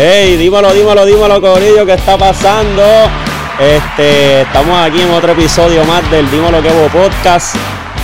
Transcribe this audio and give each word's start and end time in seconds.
Hey, 0.00 0.36
dímelo, 0.36 0.72
dímelo, 0.72 1.04
dímelo, 1.04 1.40
Corillo, 1.40 1.84
¿qué 1.84 1.94
está 1.94 2.16
pasando? 2.16 2.84
Este, 3.58 4.42
estamos 4.42 4.78
aquí 4.78 5.00
en 5.00 5.10
otro 5.10 5.32
episodio 5.32 5.84
más 5.86 6.08
del 6.08 6.30
Dímelo 6.30 6.62
que 6.62 6.70
podcast. 6.96 7.56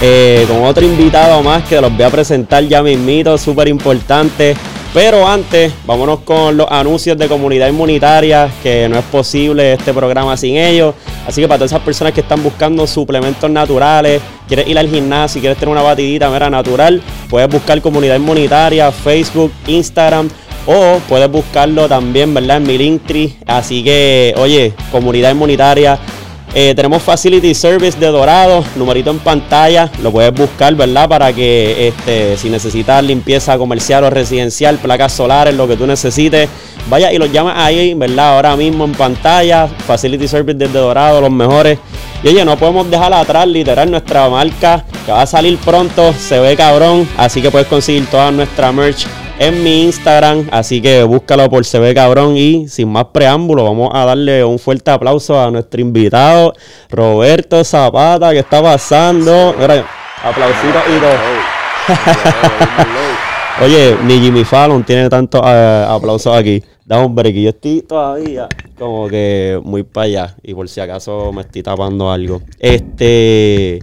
eh, 0.02 0.44
con 0.48 0.64
otro 0.64 0.84
invitado 0.84 1.40
más 1.44 1.62
que 1.62 1.80
los 1.80 1.96
voy 1.96 2.02
a 2.02 2.10
presentar 2.10 2.64
ya 2.64 2.82
mismito, 2.82 3.38
súper 3.38 3.68
importante. 3.68 4.56
Pero 4.92 5.26
antes, 5.28 5.72
vámonos 5.86 6.20
con 6.20 6.56
los 6.56 6.66
anuncios 6.68 7.16
de 7.16 7.28
comunidad 7.28 7.68
inmunitaria, 7.68 8.50
que 8.60 8.88
no 8.88 8.98
es 8.98 9.04
posible 9.04 9.74
este 9.74 9.94
programa 9.94 10.36
sin 10.36 10.56
ellos. 10.56 10.96
Así 11.28 11.40
que 11.40 11.46
para 11.46 11.58
todas 11.58 11.70
esas 11.70 11.82
personas 11.82 12.12
que 12.12 12.22
están 12.22 12.42
buscando 12.42 12.88
suplementos 12.88 13.48
naturales, 13.48 14.20
quieres 14.48 14.66
ir 14.66 14.76
al 14.80 14.88
gimnasio, 14.88 15.40
quieres 15.40 15.58
tener 15.58 15.72
una 15.72 15.82
batidita 15.82 16.28
mera 16.28 16.50
natural, 16.50 17.00
puedes 17.30 17.48
buscar 17.48 17.80
comunidad 17.80 18.16
inmunitaria, 18.16 18.90
Facebook, 18.90 19.52
Instagram 19.68 20.28
o 20.66 20.98
puedes 21.08 21.30
buscarlo 21.30 21.88
también, 21.88 22.32
¿verdad? 22.34 22.58
En 22.58 22.66
mi 22.66 22.78
Linktree. 22.78 23.34
Así 23.46 23.82
que, 23.82 24.34
oye, 24.36 24.72
comunidad 24.90 25.32
inmunitaria. 25.32 25.98
Eh, 26.56 26.72
tenemos 26.76 27.02
Facility 27.02 27.52
Service 27.52 27.98
de 27.98 28.06
Dorado, 28.06 28.64
numerito 28.76 29.10
en 29.10 29.18
pantalla, 29.18 29.90
lo 30.00 30.12
puedes 30.12 30.32
buscar, 30.32 30.72
¿verdad? 30.76 31.08
Para 31.08 31.32
que 31.32 31.88
este, 31.88 32.36
si 32.36 32.48
necesitas 32.48 33.02
limpieza 33.02 33.58
comercial 33.58 34.04
o 34.04 34.10
residencial, 34.10 34.78
placas 34.78 35.12
solares, 35.14 35.52
lo 35.56 35.66
que 35.66 35.76
tú 35.76 35.84
necesites, 35.84 36.48
vaya 36.88 37.12
y 37.12 37.18
los 37.18 37.32
llamas 37.32 37.56
ahí, 37.58 37.94
¿verdad? 37.94 38.36
Ahora 38.36 38.54
mismo 38.54 38.84
en 38.84 38.92
pantalla, 38.92 39.66
Facility 39.66 40.28
Service 40.28 40.56
desde 40.56 40.78
Dorado, 40.78 41.20
los 41.20 41.32
mejores. 41.32 41.80
Y 42.22 42.28
oye, 42.28 42.44
no 42.44 42.56
podemos 42.56 42.88
dejar 42.88 43.12
atrás, 43.12 43.48
literal, 43.48 43.90
nuestra 43.90 44.28
marca 44.28 44.84
que 45.04 45.10
va 45.10 45.22
a 45.22 45.26
salir 45.26 45.58
pronto, 45.58 46.12
se 46.12 46.38
ve 46.38 46.54
cabrón, 46.54 47.08
así 47.16 47.42
que 47.42 47.50
puedes 47.50 47.66
conseguir 47.66 48.06
toda 48.06 48.30
nuestra 48.30 48.70
merch 48.70 49.08
en 49.38 49.64
mi 49.64 49.82
Instagram, 49.84 50.48
así 50.52 50.80
que 50.80 51.02
búscalo 51.02 51.48
por 51.50 51.64
Se 51.64 51.78
Ve 51.78 51.94
Cabrón 51.94 52.36
y 52.36 52.68
sin 52.68 52.88
más 52.88 53.06
preámbulo, 53.06 53.64
vamos 53.64 53.90
a 53.92 54.04
darle 54.04 54.44
un 54.44 54.58
fuerte 54.58 54.90
aplauso 54.90 55.40
a 55.40 55.50
nuestro 55.50 55.80
invitado, 55.80 56.52
Roberto 56.90 57.64
Zapata, 57.64 58.32
que 58.32 58.38
está 58.40 58.62
pasando. 58.62 59.54
Mira, 59.58 59.84
aplausitos 60.22 60.82
y 60.88 61.00
todo. 61.00 61.14
Oye, 63.64 63.96
ni 64.04 64.18
Jimmy 64.18 64.44
Fallon 64.44 64.82
tiene 64.84 65.08
tantos 65.08 65.40
eh, 65.44 65.86
aplausos 65.88 66.36
aquí. 66.36 66.62
Da 66.84 67.04
un 67.04 67.14
break. 67.14 67.34
Yo 67.36 67.50
estoy 67.50 67.82
todavía 67.82 68.48
como 68.78 69.08
que 69.08 69.60
muy 69.62 69.84
para 69.84 70.04
allá. 70.06 70.34
Y 70.42 70.54
por 70.54 70.68
si 70.68 70.80
acaso 70.80 71.32
me 71.32 71.42
estoy 71.42 71.62
tapando 71.62 72.10
algo. 72.10 72.42
Este. 72.58 73.80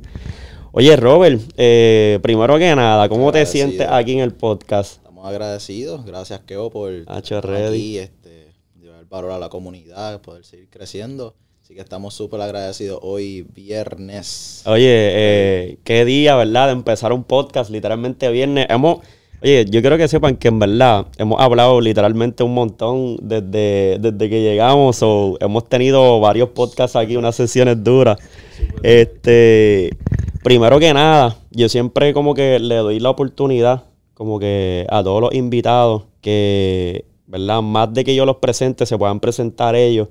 Oye, 0.73 0.95
Robert, 0.95 1.41
eh, 1.57 2.19
primero 2.22 2.57
que 2.57 2.75
nada, 2.75 3.09
¿cómo 3.09 3.31
te 3.31 3.45
sientes 3.45 3.88
aquí 3.89 4.13
en 4.13 4.19
el 4.19 4.31
podcast? 4.31 5.00
Estamos 5.22 5.36
agradecidos. 5.36 6.03
Gracias, 6.03 6.39
Keo, 6.47 6.72
por 6.72 6.91
Hacho, 7.05 7.36
estar 7.36 7.53
aquí, 7.53 8.00
este, 8.00 8.47
llevar 8.81 9.05
valor 9.05 9.31
a 9.33 9.38
la 9.38 9.50
comunidad, 9.50 10.19
poder 10.19 10.44
seguir 10.44 10.67
creciendo. 10.72 11.36
Así 11.61 11.75
que 11.75 11.81
estamos 11.81 12.16
súper 12.16 12.41
agradecidos 12.41 12.97
hoy, 13.03 13.45
viernes. 13.53 14.63
Oye, 14.66 14.88
eh, 14.88 15.78
qué 15.83 16.05
día, 16.05 16.36
¿verdad? 16.38 16.66
De 16.67 16.72
empezar 16.72 17.13
un 17.13 17.23
podcast, 17.23 17.69
literalmente 17.69 18.31
viernes. 18.31 18.66
Hemos, 18.67 19.02
oye, 19.44 19.63
yo 19.69 19.81
quiero 19.81 19.95
que 19.95 20.08
sepan 20.08 20.38
que 20.38 20.47
en 20.47 20.58
verdad 20.58 21.05
hemos 21.19 21.39
hablado 21.39 21.80
literalmente 21.81 22.41
un 22.41 22.56
montón 22.56 23.17
desde, 23.22 24.00
desde 24.00 24.28
que 24.28 24.41
llegamos. 24.41 25.03
o 25.03 25.38
hemos 25.39 25.69
tenido 25.69 26.19
varios 26.19 26.50
podcasts 26.50 26.95
aquí, 26.95 27.16
unas 27.16 27.35
sesiones 27.35 27.83
duras. 27.83 28.17
Este, 28.81 29.95
primero 30.44 30.80
que 30.80 30.91
nada, 30.95 31.38
yo 31.52 31.69
siempre 31.69 32.11
como 32.11 32.33
que 32.33 32.58
le 32.58 32.78
doy 32.78 33.00
la 33.00 33.11
oportunidad, 33.11 33.91
como 34.22 34.38
que 34.38 34.86
a 34.91 35.03
todos 35.03 35.19
los 35.19 35.33
invitados, 35.33 36.03
que, 36.22 37.06
¿verdad? 37.25 37.63
Más 37.63 37.91
de 37.91 38.03
que 38.03 38.13
yo 38.13 38.23
los 38.23 38.35
presente, 38.35 38.85
se 38.85 38.96
puedan 38.96 39.19
presentar 39.19 39.75
ellos. 39.75 40.09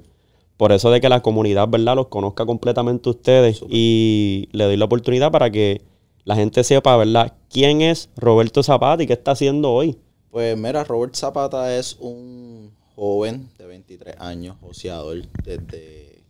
Por 0.57 0.73
eso 0.73 0.91
de 0.91 1.01
que 1.01 1.09
la 1.09 1.23
comunidad, 1.23 1.69
¿verdad? 1.69 1.95
Los 1.95 2.09
conozca 2.09 2.45
completamente 2.45 3.09
ustedes. 3.09 3.63
Y 3.69 4.49
le 4.51 4.65
doy 4.65 4.77
la 4.77 4.87
oportunidad 4.87 5.31
para 5.31 5.49
que 5.53 5.83
la 6.25 6.35
gente 6.35 6.65
sepa, 6.65 6.97
¿verdad? 6.97 7.35
¿Quién 7.51 7.83
es 7.83 8.11
Roberto 8.17 8.65
Zapata 8.65 9.01
y 9.01 9.07
qué 9.07 9.13
está 9.13 9.31
haciendo 9.31 9.71
hoy? 9.71 9.97
Pues 10.33 10.59
mira, 10.59 10.83
Robert 10.83 11.15
Zapata 11.15 11.79
es 11.79 11.97
un 12.01 12.73
joven 12.97 13.49
de 13.59 13.67
23 13.67 14.17
años, 14.19 14.57
joseador 14.61 15.23
desde, 15.45 16.25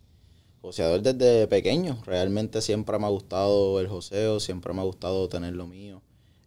joseador 0.60 1.00
desde 1.00 1.46
pequeño. 1.46 1.96
Realmente 2.04 2.60
siempre 2.60 2.98
me 2.98 3.06
ha 3.06 3.08
gustado 3.08 3.80
el 3.80 3.88
joseo, 3.88 4.38
siempre 4.38 4.74
me 4.74 4.82
ha 4.82 4.84
gustado 4.84 5.30
tener 5.30 5.54
lo 5.54 5.66
mío. 5.66 6.02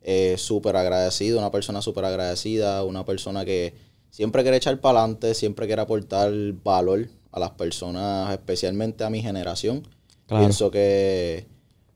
Eh, 0.06 0.36
súper 0.38 0.76
agradecido, 0.76 1.40
una 1.40 1.52
persona 1.52 1.82
súper 1.82 2.04
agradecida, 2.04 2.84
una 2.84 3.06
persona 3.06 3.46
que 3.46 3.74
siempre 4.10 4.42
quiere 4.42 4.58
echar 4.58 4.80
para 4.82 5.00
adelante, 5.00 5.34
siempre 5.34 5.66
quiere 5.66 5.82
aportar 5.82 6.32
valor 6.64 7.08
a 7.32 7.40
las 7.40 7.52
personas, 7.52 8.32
especialmente 8.32 9.06
a 9.06 9.10
mi 9.10 9.22
generación. 9.22 9.88
Claro. 10.28 10.44
Pienso 10.44 10.72
que 10.72 11.48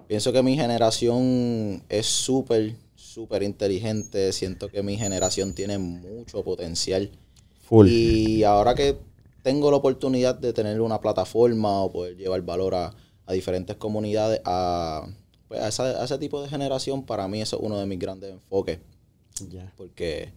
pienso 0.07 0.31
que 0.31 0.41
mi 0.41 0.55
generación 0.55 1.83
es 1.89 2.05
súper, 2.05 2.75
súper 2.95 3.43
inteligente. 3.43 4.31
Siento 4.31 4.69
que 4.69 4.81
mi 4.83 4.97
generación 4.97 5.53
tiene 5.53 5.77
mucho 5.77 6.43
potencial. 6.43 7.11
Full. 7.59 7.87
Y 7.89 8.43
ahora 8.45 8.73
que 8.73 8.97
tengo 9.43 9.69
la 9.69 9.77
oportunidad 9.77 10.35
de 10.35 10.53
tener 10.53 10.79
una 10.79 11.01
plataforma 11.01 11.83
o 11.83 11.91
poder 11.91 12.15
llevar 12.15 12.41
valor 12.41 12.75
a, 12.75 12.95
a 13.25 13.33
diferentes 13.33 13.75
comunidades, 13.75 14.41
a, 14.45 15.05
pues, 15.47 15.61
a, 15.61 15.67
esa- 15.69 16.01
a 16.01 16.05
ese 16.05 16.17
tipo 16.17 16.41
de 16.41 16.49
generación, 16.49 17.03
para 17.05 17.27
mí 17.27 17.41
eso 17.41 17.57
es 17.57 17.63
uno 17.63 17.77
de 17.79 17.85
mis 17.85 17.99
grandes 17.99 18.31
enfoques. 18.31 18.79
Porque 19.77 20.31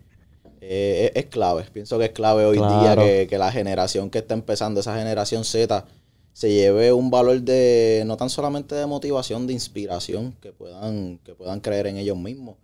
eh, 0.61 1.11
es, 1.15 1.25
es 1.25 1.31
clave. 1.31 1.65
Pienso 1.73 1.99
que 1.99 2.07
es 2.07 2.11
clave 2.13 2.45
hoy 2.45 2.59
día 2.81 2.95
que, 3.05 3.27
que 3.29 3.39
la 3.39 3.51
generación 3.51 4.11
que 4.11 4.19
está 4.19 4.35
empezando, 4.35 4.81
esa 4.81 4.97
generación 4.97 5.45
Z, 5.45 5.87
se 6.33 6.53
lleve 6.53 6.93
un 6.93 7.11
valor 7.11 7.41
de 7.43 8.03
no 8.07 8.17
tan 8.17 8.31
solamente 8.31 8.75
de 8.75 8.87
motivación, 8.87 9.47
de 9.47 9.53
inspiración, 9.53 10.33
que 10.41 10.53
puedan, 10.53 11.19
que 11.25 11.35
puedan 11.35 11.61
creer 11.61 11.87
en 11.89 11.97
ellos 11.97 12.17
mismos 12.17 12.57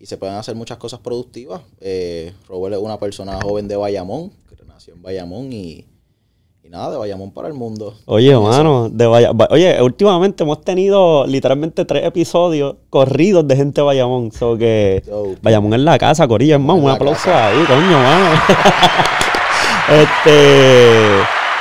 y 0.00 0.06
se 0.06 0.16
puedan 0.16 0.36
hacer 0.36 0.54
muchas 0.56 0.78
cosas 0.78 1.00
productivas. 1.00 1.62
Eh, 1.80 2.32
Robert 2.48 2.74
es 2.74 2.80
una 2.82 2.98
persona 2.98 3.40
joven 3.40 3.68
de 3.68 3.76
Bayamón, 3.76 4.30
que 4.48 4.64
nació 4.66 4.94
en 4.94 5.02
Bayamón 5.02 5.52
y, 5.52 5.86
y 6.64 6.70
nada, 6.70 6.90
de 6.92 6.96
Bayamón 6.96 7.30
para 7.30 7.48
el 7.48 7.54
mundo. 7.54 7.94
Oye, 8.06 8.30
Eso. 8.30 8.40
mano, 8.42 8.88
de 8.90 9.06
Vaya- 9.06 9.32
Va- 9.32 9.48
oye, 9.50 9.80
últimamente 9.82 10.44
hemos 10.44 10.62
tenido 10.62 11.26
literalmente 11.26 11.84
tres 11.84 12.04
episodios 12.04 12.76
corridos 12.88 13.46
de 13.46 13.54
gente 13.56 13.82
de 13.82 13.84
Bayamón. 13.86 14.32
So 14.32 14.56
que 14.56 15.02
Dope. 15.06 15.38
Bayamón 15.42 15.74
en 15.74 15.84
la 15.84 15.98
casa, 15.98 16.26
más, 16.58 16.76
En 16.78 16.82
un 16.84 16.88
la 16.88 16.94
aplauso 16.96 17.24
casa. 17.24 17.48
ahí, 17.48 17.64
coño, 17.66 17.98
mano. 17.98 18.26
este, 19.90 21.06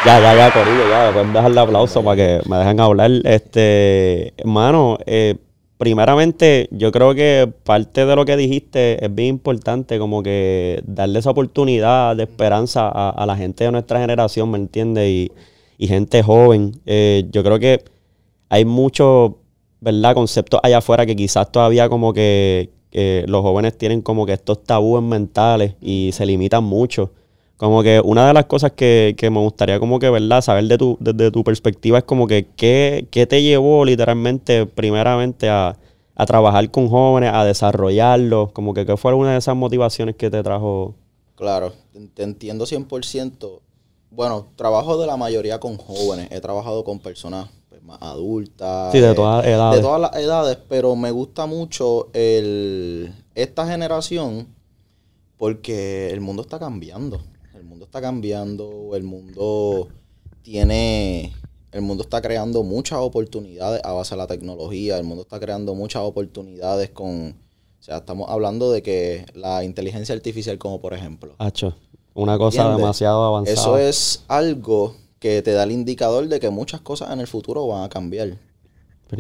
ya, 0.06 0.20
ya, 0.20 0.36
ya, 0.36 0.52
Corillo, 0.54 0.90
ya, 0.90 1.12
pueden 1.12 1.34
dejar 1.34 1.52
el 1.52 1.58
aplauso 1.58 2.02
para 2.04 2.16
que 2.16 2.42
me 2.48 2.58
dejen 2.58 2.80
hablar. 2.80 3.12
Este, 3.26 4.34
hermano, 4.38 4.98
eh, 5.06 5.36
primeramente, 5.84 6.70
yo 6.72 6.94
creo 6.94 7.14
que 7.14 7.52
parte 7.66 8.06
de 8.06 8.16
lo 8.16 8.24
que 8.24 8.38
dijiste 8.38 9.04
es 9.04 9.14
bien 9.14 9.28
importante, 9.28 10.00
como 10.00 10.24
que 10.24 10.82
darle 10.88 11.20
esa 11.20 11.32
oportunidad 11.32 12.16
de 12.16 12.24
esperanza 12.24 12.88
a, 12.88 13.26
la 13.26 13.36
gente 13.36 13.66
de 13.66 13.72
nuestra 13.74 14.00
generación, 14.00 14.50
¿me 14.50 14.58
entiendes? 14.58 15.10
Y, 15.10 15.32
y 15.78 15.88
gente 15.90 16.24
joven. 16.24 16.72
Eh, 16.86 17.26
yo 17.34 17.44
creo 17.44 17.60
que 17.60 17.84
hay 18.48 18.64
muchos, 18.64 19.34
¿verdad? 19.82 20.14
Conceptos 20.14 20.62
allá 20.64 20.78
afuera 20.78 21.06
que 21.06 21.18
quizás 21.18 21.52
todavía 21.52 21.90
como 21.90 22.14
que 22.14 22.70
los 23.28 23.42
jóvenes 23.42 23.78
tienen 23.78 24.02
como 24.02 24.26
que 24.26 24.32
estos 24.32 24.64
tabúes 24.64 25.04
mentales 25.04 25.76
y 25.82 26.12
se 26.14 26.26
limitan 26.26 26.64
mucho. 26.64 27.12
Como 27.58 27.84
que 27.84 28.02
una 28.04 28.28
de 28.28 28.34
las 28.34 28.46
cosas 28.46 28.72
que, 28.74 29.16
que 29.18 29.30
me 29.30 29.40
gustaría 29.40 29.80
como 29.80 30.00
que, 30.00 30.10
¿verdad? 30.10 30.42
Saber 30.42 30.66
de 30.66 30.78
tu, 30.78 30.98
desde 31.00 31.32
tu 31.32 31.44
perspectiva 31.44 32.00
es 32.00 32.04
como 32.04 32.28
que 32.28 32.48
¿qué, 32.56 33.08
qué 33.12 33.26
te 33.28 33.42
llevó 33.42 33.86
literalmente 33.86 34.66
primeramente 34.66 35.50
a, 35.50 35.78
a 36.16 36.26
trabajar 36.26 36.70
con 36.72 36.90
jóvenes, 36.90 37.32
a 37.34 37.46
desarrollarlos? 37.46 38.52
Como 38.52 38.74
que 38.74 38.86
qué 38.86 38.98
fue 38.98 39.14
una 39.14 39.34
de 39.34 39.38
esas 39.38 39.56
motivaciones 39.56 40.16
que 40.16 40.30
te 40.30 40.44
trajo. 40.44 40.96
Claro, 41.36 41.74
te- 42.14 42.24
entiendo 42.24 42.66
100%. 42.66 43.62
Bueno, 44.12 44.48
trabajo 44.56 44.98
de 44.98 45.08
la 45.08 45.16
mayoría 45.18 45.60
con 45.60 45.78
jóvenes. 45.78 46.28
He 46.32 46.42
trabajado 46.42 46.84
con 46.84 47.00
personas 47.00 47.50
pues, 47.70 47.82
más 47.84 48.02
adultas. 48.02 48.92
Sí, 48.92 49.00
de 49.00 49.12
eh, 49.12 49.16
todas 49.16 49.46
edades. 49.46 49.78
De 49.80 49.82
todas 49.82 50.02
las 50.02 50.16
edades, 50.16 50.58
pero 50.68 50.96
me 50.96 51.12
gusta 51.12 51.46
mucho 51.46 52.10
el, 52.14 53.14
esta 53.36 53.66
generación 53.68 54.48
porque 55.38 56.10
el 56.12 56.22
mundo 56.22 56.42
está 56.42 56.60
cambiando. 56.60 57.22
Mundo 57.84 57.98
está 57.98 58.02
cambiando, 58.02 58.96
el 58.96 59.04
mundo 59.04 59.90
tiene, 60.42 61.34
el 61.74 61.82
mundo 61.82 62.04
está 62.04 62.22
creando 62.22 62.64
muchas 62.64 63.00
oportunidades 63.00 63.82
a 63.84 63.92
base 63.92 64.16
de 64.16 64.20
la 64.20 64.28
tecnología, 64.28 64.98
el 64.98 65.04
mundo 65.04 65.24
está 65.24 65.38
creando 65.38 65.76
muchas 65.76 66.02
oportunidades 66.04 66.92
con, 66.92 67.32
o 67.32 67.84
sea, 67.84 67.98
estamos 67.98 68.30
hablando 68.30 68.72
de 68.72 68.82
que 68.82 69.26
la 69.34 69.66
inteligencia 69.66 70.16
artificial 70.16 70.58
como 70.58 70.80
por 70.80 70.94
ejemplo. 70.94 71.36
Hacho, 71.40 71.76
una 72.14 72.38
cosa 72.38 72.60
¿Entiendes? 72.62 72.78
demasiado 72.78 73.26
avanzada. 73.26 73.60
Eso 73.60 73.78
es 73.78 74.24
algo 74.30 74.96
que 75.20 75.42
te 75.42 75.52
da 75.52 75.64
el 75.64 75.72
indicador 75.72 76.30
de 76.30 76.40
que 76.40 76.50
muchas 76.50 76.80
cosas 76.80 77.12
en 77.12 77.20
el 77.20 77.28
futuro 77.28 77.68
van 77.68 77.84
a 77.84 77.90
cambiar. 77.90 78.38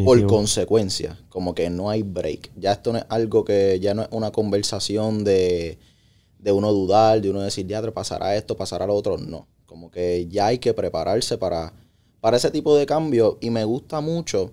Por 0.05 0.25
consecuencia, 0.25 1.19
como 1.27 1.53
que 1.53 1.69
no 1.69 1.89
hay 1.89 2.01
break. 2.01 2.51
Ya 2.55 2.71
esto 2.71 2.93
no 2.93 2.99
es 2.99 3.05
algo 3.09 3.43
que 3.43 3.79
ya 3.81 3.93
no 3.93 4.03
es 4.03 4.07
una 4.11 4.31
conversación 4.31 5.23
de, 5.23 5.77
de 6.43 6.51
uno 6.51 6.73
dudar, 6.73 7.21
de 7.21 7.29
uno 7.29 7.41
decir, 7.41 7.65
ya, 7.65 7.81
pasará 7.91 8.35
esto, 8.35 8.57
pasará 8.57 8.85
lo 8.85 8.95
otro. 8.95 9.17
No, 9.17 9.47
como 9.65 9.89
que 9.89 10.27
ya 10.27 10.47
hay 10.47 10.59
que 10.59 10.73
prepararse 10.73 11.37
para, 11.37 11.73
para 12.19 12.37
ese 12.37 12.51
tipo 12.51 12.75
de 12.75 12.85
cambio 12.85 13.37
y 13.41 13.49
me 13.49 13.63
gusta 13.63 14.01
mucho 14.01 14.51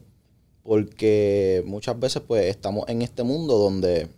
porque 0.62 1.64
muchas 1.66 1.98
veces 1.98 2.22
pues 2.26 2.46
estamos 2.46 2.88
en 2.88 3.02
este 3.02 3.22
mundo 3.22 3.58
donde 3.58 4.08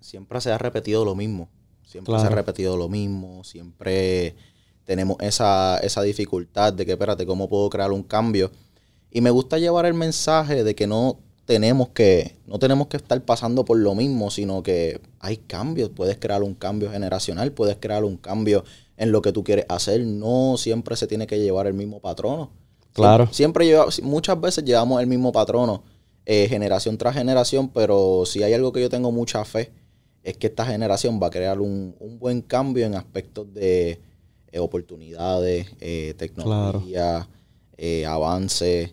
siempre 0.00 0.40
se 0.40 0.52
ha 0.52 0.58
repetido 0.58 1.04
lo 1.04 1.14
mismo, 1.14 1.48
siempre 1.84 2.18
se 2.20 2.26
ha 2.26 2.30
repetido 2.30 2.76
lo 2.76 2.88
mismo, 2.88 3.42
siempre 3.42 4.36
tenemos 4.84 5.16
esa, 5.20 5.78
esa 5.78 6.02
dificultad 6.02 6.72
de 6.72 6.86
que, 6.86 6.92
espérate, 6.92 7.26
¿cómo 7.26 7.48
puedo 7.48 7.68
crear 7.70 7.90
un 7.90 8.02
cambio? 8.02 8.52
Y 9.10 9.20
me 9.20 9.30
gusta 9.30 9.58
llevar 9.58 9.86
el 9.86 9.94
mensaje 9.94 10.62
de 10.62 10.74
que 10.74 10.86
no 10.86 11.18
tenemos 11.48 11.88
que, 11.88 12.36
no 12.46 12.58
tenemos 12.58 12.88
que 12.88 12.98
estar 12.98 13.18
pasando 13.22 13.64
por 13.64 13.78
lo 13.78 13.94
mismo, 13.94 14.30
sino 14.30 14.62
que 14.62 15.00
hay 15.18 15.38
cambios. 15.38 15.88
Puedes 15.88 16.18
crear 16.18 16.42
un 16.42 16.52
cambio 16.52 16.90
generacional, 16.90 17.52
puedes 17.52 17.78
crear 17.80 18.04
un 18.04 18.18
cambio 18.18 18.64
en 18.98 19.12
lo 19.12 19.22
que 19.22 19.32
tú 19.32 19.44
quieres 19.44 19.64
hacer. 19.70 20.02
No 20.02 20.58
siempre 20.58 20.94
se 20.94 21.06
tiene 21.06 21.26
que 21.26 21.38
llevar 21.38 21.66
el 21.66 21.72
mismo 21.72 22.00
patrono. 22.00 22.50
Claro. 22.92 23.28
Siempre, 23.32 23.64
lleva, 23.64 23.86
muchas 24.02 24.38
veces 24.38 24.62
llevamos 24.62 25.00
el 25.00 25.06
mismo 25.06 25.32
patrono, 25.32 25.84
eh, 26.26 26.48
generación 26.50 26.98
tras 26.98 27.14
generación, 27.14 27.70
pero 27.70 28.24
si 28.26 28.42
hay 28.42 28.52
algo 28.52 28.70
que 28.70 28.82
yo 28.82 28.90
tengo 28.90 29.10
mucha 29.10 29.42
fe, 29.46 29.72
es 30.22 30.36
que 30.36 30.48
esta 30.48 30.66
generación 30.66 31.18
va 31.18 31.28
a 31.28 31.30
crear 31.30 31.62
un, 31.62 31.96
buen 32.20 32.42
cambio 32.42 32.84
en 32.84 32.94
aspectos 32.94 33.54
de 33.54 34.02
eh, 34.52 34.58
oportunidades, 34.58 35.68
eh, 35.80 36.12
tecnología, 36.18 37.26
avance, 38.06 38.92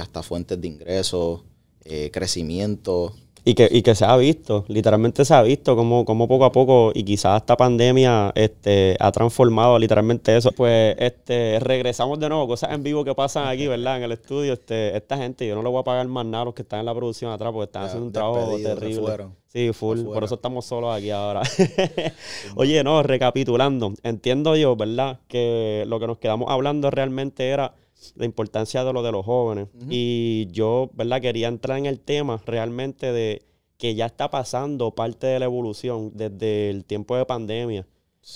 hasta 0.00 0.22
fuentes 0.22 0.58
de 0.58 0.68
ingresos. 0.68 1.42
Eh, 1.84 2.10
crecimiento. 2.12 3.12
Y 3.44 3.54
que, 3.54 3.68
y 3.68 3.82
que 3.82 3.96
se 3.96 4.04
ha 4.04 4.16
visto, 4.16 4.64
literalmente 4.68 5.24
se 5.24 5.34
ha 5.34 5.42
visto 5.42 5.74
como, 5.74 6.04
como 6.04 6.28
poco 6.28 6.44
a 6.44 6.52
poco, 6.52 6.92
y 6.94 7.02
quizás 7.02 7.40
esta 7.40 7.56
pandemia 7.56 8.30
este, 8.36 8.96
ha 9.00 9.10
transformado 9.10 9.80
literalmente 9.80 10.36
eso. 10.36 10.52
Pues 10.52 10.94
este, 10.96 11.58
regresamos 11.58 12.20
de 12.20 12.28
nuevo, 12.28 12.46
cosas 12.46 12.70
en 12.70 12.84
vivo 12.84 13.04
que 13.04 13.16
pasan 13.16 13.48
aquí, 13.48 13.66
¿verdad? 13.66 13.96
En 13.96 14.04
el 14.04 14.12
estudio, 14.12 14.52
este, 14.52 14.96
esta 14.96 15.16
gente, 15.16 15.44
yo 15.44 15.56
no 15.56 15.62
le 15.64 15.70
voy 15.70 15.80
a 15.80 15.82
pagar 15.82 16.06
más 16.06 16.24
nada 16.24 16.42
a 16.42 16.44
los 16.44 16.54
que 16.54 16.62
están 16.62 16.80
en 16.80 16.86
la 16.86 16.94
producción 16.94 17.32
atrás, 17.32 17.50
porque 17.52 17.64
están 17.64 17.84
haciendo 17.86 18.06
un 18.06 18.12
trabajo 18.12 18.56
terrible. 18.62 19.26
Sí, 19.48 19.72
full, 19.72 20.04
por 20.04 20.22
eso 20.22 20.36
estamos 20.36 20.64
solos 20.64 20.96
aquí 20.96 21.10
ahora. 21.10 21.42
Oye, 22.54 22.84
no, 22.84 23.02
recapitulando, 23.02 23.92
entiendo 24.04 24.54
yo, 24.54 24.76
¿verdad? 24.76 25.18
Que 25.26 25.84
lo 25.88 25.98
que 25.98 26.06
nos 26.06 26.18
quedamos 26.18 26.48
hablando 26.48 26.92
realmente 26.92 27.48
era 27.48 27.74
la 28.16 28.24
importancia 28.24 28.84
de 28.84 28.92
lo 28.92 29.02
de 29.02 29.12
los 29.12 29.24
jóvenes. 29.24 29.68
Y 29.88 30.48
yo, 30.50 30.90
¿verdad? 30.94 31.20
Quería 31.20 31.48
entrar 31.48 31.78
en 31.78 31.86
el 31.86 32.00
tema 32.00 32.40
realmente 32.44 33.12
de 33.12 33.42
que 33.76 33.94
ya 33.94 34.06
está 34.06 34.30
pasando 34.30 34.94
parte 34.94 35.26
de 35.26 35.38
la 35.38 35.46
evolución 35.46 36.12
desde 36.14 36.70
el 36.70 36.84
tiempo 36.84 37.16
de 37.16 37.26
pandemia. 37.26 37.86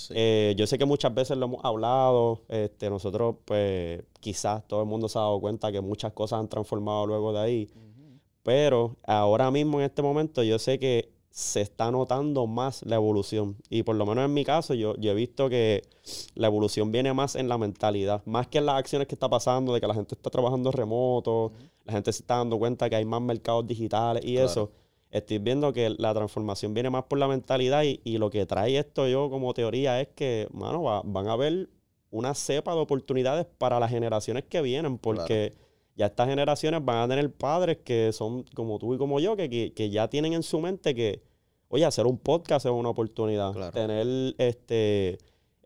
Eh, 0.09 0.53
yo 0.57 0.67
sé 0.67 0.77
que 0.77 0.83
muchas 0.83 1.13
veces 1.13 1.37
lo 1.37 1.45
hemos 1.45 1.63
hablado, 1.63 2.41
este, 2.49 2.89
nosotros 2.89 3.37
pues 3.45 4.03
quizás 4.19 4.67
todo 4.67 4.81
el 4.81 4.87
mundo 4.87 5.07
se 5.07 5.17
ha 5.17 5.21
dado 5.21 5.39
cuenta 5.39 5.71
que 5.71 5.79
muchas 5.79 6.11
cosas 6.11 6.39
han 6.39 6.49
transformado 6.49 7.07
luego 7.07 7.31
de 7.31 7.39
ahí, 7.39 7.69
pero 8.43 8.97
ahora 9.05 9.49
mismo 9.49 9.79
en 9.79 9.85
este 9.85 10.01
momento 10.01 10.43
yo 10.43 10.59
sé 10.59 10.77
que 10.77 11.09
se 11.37 11.61
está 11.61 11.91
notando 11.91 12.47
más 12.47 12.81
la 12.83 12.95
evolución. 12.95 13.57
Y 13.69 13.83
por 13.83 13.95
lo 13.95 14.07
menos 14.07 14.25
en 14.25 14.33
mi 14.33 14.43
caso, 14.43 14.73
yo, 14.73 14.95
he 14.99 15.13
visto 15.13 15.49
que 15.49 15.83
la 16.33 16.47
evolución 16.47 16.91
viene 16.91 17.13
más 17.13 17.35
en 17.35 17.47
la 17.47 17.59
mentalidad, 17.59 18.23
más 18.25 18.47
que 18.47 18.57
en 18.57 18.65
las 18.65 18.77
acciones 18.79 19.07
que 19.07 19.13
está 19.13 19.29
pasando, 19.29 19.71
de 19.71 19.79
que 19.79 19.85
la 19.85 19.93
gente 19.93 20.15
está 20.15 20.31
trabajando 20.31 20.71
remoto, 20.71 21.51
la 21.85 21.93
gente 21.93 22.11
se 22.11 22.23
está 22.23 22.37
dando 22.37 22.57
cuenta 22.57 22.89
que 22.89 22.95
hay 22.95 23.05
más 23.05 23.21
mercados 23.21 23.67
digitales 23.67 24.25
y 24.25 24.37
eso. 24.37 24.71
Estoy 25.11 25.37
viendo 25.37 25.71
que 25.73 25.91
la 25.91 26.11
transformación 26.11 26.73
viene 26.73 26.89
más 26.89 27.03
por 27.03 27.19
la 27.19 27.27
mentalidad 27.27 27.83
y, 27.83 28.17
lo 28.17 28.31
que 28.31 28.47
trae 28.47 28.75
esto 28.75 29.07
yo 29.07 29.29
como 29.29 29.53
teoría 29.53 30.01
es 30.01 30.07
que, 30.15 30.47
mano, 30.51 31.03
van 31.03 31.27
a 31.27 31.33
haber 31.33 31.69
una 32.09 32.33
cepa 32.33 32.73
de 32.73 32.79
oportunidades 32.79 33.45
para 33.59 33.79
las 33.79 33.91
generaciones 33.91 34.43
que 34.45 34.63
vienen, 34.63 34.97
porque 34.97 35.53
ya 35.95 36.07
estas 36.07 36.29
generaciones 36.29 36.83
van 36.83 36.97
a 36.97 37.07
tener 37.07 37.31
padres 37.31 37.77
que 37.83 38.11
son 38.11 38.43
como 38.55 38.79
tú 38.79 38.95
y 38.95 38.97
como 38.97 39.19
yo, 39.19 39.35
que, 39.35 39.71
que, 39.71 39.89
ya 39.91 40.07
tienen 40.07 40.33
en 40.33 40.41
su 40.41 40.59
mente 40.59 40.95
que, 40.95 41.26
oye, 41.69 41.85
hacer 41.85 42.05
un 42.05 42.17
podcast 42.17 42.65
es 42.65 42.71
una 42.71 42.89
oportunidad. 42.89 43.71
Tener 43.71 44.35
este 44.37 45.17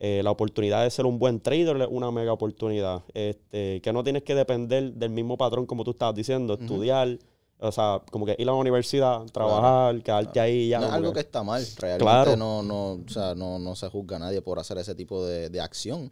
eh, 0.04 0.22
la 0.24 0.32
oportunidad 0.32 0.84
de 0.84 0.90
ser 0.90 1.06
un 1.06 1.20
buen 1.20 1.40
trader 1.40 1.80
es 1.80 1.88
una 1.88 2.10
mega 2.10 2.34
oportunidad. 2.34 3.04
Este, 3.14 3.82
que 3.82 3.94
no 3.94 4.04
tienes 4.04 4.24
que 4.24 4.34
depender 4.34 4.94
del 4.94 5.12
mismo 5.12 5.38
patrón 5.38 5.68
como 5.68 5.84
tú 5.84 5.92
estabas 5.92 6.16
diciendo, 6.16 6.56
estudiar. 6.60 7.20
O 7.60 7.72
sea, 7.72 8.02
como 8.10 8.26
que 8.26 8.36
ir 8.40 8.50
a 8.50 8.52
la 8.52 8.58
universidad, 8.58 9.24
trabajar, 9.28 10.02
quedarte 10.02 10.40
ahí 10.40 10.70
ya. 10.70 10.80
No 10.80 10.88
es 10.88 10.94
algo 10.94 11.14
que, 11.14 11.20
está 11.20 11.44
mal. 11.44 11.64
Realmente 11.78 12.36
no, 12.36 12.64
no, 12.64 12.94
o 12.94 13.10
sea, 13.10 13.36
no, 13.36 13.60
no 13.60 13.76
se 13.76 13.88
juzga 13.90 14.16
a 14.16 14.20
nadie 14.20 14.42
por 14.42 14.58
hacer 14.58 14.80
ese 14.80 14.96
tipo 14.96 15.24
de, 15.24 15.52
de 15.52 15.62
acción. 15.62 16.12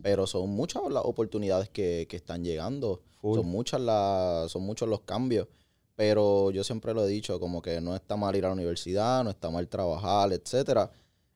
Pero 0.00 0.28
son 0.28 0.50
muchas 0.50 0.84
las 0.88 1.04
oportunidades 1.04 1.68
que, 1.70 2.06
que 2.08 2.14
están 2.14 2.44
llegando. 2.44 3.02
Son 3.20 3.48
muchas 3.48 3.80
las, 3.80 4.52
son 4.52 4.62
muchos 4.62 4.88
los 4.88 5.00
cambios. 5.00 5.48
Pero 5.98 6.52
yo 6.52 6.62
siempre 6.62 6.94
lo 6.94 7.04
he 7.04 7.08
dicho, 7.08 7.40
como 7.40 7.60
que 7.60 7.80
no 7.80 7.96
está 7.96 8.14
mal 8.14 8.36
ir 8.36 8.44
a 8.44 8.48
la 8.50 8.54
universidad, 8.54 9.24
no 9.24 9.30
está 9.30 9.50
mal 9.50 9.66
trabajar, 9.66 10.32
etcétera. 10.32 10.88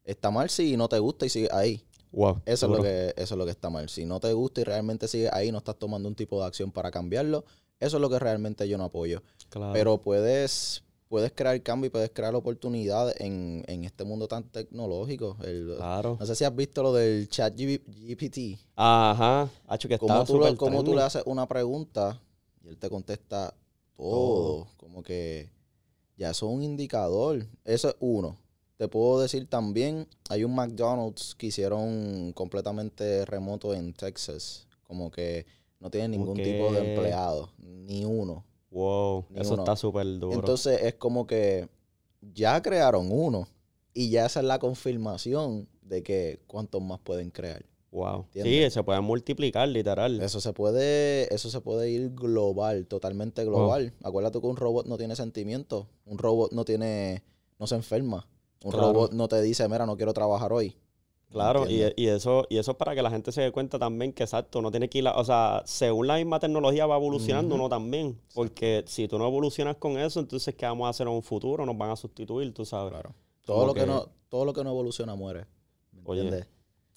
Está 0.05 0.31
mal 0.31 0.49
si 0.51 0.77
no 0.77 0.89
te 0.89 1.01
gusta 1.01 1.27
y 1.27 1.31
sigues 1.31 1.53
ahí. 1.53 1.85
Wow, 2.13 2.43
eso, 2.47 2.67
es 2.67 2.73
lo 2.73 2.81
que, 2.81 3.13
eso 3.17 3.35
es 3.35 3.39
lo 3.39 3.45
que 3.45 3.51
está 3.51 3.71
mal. 3.71 3.89
Si 3.89 4.05
no 4.05 4.21
te 4.21 4.33
gusta 4.33 4.61
y 4.61 4.65
realmente 4.65 5.09
sigues 5.09 5.33
ahí, 5.33 5.51
no 5.51 5.59
estás 5.59 5.75
tomando 5.75 6.09
un 6.09 6.15
tipo 6.15 6.39
de 6.41 6.47
acción 6.47 6.71
para 6.71 6.93
cambiarlo, 6.93 7.45
eso 7.81 7.97
es 7.97 8.01
lo 8.01 8.09
que 8.09 8.21
realmente 8.21 8.69
yo 8.69 8.79
no 8.79 8.85
apoyo. 8.85 9.25
Pero 9.73 10.01
puedes, 10.01 10.85
puedes 11.09 11.33
crear 11.33 11.61
cambio 11.65 11.89
y 11.89 11.91
puedes 11.91 12.11
crear 12.11 12.33
oportunidades 12.37 13.17
en, 13.19 13.65
en 13.67 13.83
este 13.83 14.05
mundo 14.05 14.29
tan 14.29 14.45
tecnológico. 14.45 15.39
claro. 15.77 16.19
No 16.21 16.25
sé 16.25 16.37
si 16.37 16.45
has 16.45 16.55
visto 16.55 16.85
lo 16.85 16.93
del 16.93 17.29
chat 17.29 17.53
GPT. 17.57 18.61
Ajá. 18.77 19.49
Hacho 19.67 19.89
que 19.89 19.99
¿Cómo, 19.99 20.25
tú, 20.25 20.41
¿Cómo 20.57 20.85
tú 20.85 20.95
le 20.95 21.03
haces 21.03 21.25
una 21.27 21.49
pregunta 21.49 22.21
y 22.63 22.69
él 22.69 22.79
te 22.79 22.89
contesta 22.89 23.53
todo? 24.11 24.69
Como 24.77 25.03
que 25.03 25.51
ya 26.17 26.31
eso 26.31 26.49
es 26.49 26.55
un 26.55 26.63
indicador. 26.63 27.47
Eso 27.65 27.89
es 27.89 27.97
uno. 28.01 28.37
Te 28.77 28.89
puedo 28.89 29.21
decir 29.21 29.47
también, 29.49 30.09
hay 30.29 30.45
un 30.45 30.55
McDonald's 30.55 31.35
que 31.37 31.47
hicieron 31.47 32.33
completamente 32.33 33.25
remoto 33.25 33.75
en 33.75 33.93
Texas. 33.93 34.67
Como 34.83 35.11
que 35.11 35.47
no 35.79 35.91
tiene 35.91 36.09
ningún 36.09 36.37
tipo 36.37 36.73
de 36.73 36.93
empleado, 36.93 37.51
ni 37.59 38.05
uno. 38.05 38.45
Wow, 38.71 39.27
eso 39.35 39.55
está 39.55 39.77
súper 39.77 40.07
duro. 40.19 40.35
Entonces 40.35 40.81
es 40.83 40.95
como 40.95 41.27
que 41.27 41.69
ya 42.35 42.63
crearon 42.63 43.09
uno 43.11 43.47
y 43.93 44.11
ya 44.11 44.27
esa 44.27 44.41
es 44.41 44.47
la 44.47 44.59
confirmación 44.59 45.69
de 45.83 46.03
que 46.03 46.41
cuántos 46.47 46.81
más 46.83 47.01
pueden 47.01 47.31
crear. 47.31 47.65
Wow. 47.93 48.27
Sí, 48.33 48.71
se 48.71 48.83
puede 48.83 49.03
multiplicar, 49.03 49.69
literal. 49.69 50.21
Eso 50.23 50.41
se 50.41 50.55
puede, 50.55 51.33
eso 51.33 51.51
se 51.51 51.61
puede 51.61 51.91
ir 51.91 52.15
global, 52.15 52.87
totalmente 52.87 53.45
global. 53.45 53.93
Acuérdate 54.03 54.41
que 54.41 54.47
un 54.47 54.57
robot 54.57 54.87
no 54.87 54.97
tiene 54.97 55.15
sentimientos, 55.15 55.87
un 56.07 56.17
robot 56.17 56.53
no 56.53 56.65
tiene, 56.65 57.23
no 57.59 57.67
se 57.67 57.75
enferma. 57.75 58.27
Un 58.65 58.73
robot 58.73 59.13
no 59.13 59.29
te 59.29 59.43
dice, 59.43 59.69
mira, 59.69 59.85
no 59.85 59.97
quiero 59.97 60.15
trabajar 60.15 60.53
hoy. 60.55 60.75
Claro, 61.31 61.69
y, 61.69 61.83
eso, 62.09 62.47
y 62.51 62.59
eso 62.59 62.73
es 62.73 62.77
para 62.77 62.95
que 62.95 63.03
la 63.03 63.11
gente 63.11 63.33
se 63.33 63.41
dé 63.41 63.53
cuenta 63.53 63.79
también 63.79 64.13
que 64.13 64.23
exacto, 64.23 64.61
no 64.61 64.71
tiene 64.71 64.89
que 64.89 64.99
ir, 64.99 65.09
o 65.09 65.25
sea, 65.25 65.63
según 65.65 66.07
la 66.07 66.17
misma 66.17 66.39
tecnología 66.39 66.87
va 66.87 66.97
evolucionando, 66.97 67.55
uno 67.55 67.69
también. 67.69 68.19
Porque 68.35 68.85
si 68.87 69.09
tú 69.09 69.19
no 69.19 69.27
evolucionas 69.27 69.77
con 69.77 69.99
eso, 69.99 70.21
entonces 70.21 70.55
¿qué 70.55 70.67
vamos 70.67 70.87
a 70.87 70.91
hacer 70.91 71.07
en 71.07 71.13
un 71.15 71.23
futuro? 71.23 71.65
Nos 71.67 71.77
van 71.77 71.91
a 71.91 71.97
sustituir, 71.97 72.53
tú 72.55 72.65
sabes. 72.65 72.93
Claro. 72.93 73.15
Todo 73.45 73.67
lo 73.67 73.75
que, 73.75 73.85
no, 73.85 74.09
todo 74.29 74.45
lo 74.45 74.53
que 74.53 74.63
no 74.63 74.71
evoluciona 74.71 75.15
muere. 75.15 75.47
Oye, 76.05 76.47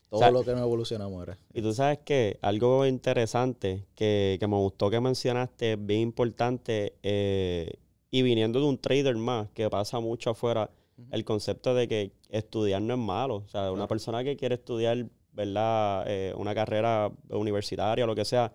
todo 0.10 0.32
lo 0.32 0.44
que 0.44 0.54
no 0.54 0.60
evoluciona 0.60 1.08
muere. 1.08 1.38
Y 1.54 1.62
tú 1.62 1.74
sabes 1.74 2.00
que 2.00 2.38
algo 2.42 2.86
interesante 2.86 3.86
que, 3.96 4.38
me 4.42 4.56
gustó 4.56 4.90
que 4.90 5.00
mencionaste, 5.00 5.76
bien 5.76 6.02
importante, 6.02 6.96
eh, 7.04 7.74
y 8.12 8.22
viniendo 8.22 8.60
de 8.60 8.66
un 8.66 8.78
trader 8.78 9.16
más, 9.16 9.50
que 9.52 9.70
pasa 9.70 10.00
mucho 10.00 10.30
afuera, 10.30 10.70
el 11.12 11.26
concepto 11.26 11.74
de 11.74 11.88
que 11.88 12.12
estudiar 12.30 12.82
no 12.82 12.94
es 12.94 13.00
malo. 13.00 13.36
O 13.36 13.48
sea, 13.48 13.72
una 13.72 13.88
persona 13.88 14.24
que 14.24 14.38
quiere 14.38 14.56
estudiar, 14.56 15.10
¿verdad? 15.34 16.06
Eh, 16.08 16.34
una 16.38 16.56
carrera 16.56 17.12
universitaria 17.30 18.06
o 18.06 18.08
lo 18.08 18.16
que 18.16 18.24
sea, 18.24 18.54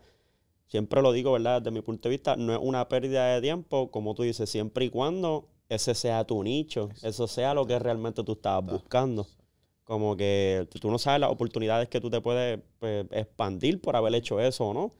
siempre 0.66 1.02
lo 1.02 1.12
digo, 1.12 1.32
¿verdad? 1.32 1.60
Desde 1.60 1.72
mi 1.72 1.82
punto 1.82 2.08
de 2.08 2.14
vista, 2.14 2.36
no 2.36 2.54
es 2.54 2.60
una 2.62 2.88
pérdida 2.88 3.34
de 3.34 3.40
tiempo, 3.42 3.90
como 3.90 4.14
tú 4.14 4.22
dices, 4.22 4.48
siempre 4.48 4.86
y 4.86 4.88
cuando 4.90 5.48
ese 5.68 5.94
sea 5.94 6.24
tu 6.24 6.42
nicho, 6.42 6.88
eso 7.02 7.28
sea 7.28 7.54
lo 7.54 7.66
que 7.66 7.78
realmente 7.78 8.24
tú 8.24 8.32
estabas 8.32 8.72
buscando. 8.72 9.26
Como 9.90 10.16
que 10.16 10.68
tú 10.80 10.88
no 10.88 11.00
sabes 11.00 11.20
las 11.20 11.30
oportunidades 11.30 11.88
que 11.88 12.00
tú 12.00 12.10
te 12.10 12.20
puedes 12.20 12.60
pues, 12.78 13.06
expandir 13.10 13.80
por 13.80 13.96
haber 13.96 14.14
hecho 14.14 14.38
eso 14.38 14.68
o 14.68 14.72
no. 14.72 14.92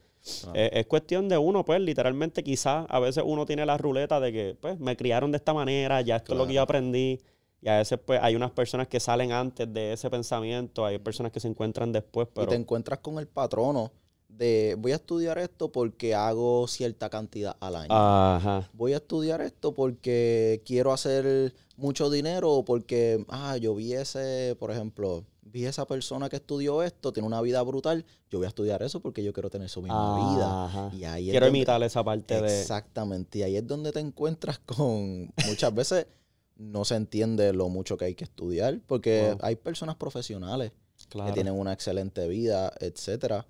Es, 0.53 0.85
cuestión 0.85 1.29
de 1.29 1.37
uno, 1.37 1.63
pues, 1.63 1.79
literalmente 1.79 2.43
quizás 2.43 2.87
a 2.89 2.99
veces 2.99 3.23
uno 3.25 3.45
tiene 3.45 3.65
la 3.65 3.77
ruleta 3.77 4.19
de 4.19 4.33
que, 4.33 4.57
pues, 4.59 4.77
me 4.81 4.97
criaron 4.97 5.31
de 5.31 5.37
esta 5.37 5.53
manera, 5.53 6.01
ya 6.01 6.17
esto 6.17 6.33
es 6.33 6.37
lo 6.37 6.45
que 6.45 6.55
yo 6.55 6.61
aprendí. 6.61 7.21
Y 7.61 7.69
a 7.69 7.77
veces, 7.77 7.99
pues, 8.05 8.19
hay 8.21 8.35
unas 8.35 8.51
personas 8.51 8.89
que 8.89 8.99
salen 8.99 9.31
antes 9.31 9.73
de 9.73 9.93
ese 9.93 10.09
pensamiento, 10.09 10.85
hay 10.85 10.99
personas 10.99 11.31
que 11.31 11.39
se 11.39 11.47
encuentran 11.47 11.93
después, 11.93 12.27
pero... 12.35 12.47
Y 12.47 12.49
te 12.49 12.55
encuentras 12.55 12.99
con 12.99 13.17
el 13.17 13.29
patrono 13.29 13.93
de 14.37 14.75
voy 14.79 14.91
a 14.93 14.95
estudiar 14.95 15.37
esto 15.37 15.71
porque 15.71 16.15
hago 16.15 16.67
cierta 16.67 17.09
cantidad 17.09 17.55
al 17.59 17.75
año. 17.75 17.89
Ajá. 17.91 18.69
Voy 18.73 18.93
a 18.93 18.97
estudiar 18.97 19.41
esto 19.41 19.73
porque 19.73 20.61
quiero 20.65 20.93
hacer 20.93 21.53
mucho 21.77 22.09
dinero 22.09 22.51
o 22.51 22.65
porque, 22.65 23.23
ah, 23.29 23.57
yo 23.57 23.75
vi 23.75 23.93
ese, 23.93 24.55
por 24.59 24.71
ejemplo, 24.71 25.25
vi 25.43 25.65
esa 25.65 25.85
persona 25.85 26.29
que 26.29 26.37
estudió 26.37 26.81
esto, 26.81 27.11
tiene 27.11 27.27
una 27.27 27.41
vida 27.41 27.61
brutal, 27.61 28.05
yo 28.29 28.39
voy 28.39 28.45
a 28.45 28.49
estudiar 28.49 28.81
eso 28.83 28.99
porque 29.01 29.21
yo 29.23 29.33
quiero 29.33 29.49
tener 29.49 29.67
su 29.69 29.81
misma 29.81 30.33
vida. 30.33 30.89
Y 30.93 31.03
ahí 31.03 31.27
es 31.27 31.31
Quiero 31.33 31.47
donde- 31.47 31.59
imitar 31.59 31.83
esa 31.83 32.03
parte 32.03 32.41
de. 32.41 32.61
Exactamente. 32.61 33.39
Y 33.39 33.43
ahí 33.43 33.57
es 33.57 33.67
donde 33.67 33.91
te 33.91 33.99
encuentras 33.99 34.59
con. 34.59 35.31
Muchas 35.47 35.73
veces 35.75 36.07
no 36.55 36.85
se 36.85 36.95
entiende 36.95 37.51
lo 37.53 37.69
mucho 37.69 37.97
que 37.97 38.05
hay 38.05 38.15
que 38.15 38.23
estudiar. 38.23 38.79
Porque 38.87 39.31
Wow. 39.31 39.39
hay 39.41 39.55
personas 39.57 39.95
profesionales 39.97 40.71
Claro. 41.09 41.27
que 41.29 41.33
tienen 41.33 41.53
una 41.53 41.73
excelente 41.73 42.27
vida, 42.27 42.71
etcétera. 42.79 43.45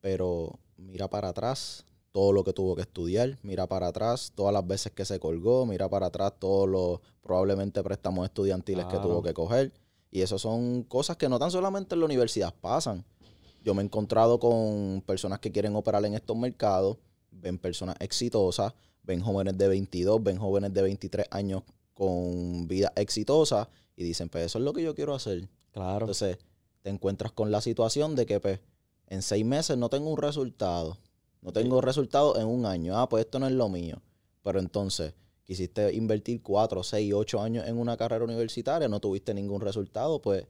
Pero 0.00 0.58
mira 0.76 1.08
para 1.08 1.28
atrás 1.28 1.84
todo 2.12 2.32
lo 2.32 2.44
que 2.44 2.52
tuvo 2.52 2.74
que 2.74 2.82
estudiar. 2.82 3.38
Mira 3.42 3.66
para 3.66 3.88
atrás 3.88 4.32
todas 4.34 4.52
las 4.52 4.66
veces 4.66 4.92
que 4.92 5.04
se 5.04 5.18
colgó. 5.18 5.66
Mira 5.66 5.88
para 5.88 6.06
atrás 6.06 6.32
todos 6.38 6.68
los 6.68 7.00
probablemente 7.22 7.82
préstamos 7.82 8.24
estudiantiles 8.24 8.86
que 8.86 8.98
tuvo 8.98 9.22
que 9.22 9.34
coger. 9.34 9.72
Y 10.10 10.22
eso 10.22 10.38
son 10.38 10.82
cosas 10.84 11.16
que 11.16 11.28
no 11.28 11.38
tan 11.38 11.50
solamente 11.50 11.94
en 11.94 12.00
la 12.00 12.06
universidad 12.06 12.54
pasan. 12.60 13.04
Yo 13.62 13.74
me 13.74 13.82
he 13.82 13.84
encontrado 13.84 14.38
con 14.38 15.02
personas 15.04 15.40
que 15.40 15.52
quieren 15.52 15.76
operar 15.76 16.04
en 16.04 16.14
estos 16.14 16.36
mercados, 16.36 16.96
ven 17.30 17.58
personas 17.58 17.96
exitosas, 18.00 18.72
ven 19.02 19.20
jóvenes 19.20 19.58
de 19.58 19.68
22, 19.68 20.22
ven 20.22 20.38
jóvenes 20.38 20.72
de 20.72 20.82
23 20.82 21.26
años 21.30 21.62
con 21.92 22.68
vida 22.68 22.92
exitosa 22.96 23.68
y 23.96 24.04
dicen, 24.04 24.28
pues 24.28 24.46
eso 24.46 24.58
es 24.58 24.64
lo 24.64 24.72
que 24.72 24.82
yo 24.82 24.94
quiero 24.94 25.14
hacer. 25.14 25.48
Claro. 25.72 26.06
Entonces 26.06 26.38
te 26.82 26.90
encuentras 26.90 27.32
con 27.32 27.50
la 27.50 27.60
situación 27.60 28.14
de 28.14 28.26
que 28.26 28.40
pues, 28.40 28.60
en 29.08 29.22
seis 29.22 29.44
meses 29.44 29.76
no 29.76 29.88
tengo 29.88 30.10
un 30.10 30.16
resultado, 30.18 30.96
no 31.42 31.52
tengo 31.52 31.80
resultado 31.80 32.38
en 32.38 32.46
un 32.46 32.66
año, 32.66 32.96
ah, 32.98 33.08
pues 33.08 33.24
esto 33.24 33.38
no 33.38 33.46
es 33.46 33.52
lo 33.52 33.68
mío. 33.68 34.00
Pero 34.42 34.58
entonces 34.60 35.14
quisiste 35.44 35.92
invertir 35.94 36.42
cuatro, 36.42 36.82
seis, 36.82 37.12
ocho 37.14 37.40
años 37.40 37.66
en 37.66 37.78
una 37.78 37.96
carrera 37.96 38.24
universitaria, 38.24 38.88
no 38.88 39.00
tuviste 39.00 39.32
ningún 39.34 39.60
resultado, 39.60 40.20
pues 40.20 40.46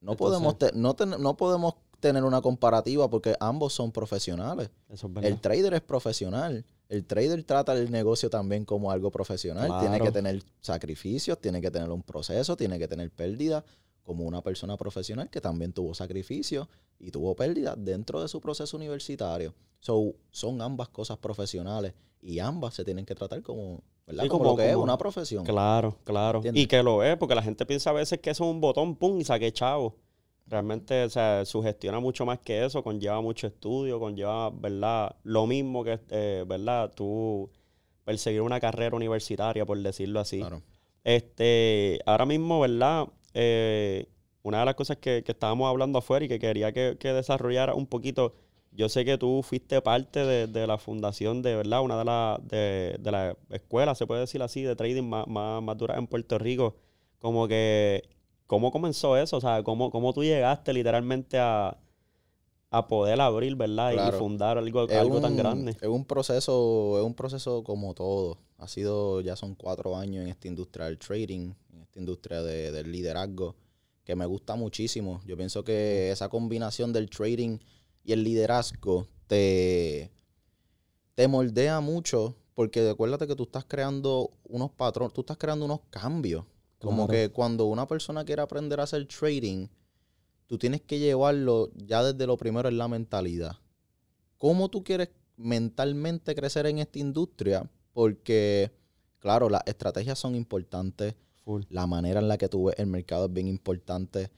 no, 0.00 0.12
Entonces- 0.12 0.18
podemos, 0.38 0.58
te- 0.58 0.72
no, 0.74 0.94
ten- 0.94 1.20
no 1.22 1.36
podemos 1.36 1.74
tener 2.00 2.22
una 2.24 2.42
comparativa 2.42 3.08
porque 3.08 3.34
ambos 3.40 3.72
son 3.72 3.90
profesionales. 3.90 4.68
Eso 4.90 5.06
es 5.06 5.14
verdad. 5.14 5.30
El 5.30 5.40
trader 5.40 5.72
es 5.74 5.80
profesional. 5.80 6.66
El 6.90 7.06
trader 7.06 7.42
trata 7.44 7.72
el 7.72 7.90
negocio 7.90 8.28
también 8.28 8.66
como 8.66 8.90
algo 8.90 9.10
profesional. 9.10 9.80
Tiene 9.80 9.98
que 9.98 10.12
tener 10.12 10.42
sacrificios, 10.60 11.40
tiene 11.40 11.62
que 11.62 11.70
tener 11.70 11.90
un 11.90 12.02
proceso, 12.02 12.56
tiene 12.58 12.78
que 12.78 12.86
tener 12.86 13.10
pérdida, 13.10 13.64
como 14.04 14.24
una 14.24 14.42
persona 14.42 14.76
profesional 14.76 15.28
que 15.30 15.40
también 15.40 15.72
tuvo 15.72 15.94
sacrificios 15.94 16.68
y 17.00 17.10
tuvo 17.10 17.34
pérdida 17.34 17.74
dentro 17.76 18.20
de 18.22 18.28
su 18.28 18.40
proceso 18.40 18.76
universitario. 18.76 19.54
So, 19.80 20.14
son 20.30 20.62
ambas 20.62 20.88
cosas 20.90 21.18
profesionales 21.18 21.94
y 22.20 22.38
ambas 22.38 22.74
se 22.74 22.84
tienen 22.84 23.04
que 23.04 23.14
tratar 23.14 23.42
como, 23.42 23.82
¿verdad? 24.06 24.22
Sí, 24.24 24.28
como, 24.28 24.44
como- 24.44 24.50
lo 24.52 24.56
que 24.62 24.70
es 24.70 24.76
una 24.76 24.96
profesión. 24.98 25.44
Claro, 25.44 25.96
claro. 26.04 26.38
¿Entiendes? 26.38 26.62
Y 26.62 26.66
que 26.66 26.82
lo 26.82 27.02
es, 27.02 27.16
porque 27.16 27.34
la 27.34 27.42
gente 27.42 27.66
piensa 27.66 27.90
a 27.90 27.94
veces 27.94 28.20
que 28.20 28.30
eso 28.30 28.44
es 28.44 28.50
un 28.50 28.60
botón, 28.60 28.94
pum, 28.96 29.18
y 29.20 29.24
saqué 29.24 29.52
chavo. 29.52 29.96
Realmente, 30.46 31.04
o 31.04 31.08
sea, 31.10 31.44
sugestiona 31.46 32.00
mucho 32.00 32.26
más 32.26 32.38
que 32.38 32.64
eso, 32.64 32.82
conlleva 32.82 33.20
mucho 33.22 33.46
estudio, 33.46 33.98
conlleva, 33.98 34.50
¿verdad? 34.50 35.16
Lo 35.22 35.46
mismo 35.46 35.82
que, 35.82 35.98
eh, 36.10 36.44
¿verdad? 36.46 36.92
Tú 36.94 37.50
perseguir 38.04 38.42
una 38.42 38.60
carrera 38.60 38.94
universitaria, 38.94 39.64
por 39.64 39.78
decirlo 39.82 40.20
así. 40.20 40.40
Claro. 40.40 40.60
Este, 41.02 42.00
ahora 42.06 42.26
mismo, 42.26 42.60
¿verdad? 42.60 43.06
Eh, 43.34 44.06
una 44.42 44.60
de 44.60 44.66
las 44.66 44.74
cosas 44.74 44.98
que, 44.98 45.22
que 45.24 45.32
estábamos 45.32 45.68
hablando 45.68 45.98
afuera 45.98 46.24
y 46.24 46.28
que 46.28 46.38
quería 46.38 46.72
que, 46.72 46.96
que 46.98 47.12
desarrollara 47.12 47.74
un 47.74 47.86
poquito, 47.86 48.34
yo 48.72 48.88
sé 48.88 49.04
que 49.04 49.18
tú 49.18 49.42
fuiste 49.42 49.80
parte 49.82 50.24
de, 50.24 50.46
de 50.46 50.66
la 50.66 50.78
fundación 50.78 51.42
de, 51.42 51.56
¿verdad? 51.56 51.82
Una 51.82 51.98
de 51.98 52.04
las 52.04 52.48
de, 52.48 52.96
de 53.00 53.10
la 53.12 53.36
escuelas, 53.50 53.98
se 53.98 54.06
puede 54.06 54.20
decir 54.22 54.42
así, 54.42 54.62
de 54.62 54.76
trading 54.76 55.04
más, 55.04 55.26
más, 55.28 55.62
más 55.62 55.76
en 55.96 56.06
Puerto 56.06 56.38
Rico. 56.38 56.76
Como 57.18 57.48
que, 57.48 58.02
¿cómo 58.46 58.70
comenzó 58.70 59.16
eso? 59.16 59.38
O 59.38 59.40
sea, 59.40 59.62
¿cómo, 59.62 59.90
cómo 59.90 60.12
tú 60.12 60.22
llegaste 60.24 60.72
literalmente 60.72 61.38
a, 61.38 61.78
a 62.76 62.86
poder 62.88 63.20
abrir, 63.20 63.54
¿verdad? 63.56 63.92
Y- 63.92 63.94
Claro. 63.94 64.16
Y 64.16 64.18
fundar 64.18 64.58
algo, 64.58 64.80
algo 64.88 65.20
tan 65.20 65.36
grande. 65.36 65.72
Es 65.80 65.88
un 65.88 66.04
proceso, 66.04 66.98
es 66.98 67.04
un 67.04 67.14
proceso 67.14 67.62
como 67.64 67.94
todo. 67.94 68.38
Ha 68.58 68.68
sido, 68.68 69.20
ya 69.20 69.36
son 69.36 69.54
cuatro 69.54 69.96
años 69.96 70.22
en 70.24 70.28
esta 70.30 70.48
industria 70.48 70.86
del 70.86 70.98
trading, 70.98 71.52
en 71.72 71.80
esta 71.82 71.98
industria 71.98 72.42
de- 72.42 72.72
del 72.72 72.90
liderazgo, 72.92 73.54
que 74.04 74.14
me 74.16 74.26
gusta 74.26 74.54
muchísimo. 74.56 75.20
Yo 75.26 75.36
pienso 75.36 75.64
que 75.64 76.10
esa 76.10 76.28
combinación 76.28 76.92
del 76.92 77.08
trading 77.10 77.58
y 78.04 78.12
el 78.12 78.22
liderazgo 78.24 79.06
te, 79.26 80.10
te 81.14 81.28
moldea 81.28 81.80
mucho, 81.80 82.34
porque 82.54 82.88
acuérdate 82.88 83.26
que 83.26 83.34
tú 83.34 83.44
estás 83.44 83.64
creando 83.64 84.30
unos 84.44 84.70
patrones, 84.72 85.12
tú 85.12 85.22
estás 85.22 85.36
creando 85.38 85.64
unos 85.64 85.80
cambios. 85.90 86.44
Como 86.80 87.06
Claro. 87.06 87.12
que 87.28 87.32
cuando 87.32 87.64
una 87.66 87.86
persona 87.88 88.24
quiere 88.24 88.42
aprender 88.42 88.78
a 88.78 88.82
hacer 88.82 89.06
trading, 89.08 89.68
tú 90.46 90.58
tienes 90.58 90.82
que 90.82 90.98
llevarlo 90.98 91.70
ya 91.74 92.02
desde 92.02 92.26
lo 92.26 92.36
primero 92.36 92.68
en 92.68 92.78
la 92.78 92.88
mentalidad. 92.88 93.58
¿Cómo 94.38 94.68
tú 94.68 94.84
quieres 94.84 95.10
mentalmente 95.36 96.34
crecer 96.34 96.66
en 96.66 96.78
esta 96.78 96.98
industria? 96.98 97.70
Porque, 97.92 98.72
claro, 99.18 99.48
las 99.48 99.62
estrategias 99.66 100.18
son 100.18 100.34
importantes, 100.34 101.14
Full. 101.44 101.62
la 101.68 101.86
manera 101.86 102.20
en 102.20 102.28
la 102.28 102.38
que 102.38 102.48
tú 102.48 102.64
ves 102.64 102.76
el 102.78 102.86
mercado 102.86 103.26
es 103.26 103.32
bien 103.32 103.48
importante, 103.48 104.30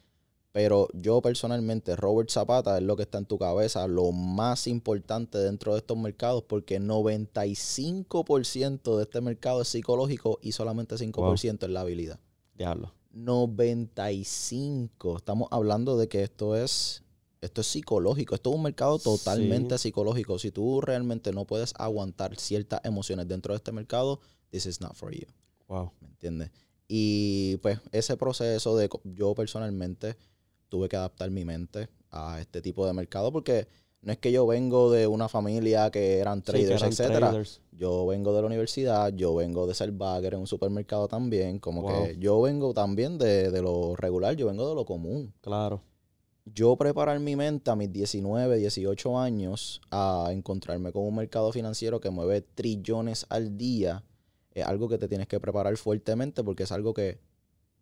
pero 0.57 0.89
yo 0.95 1.21
personalmente, 1.21 1.95
Robert 1.97 2.31
Zapata 2.31 2.79
es 2.79 2.83
lo 2.83 2.97
que 2.97 3.03
está 3.03 3.19
en 3.19 3.27
tu 3.27 3.37
cabeza, 3.37 3.87
lo 3.87 4.11
más 4.11 4.67
importante 4.67 5.37
dentro 5.37 5.75
de 5.75 5.81
estos 5.81 5.99
mercados, 5.99 6.45
porque 6.45 6.81
95% 6.81 8.97
de 8.97 9.03
este 9.03 9.21
mercado 9.21 9.61
es 9.61 9.69
psicológico 9.69 10.39
y 10.41 10.53
solamente 10.53 10.95
5% 10.95 11.65
es 11.65 11.71
la 11.71 11.83
habilidad. 11.83 12.19
Diablo. 12.55 12.96
95. 13.17 15.17
Estamos 15.17 15.49
hablando 15.51 15.97
de 15.97 16.09
que 16.09 16.23
esto 16.23 16.57
es 16.57 17.03
esto 17.41 17.61
es 17.61 17.67
psicológico, 17.67 18.35
esto 18.35 18.51
es 18.51 18.57
un 18.57 18.63
mercado 18.63 18.99
totalmente 18.99 19.79
psicológico. 19.79 20.39
Si 20.39 20.51
tú 20.51 20.81
realmente 20.81 21.33
no 21.33 21.45
puedes 21.45 21.75
aguantar 21.79 22.37
ciertas 22.37 22.81
emociones 22.85 23.29
dentro 23.29 23.53
de 23.53 23.59
este 23.59 23.73
mercado, 23.73 24.21
this 24.51 24.67
is 24.67 24.81
not 24.81 24.95
for 24.95 25.15
you, 25.15 25.27
Wow. 25.69 25.93
¿me 26.01 26.09
entiendes? 26.09 26.51
Y 26.89 27.57
pues 27.59 27.79
ese 27.93 28.17
proceso 28.17 28.77
de 28.77 28.89
yo 29.05 29.35
personalmente 29.35 30.17
tuve 30.69 30.89
que 30.89 30.97
adaptar 30.97 31.31
mi 31.31 31.45
mente 31.45 31.89
a 32.11 32.41
este 32.41 32.63
tipo 32.63 32.87
de 32.87 32.93
mercado 32.93 33.33
porque 33.33 33.69
no 34.07 34.13
es 34.13 34.19
que 34.19 34.31
yo 34.31 34.47
vengo 34.47 34.89
de 34.93 35.09
una 35.09 35.29
familia 35.29 35.91
que 35.91 36.19
eran 36.21 36.39
Sí, 36.39 36.45
traders, 36.45 36.71
eran 36.81 36.91
etcétera. 36.93 37.43
Yo 37.73 38.07
vengo 38.07 38.33
de 38.33 38.41
la 38.41 38.47
universidad, 38.47 39.13
yo 39.13 39.35
vengo 39.35 39.67
de 39.67 39.75
ser 39.75 39.91
bagger 39.91 40.35
en 40.35 40.41
un 40.41 40.47
supermercado 40.47 41.09
también, 41.09 41.59
como 41.59 41.83
Wow. 41.83 41.91
que 42.05 42.17
yo 42.17 42.41
vengo 42.41 42.73
también 42.73 43.19
de, 43.19 43.51
de 43.51 43.63
lo 43.63 43.97
regular, 43.97 44.37
yo 44.37 44.47
vengo 44.47 44.69
de 44.69 44.77
lo 44.77 44.85
común. 44.87 45.35
Claro. 45.41 45.83
Yo 46.45 46.77
preparar 46.77 47.19
mi 47.19 47.35
mente 47.35 47.69
a 47.69 47.75
mis 47.75 47.93
19, 47.93 48.59
18 48.59 49.19
años 49.19 49.81
a 49.91 50.29
encontrarme 50.31 50.93
con 50.93 51.03
un 51.03 51.17
mercado 51.17 51.51
financiero 51.51 51.99
que 51.99 52.11
mueve 52.11 52.43
trillones 52.43 53.27
al 53.29 53.59
día, 53.59 54.05
es 54.53 54.65
algo 54.65 54.89
que 54.89 54.99
te 54.99 55.09
tienes 55.09 55.27
que 55.27 55.41
preparar 55.41 55.77
fuertemente 55.77 56.45
porque 56.45 56.63
es 56.63 56.71
algo 56.71 56.95
que 56.95 57.19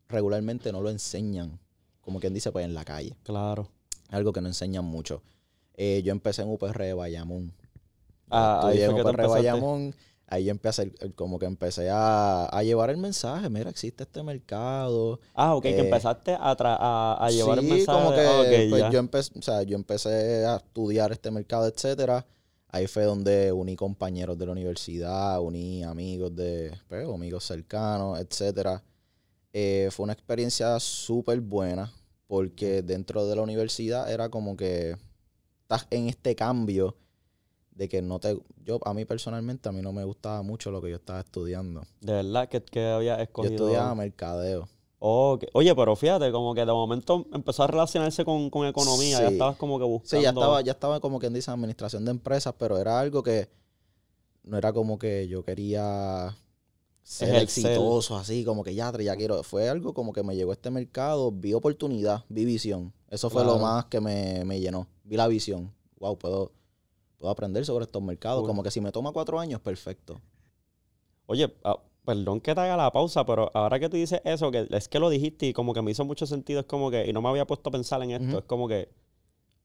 regularmente 0.08 0.72
no 0.72 0.80
lo 0.80 0.88
enseñan, 0.88 1.60
como 2.00 2.18
quien 2.18 2.32
dice, 2.32 2.50
pues 2.50 2.64
en 2.64 2.72
la 2.72 2.86
calle. 2.86 3.14
Claro. 3.24 3.68
Algo 4.08 4.32
que 4.32 4.40
no 4.40 4.48
enseñan 4.48 4.86
mucho. 4.86 5.20
Eh, 5.76 6.02
yo 6.04 6.12
empecé 6.12 6.42
en 6.42 6.48
UPR 6.50 6.84
de 6.84 6.94
Bayamón. 6.94 7.52
Ah, 8.30 8.68
ahí 8.68 8.82
en 8.82 8.90
UPR 8.92 9.10
empezaste. 9.10 9.28
Bayamón. 9.38 9.94
Ahí 10.26 10.48
empecé, 10.50 10.82
el- 10.84 10.94
el- 11.00 11.14
como 11.14 11.38
que 11.38 11.46
empecé 11.46 11.90
a, 11.90 12.46
a 12.46 12.62
llevar 12.62 12.90
el 12.90 12.96
mensaje. 12.96 13.48
Mira, 13.50 13.70
existe 13.70 14.04
este 14.04 14.22
mercado. 14.22 15.20
Ah, 15.34 15.54
ok, 15.54 15.62
que 15.62 15.70
Eh, 15.76 15.80
empezaste 15.80 16.32
a, 16.34 16.56
tra- 16.56 16.76
a, 16.80 17.18
a 17.20 17.30
llevar 17.30 17.58
el 17.58 17.64
Sí, 17.64 17.70
mensaje. 17.70 17.98
como 17.98 18.10
que 18.12 18.20
de- 18.20 18.70
pues, 18.70 18.84
yo, 18.90 18.98
empecé, 18.98 19.38
o 19.38 19.42
sea, 19.42 19.62
yo 19.62 19.76
empecé 19.76 20.44
a 20.46 20.56
estudiar 20.56 21.12
este 21.12 21.30
mercado, 21.30 21.66
etcétera. 21.68 22.26
Ahí 22.68 22.86
fue 22.88 23.04
donde 23.04 23.52
uní 23.52 23.76
compañeros 23.76 24.36
de 24.38 24.46
la 24.46 24.52
universidad, 24.52 25.40
uní 25.40 25.84
amigos 25.84 26.34
de, 26.34 26.72
pues, 26.88 27.06
amigos 27.08 27.44
cercanos, 27.44 28.18
etcétera. 28.18 28.82
Eh, 29.52 29.88
fue 29.92 30.04
una 30.04 30.12
experiencia 30.14 30.80
súper 30.80 31.40
buena 31.40 31.92
porque 32.26 32.82
dentro 32.82 33.26
de 33.26 33.36
la 33.36 33.42
universidad 33.42 34.10
era 34.10 34.28
como 34.30 34.56
que 34.56 34.96
estás 35.74 35.88
en 35.90 36.08
este 36.08 36.34
cambio 36.34 36.96
de 37.72 37.88
que 37.88 38.02
no 38.02 38.18
te... 38.20 38.38
Yo, 38.64 38.78
a 38.84 38.94
mí 38.94 39.04
personalmente, 39.04 39.68
a 39.68 39.72
mí 39.72 39.82
no 39.82 39.92
me 39.92 40.04
gustaba 40.04 40.42
mucho 40.42 40.70
lo 40.70 40.80
que 40.80 40.90
yo 40.90 40.96
estaba 40.96 41.20
estudiando. 41.20 41.82
De 42.00 42.12
verdad 42.12 42.48
que, 42.48 42.62
que 42.62 42.86
había 42.86 43.16
Yo 43.16 43.22
escogido. 43.24 43.54
estudiaba 43.54 43.94
mercadeo. 43.94 44.68
Ok. 45.00 45.44
Oye, 45.52 45.74
pero 45.74 45.96
fíjate, 45.96 46.30
como 46.32 46.54
que 46.54 46.60
de 46.60 46.72
momento 46.72 47.26
empezó 47.32 47.64
a 47.64 47.66
relacionarse 47.66 48.24
con, 48.24 48.48
con 48.48 48.66
economía. 48.66 49.20
Ya 49.20 49.28
estabas 49.28 49.56
como 49.56 49.78
que 49.78 49.84
buscando. 49.84 50.16
Sí, 50.16 50.22
ya 50.22 50.30
estaba, 50.30 50.60
ya 50.62 50.72
estaba 50.72 51.00
como 51.00 51.18
quien 51.18 51.34
dice 51.34 51.50
administración 51.50 52.04
de 52.04 52.12
empresas, 52.12 52.54
pero 52.58 52.78
era 52.78 53.00
algo 53.00 53.22
que 53.22 53.48
no 54.44 54.56
era 54.56 54.72
como 54.72 54.98
que 54.98 55.26
yo 55.28 55.44
quería 55.44 56.34
ser 57.04 57.36
exitoso, 57.36 58.16
así 58.16 58.44
como 58.44 58.64
que 58.64 58.74
ya, 58.74 58.90
ya 58.98 59.14
quiero. 59.14 59.42
Fue 59.42 59.68
algo 59.68 59.92
como 59.94 60.12
que 60.12 60.22
me 60.22 60.34
llegó 60.34 60.50
a 60.50 60.54
este 60.54 60.70
mercado, 60.70 61.30
vi 61.30 61.52
oportunidad, 61.52 62.24
vi 62.28 62.44
visión. 62.44 62.92
Eso 63.08 63.30
fue 63.30 63.44
lo 63.44 63.58
más 63.58 63.84
que 63.84 64.00
me, 64.00 64.44
me 64.44 64.58
llenó. 64.58 64.88
Vi 65.04 65.16
la 65.16 65.28
visión. 65.28 65.72
Wow, 66.00 66.18
puedo, 66.18 66.50
puedo 67.18 67.30
aprender 67.30 67.64
sobre 67.64 67.84
estos 67.84 68.02
mercados. 68.02 68.44
Como 68.46 68.62
que 68.62 68.70
si 68.70 68.80
me 68.80 68.90
toma 68.90 69.12
cuatro 69.12 69.38
años, 69.38 69.60
perfecto. 69.60 70.20
Oye, 71.26 71.54
ah, 71.62 71.78
perdón 72.04 72.40
que 72.40 72.54
te 72.54 72.60
haga 72.60 72.76
la 72.76 72.90
pausa, 72.90 73.24
pero 73.24 73.50
ahora 73.54 73.78
que 73.78 73.88
tú 73.88 73.96
dices 73.96 74.20
eso, 74.24 74.50
que 74.50 74.66
es 74.70 74.88
que 74.88 74.98
lo 74.98 75.10
dijiste 75.10 75.46
y 75.46 75.52
como 75.52 75.74
que 75.74 75.82
me 75.82 75.90
hizo 75.90 76.04
mucho 76.04 76.26
sentido, 76.26 76.60
es 76.60 76.66
como 76.66 76.90
que, 76.90 77.06
y 77.06 77.12
no 77.12 77.22
me 77.22 77.28
había 77.28 77.46
puesto 77.46 77.68
a 77.68 77.72
pensar 77.72 78.02
en 78.02 78.10
esto, 78.10 78.38
es 78.38 78.44
como 78.44 78.66
que 78.66 78.88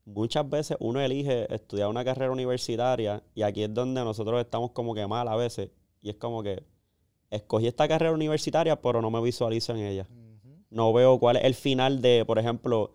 muchas 0.06 0.48
veces 0.50 0.78
uno 0.80 1.00
elige 1.02 1.54
estudiar 1.54 1.90
una 1.90 2.04
carrera 2.04 2.32
universitaria 2.32 3.24
y 3.36 3.44
aquí 3.44 3.64
es 3.64 3.74
donde 3.74 4.04
nosotros 4.04 4.40
estamos 4.42 4.72
como 4.72 4.94
que 4.94 5.06
mal 5.08 5.28
a 5.28 5.36
veces, 5.36 5.72
y 6.02 6.10
es 6.10 6.16
como 6.16 6.44
que 6.44 6.64
escogí 7.32 7.68
esta 7.68 7.88
carrera 7.88 8.12
universitaria, 8.14 8.82
pero 8.82 9.02
no 9.02 9.12
me 9.12 9.22
visualizo 9.22 9.74
en 9.74 9.80
ella. 9.80 10.08
No 10.70 10.94
veo 10.94 11.20
cuál 11.20 11.38
es 11.38 11.44
el 11.46 11.56
final 11.56 12.02
de, 12.02 12.24
por 12.26 12.38
ejemplo, 12.40 12.92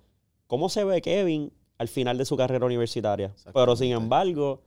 cómo 0.46 0.68
se 0.68 0.84
ve 0.84 1.00
Kevin 1.02 1.52
al 1.78 1.88
final 1.88 2.16
de 2.18 2.24
su 2.24 2.36
carrera 2.36 2.64
universitaria. 2.66 3.34
Pero 3.52 3.74
sin 3.76 3.92
embargo, 3.92 4.62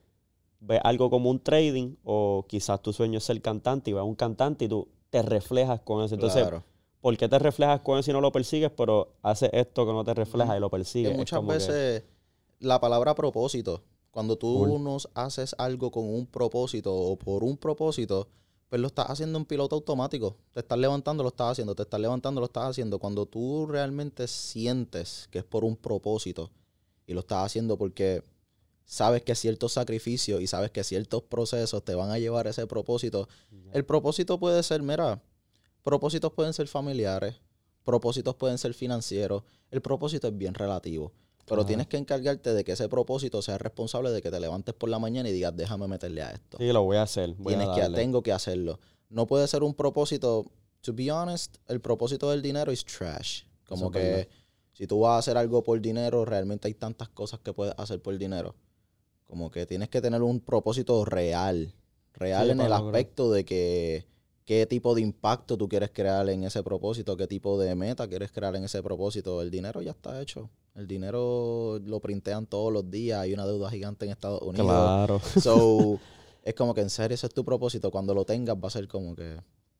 ves 0.60 0.82
algo 0.84 1.10
como 1.10 1.30
un 1.30 1.40
trading 1.40 1.96
o 2.04 2.46
quizás 2.50 2.82
tu 2.82 2.92
sueño 2.92 3.20
es 3.20 3.24
ser 3.24 3.42
cantante 3.42 3.92
y 3.92 3.94
ves 3.94 4.02
a 4.02 4.04
un 4.04 4.16
cantante 4.16 4.66
y 4.66 4.68
tú 4.68 4.88
te 5.10 5.22
reflejas 5.22 5.80
con 5.82 6.04
eso. 6.04 6.16
Entonces, 6.16 6.42
Claro. 6.42 6.64
¿por 7.00 7.16
qué 7.16 7.30
te 7.30 7.40
reflejas 7.40 7.80
con 7.82 7.98
eso 8.00 8.12
y 8.12 8.14
no 8.14 8.20
lo 8.22 8.32
persigues, 8.34 8.72
pero 8.76 9.14
haces 9.22 9.50
esto 9.54 9.86
que 9.86 9.94
no 9.94 10.04
te 10.04 10.14
refleja 10.14 10.58
y 10.58 10.60
lo 10.60 10.70
persigues? 10.70 11.12
Que 11.14 11.18
muchas 11.18 11.40
que- 11.40 11.46
veces 11.46 12.04
la 12.60 12.82
palabra 12.82 13.16
propósito, 13.16 13.84
cuando 14.12 14.36
tú 14.38 14.66
Cool. 14.68 14.84
nos 14.84 15.08
haces 15.14 15.56
algo 15.60 15.92
con 15.92 16.04
un 16.04 16.26
propósito 16.26 16.94
o 16.94 17.16
por 17.18 17.44
un 17.46 17.56
propósito, 17.56 18.28
pues 18.70 18.82
lo 18.82 18.88
estás 18.88 19.10
haciendo 19.10 19.38
en 19.38 19.46
piloto 19.46 19.76
automático. 19.76 20.38
Te 20.54 20.60
estás 20.60 20.78
levantando, 20.78 21.24
lo 21.24 21.30
estás 21.30 21.52
haciendo, 21.52 21.76
te 21.76 21.84
estás 21.84 22.00
levantando, 22.00 22.42
lo 22.42 22.48
estás 22.48 22.70
haciendo. 22.70 23.00
Cuando 23.00 23.26
tú 23.26 23.66
realmente 23.66 24.28
sientes 24.28 25.28
que 25.32 25.40
es 25.40 25.46
por 25.46 25.64
un 25.64 25.76
propósito 25.76 26.52
y 27.06 27.14
lo 27.14 27.22
estás 27.22 27.46
haciendo 27.46 27.78
porque 27.78 28.24
sabes 28.84 29.22
que 29.24 29.36
ciertos 29.36 29.74
sacrificios 29.74 30.42
y 30.42 30.48
sabes 30.48 30.72
que 30.72 30.84
ciertos 30.84 31.24
procesos 31.24 31.84
te 31.84 31.96
van 31.96 32.10
a 32.10 32.20
llevar 32.20 32.48
a 32.48 32.50
ese 32.50 32.68
propósito, 32.68 33.28
el 33.74 33.86
propósito 33.86 34.40
puede 34.40 34.64
ser, 34.64 34.82
mira, 34.82 35.22
propósitos 35.84 36.34
pueden 36.34 36.54
ser 36.54 36.68
familiares, 36.68 37.36
propósitos 37.84 38.36
pueden 38.36 38.58
ser 38.58 38.74
financieros, 38.74 39.44
el 39.72 39.82
propósito 39.82 40.28
es 40.28 40.38
bien 40.38 40.54
relativo. 40.54 41.14
Pero 41.48 41.66
tienes 41.66 41.88
que 41.88 41.98
encargarte 41.98 42.54
de 42.54 42.64
que 42.64 42.74
ese 42.74 42.90
propósito 42.90 43.42
sea 43.42 43.58
responsable 43.58 44.12
de 44.12 44.22
que 44.22 44.30
te 44.30 44.40
levantes 44.40 44.76
por 44.76 44.90
la 44.90 45.00
mañana 45.00 45.30
y 45.30 45.32
digas, 45.32 45.56
déjame 45.56 45.88
meterle 45.88 46.22
a 46.22 46.32
esto. 46.32 46.58
Sí, 46.58 46.72
lo 46.74 46.84
voy 46.84 46.98
a 46.98 47.04
hacer. 47.04 47.34
Voy 47.38 47.56
Tienes 47.56 47.70
a 47.70 47.76
que, 47.88 47.96
tengo 47.96 48.22
que 48.22 48.34
hacerlo. 48.34 48.80
No 49.10 49.26
puede 49.28 49.48
ser 49.48 49.64
un 49.64 49.74
propósito, 49.74 50.52
to 50.82 50.94
be 50.94 51.10
honest, 51.12 51.56
el 51.68 51.80
propósito 51.80 52.30
del 52.32 52.42
dinero 52.42 52.72
es 52.72 52.84
trash. 52.84 53.44
Como 53.66 53.84
Eso 53.86 53.92
que 53.92 54.00
verdad. 54.00 54.28
si 54.74 54.88
tú 54.88 55.00
vas 55.00 55.16
a 55.16 55.18
hacer 55.20 55.38
algo 55.38 55.64
por 55.64 55.80
dinero, 55.80 56.26
realmente 56.26 56.68
hay 56.68 56.74
tantas 56.74 57.08
cosas 57.10 57.40
que 57.40 57.54
puedes 57.54 57.74
hacer 57.78 58.02
por 58.02 58.18
dinero. 58.18 58.56
Como 59.26 59.50
que 59.50 59.66
tienes 59.66 59.88
que 59.90 60.02
tener 60.02 60.22
un 60.24 60.40
propósito 60.42 61.04
real. 61.06 61.74
Real 62.14 62.46
Sí, 62.48 62.52
en 62.52 62.62
el 62.62 62.70
lograr. 62.70 62.86
aspecto 62.88 63.32
de 63.32 63.46
que 63.46 64.06
qué 64.48 64.66
tipo 64.66 64.96
de 64.96 65.02
impacto 65.02 65.58
tú 65.58 65.68
quieres 65.68 65.92
crear 65.94 66.28
en 66.30 66.46
ese 66.46 66.64
propósito, 66.64 67.18
qué 67.18 67.28
tipo 67.28 67.60
de 67.60 67.76
meta 67.76 68.08
quieres 68.08 68.32
crear 68.32 68.56
en 68.56 68.64
ese 68.64 68.82
propósito. 68.82 69.42
El 69.42 69.52
dinero 69.52 69.82
ya 69.82 69.92
está 69.92 70.22
hecho. 70.22 70.50
El 70.74 70.88
dinero 70.88 71.80
lo 71.84 72.00
printean 72.00 72.46
todos 72.48 72.72
los 72.72 72.90
días. 72.90 73.20
Hay 73.20 73.34
una 73.34 73.46
deuda 73.46 73.70
gigante 73.70 74.06
en 74.06 74.12
Estados 74.12 74.42
Unidos. 74.42 74.66
Claro. 74.66 75.20
So, 75.42 76.00
es 76.44 76.54
como 76.56 76.74
que 76.74 76.80
en 76.80 76.90
serio 76.90 77.16
ese 77.16 77.28
es 77.28 77.34
tu 77.34 77.44
propósito. 77.44 77.92
Cuando 77.92 78.14
lo 78.14 78.24
tengas 78.24 78.56
va 78.56 78.70
a 78.70 78.72
ser 78.72 78.88
como 78.88 79.16
que, 79.18 79.38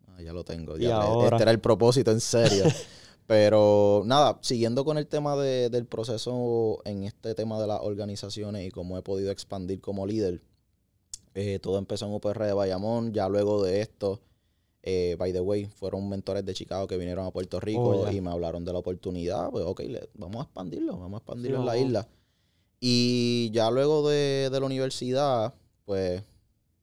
ah, 0.08 0.22
ya 0.22 0.34
lo 0.34 0.44
tengo. 0.44 0.76
Ya, 0.78 0.98
ahora. 0.98 1.38
Este 1.38 1.44
era 1.44 1.52
el 1.52 1.60
propósito, 1.62 2.12
en 2.12 2.20
serio. 2.20 2.66
Pero 3.26 4.04
nada, 4.06 4.38
siguiendo 4.42 4.84
con 4.84 4.98
el 4.98 5.08
tema 5.08 5.38
de- 5.38 5.70
del 5.70 5.86
proceso 5.86 6.82
en 6.84 7.04
este 7.06 7.36
tema 7.36 7.58
de 7.62 7.68
las 7.68 7.80
organizaciones 7.82 8.68
y 8.68 8.72
cómo 8.72 8.98
he 8.98 9.02
podido 9.02 9.32
expandir 9.32 9.80
como 9.80 10.06
líder, 10.06 10.42
eh, 11.36 11.60
todo 11.60 11.78
empezó 11.78 12.06
en 12.06 12.14
UPR 12.14 12.46
de 12.46 12.54
Bayamón. 12.54 13.14
Ya 13.14 13.30
luego 13.30 13.64
de 13.64 13.80
esto, 13.82 14.20
eh, 14.90 15.18
by 15.20 15.34
the 15.34 15.42
way, 15.42 15.66
fueron 15.66 16.08
mentores 16.08 16.46
de 16.46 16.54
Chicago 16.54 16.88
que 16.88 16.96
vinieron 16.98 17.26
a 17.26 17.32
Puerto 17.32 17.60
Rico 17.60 17.90
Oh, 17.90 18.10
y 18.10 18.22
me 18.22 18.32
hablaron 18.32 18.64
de 18.64 18.72
la 18.72 18.80
oportunidad. 18.80 19.50
Pues 19.52 19.66
ok, 19.66 19.82
le- 19.82 20.10
vamos 20.14 20.38
a 20.38 20.44
expandirlo, 20.44 20.98
vamos 20.98 21.16
a 21.16 21.18
expandirlo 21.18 21.58
Sí, 21.58 21.60
en 21.60 21.66
la 21.66 21.74
vamos. 21.74 21.88
isla. 21.88 22.08
Y 22.80 23.50
ya 23.52 23.70
luego 23.70 24.08
de, 24.08 24.50
de 24.52 24.60
la 24.60 24.66
universidad, 24.66 25.54
pues, 25.84 26.24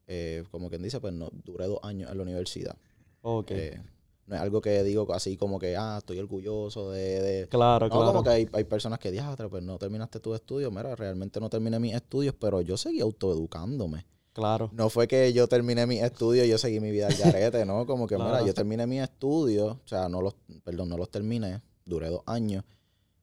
eh, 0.06 0.44
como 0.50 0.68
quien 0.68 0.82
dice, 0.82 1.00
pues 1.00 1.14
no, 1.14 1.30
duré 1.44 1.66
dos 1.66 1.78
años 1.82 2.10
en 2.10 2.16
la 2.18 2.22
universidad. 2.22 2.76
Ok. 3.22 3.52
Eh, 3.52 3.80
no 4.26 4.34
es 4.36 4.40
algo 4.42 4.60
que 4.60 4.82
digo 4.82 5.06
así 5.14 5.36
como 5.36 5.58
que, 5.58 5.76
ah, 5.76 5.96
estoy 5.98 6.18
orgulloso 6.18 6.90
de... 6.90 7.22
de- 7.22 7.48
claro, 7.48 7.86
No, 7.88 7.92
claro. 7.94 8.06
como 8.12 8.22
que 8.24 8.30
hay, 8.30 8.48
hay 8.52 8.64
personas 8.64 8.98
que, 8.98 9.10
diastre, 9.12 9.48
pues 9.48 9.62
no 9.62 9.78
terminaste 9.78 10.20
tus 10.20 10.34
estudios. 10.34 10.70
Mira, 10.72 10.94
realmente 10.96 11.40
no 11.40 11.48
terminé 11.48 11.78
mis 11.78 11.94
estudios, 11.94 12.34
pero 12.38 12.60
yo 12.60 12.76
seguí 12.76 13.00
autoeducándome. 13.00 14.04
Claro. 14.34 14.68
No 14.72 14.90
fue 14.90 15.06
que 15.06 15.32
yo 15.32 15.46
terminé 15.46 15.86
mis 15.86 16.02
estudios 16.02 16.44
y 16.44 16.50
yo 16.50 16.58
seguí 16.58 16.80
mi 16.80 16.90
vida 16.90 17.06
al 17.06 17.14
garete, 17.14 17.64
¿no? 17.64 17.86
Como 17.86 18.08
que, 18.08 18.18
mira, 18.18 18.44
yo 18.44 18.52
terminé 18.52 18.84
mis 18.84 19.00
estudios, 19.00 19.76
o 19.76 19.88
sea, 19.88 20.08
no 20.08 20.20
los, 20.20 20.34
perdón, 20.64 20.88
no 20.88 20.96
los 20.98 21.08
terminé, 21.08 21.62
duré 21.84 22.08
dos 22.08 22.22
años, 22.26 22.64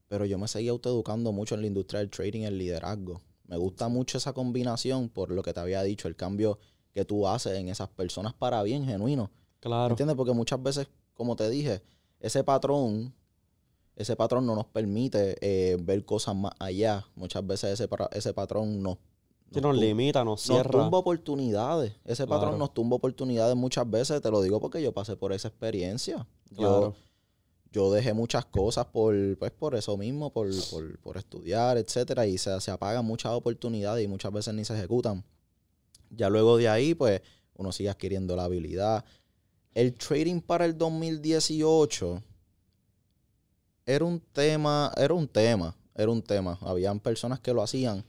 pero 0.07 0.23
yo 0.23 0.37
me 0.37 0.47
seguí 0.47 0.69
autoeducando 0.69 1.33
mucho 1.33 1.55
en 1.55 1.61
la 1.61 1.67
industria 1.67 1.99
del 1.99 2.09
trading 2.09 2.41
y 2.41 2.45
el 2.45 2.57
liderazgo. 2.57 3.21
Me 3.45 3.57
gusta 3.57 3.89
mucho 3.89 4.17
esa 4.17 4.31
combinación 4.31 5.09
por 5.09 5.31
lo 5.31 5.43
que 5.43 5.51
te 5.53 5.59
había 5.59 5.83
dicho, 5.83 6.07
el 6.07 6.15
cambio 6.15 6.59
que 6.93 7.03
tú 7.03 7.27
haces 7.27 7.59
en 7.59 7.67
esas 7.67 7.89
personas 7.89 8.33
para 8.33 8.63
bien, 8.63 8.85
genuino. 8.85 9.31
Claro. 9.59 9.91
¿Entiendes? 9.91 10.15
Porque 10.15 10.31
muchas 10.31 10.63
veces, 10.63 10.87
como 11.13 11.35
te 11.35 11.49
dije, 11.49 11.81
ese 12.21 12.45
patrón, 12.45 13.13
ese 13.97 14.15
patrón 14.15 14.45
no 14.45 14.55
nos 14.55 14.67
permite 14.67 15.35
eh, 15.41 15.75
ver 15.81 16.05
cosas 16.05 16.37
más 16.37 16.53
allá. 16.57 17.05
Muchas 17.15 17.45
veces 17.45 17.81
ese 18.11 18.33
patrón 18.33 18.81
nos, 18.81 18.97
Nos 19.59 19.75
tum- 19.75 19.79
limita, 19.81 20.23
nos 20.23 20.47
nos 20.47 20.55
cierra. 20.57 20.71
tumba 20.71 20.97
oportunidades. 20.99 21.93
Ese 22.05 22.25
Claro. 22.25 22.41
patrón 22.41 22.59
nos 22.59 22.73
tumba 22.73 22.95
oportunidades 22.95 23.55
muchas 23.57 23.89
veces. 23.89 24.21
Te 24.21 24.31
lo 24.31 24.41
digo 24.41 24.61
porque 24.61 24.81
yo 24.81 24.93
pasé 24.93 25.17
por 25.17 25.33
esa 25.33 25.49
experiencia. 25.49 26.25
Claro. 26.55 26.93
Yo, 26.93 26.95
yo 27.73 27.91
dejé 27.91 28.13
muchas 28.13 28.45
cosas 28.45 28.85
por, 28.85 29.13
pues, 29.37 29.51
por 29.51 29.75
eso 29.75 29.97
mismo, 29.97 30.31
por, 30.31 30.47
por, 30.69 30.99
por 30.99 31.17
estudiar, 31.17 31.77
etcétera, 31.77 32.25
y 32.27 32.37
se, 32.37 32.59
se 32.61 32.71
apagan 32.71 33.03
muchas 33.05 33.33
oportunidades 33.33 34.03
y 34.03 34.07
muchas 34.07 34.31
veces 34.31 34.53
ni 34.53 34.63
se 34.63 34.73
ejecutan. 34.77 35.23
Ya 36.09 36.29
luego 36.29 36.57
de 36.57 36.69
ahí, 36.69 36.93
pues, 36.95 37.21
uno 37.55 37.71
sigue 37.71 37.89
adquiriendo 37.89 38.35
la 38.35 38.45
habilidad. 38.45 39.03
El 39.73 39.93
trading 39.93 40.41
para 40.41 40.65
el 40.65 40.77
2018 40.77 42.21
era 43.85 44.05
un 44.05 44.19
tema, 44.19 44.91
era 44.97 45.13
un 45.13 45.27
tema, 45.27 45.75
era 45.95 46.09
un 46.11 46.21
tema. 46.21 46.57
Habían 46.61 46.99
personas 46.99 47.39
que 47.39 47.53
lo 47.53 47.61
hacían, 47.61 48.03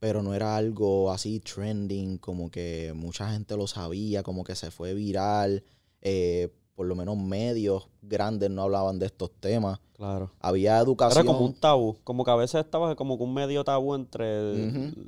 pero 0.00 0.22
no 0.22 0.34
era 0.34 0.56
algo 0.56 1.12
así 1.12 1.38
trending, 1.40 2.18
como 2.18 2.50
que 2.50 2.92
mucha 2.96 3.30
gente 3.30 3.56
lo 3.56 3.66
sabía, 3.68 4.22
como 4.24 4.42
que 4.42 4.56
se 4.56 4.70
fue 4.72 4.94
viral. 4.94 5.62
eh, 6.00 6.48
por 6.74 6.86
lo 6.86 6.94
menos 6.96 7.18
medios 7.18 7.88
grandes 8.00 8.48
no 8.48 8.62
hablaban 8.62 8.98
de 8.98 9.04
estos 9.04 9.30
temas. 9.38 9.78
Claro. 9.92 10.32
Había 10.40 10.78
educación. 10.78 11.26
Era 11.26 11.30
como 11.30 11.44
un 11.44 11.52
tabú, 11.52 11.98
como 12.04 12.24
que 12.24 12.30
a 12.30 12.36
veces 12.36 12.64
estaba 12.64 12.96
como 12.96 13.18
que 13.18 13.24
un 13.24 13.34
medio 13.34 13.62
tabú 13.64 13.94
entre 13.94 14.54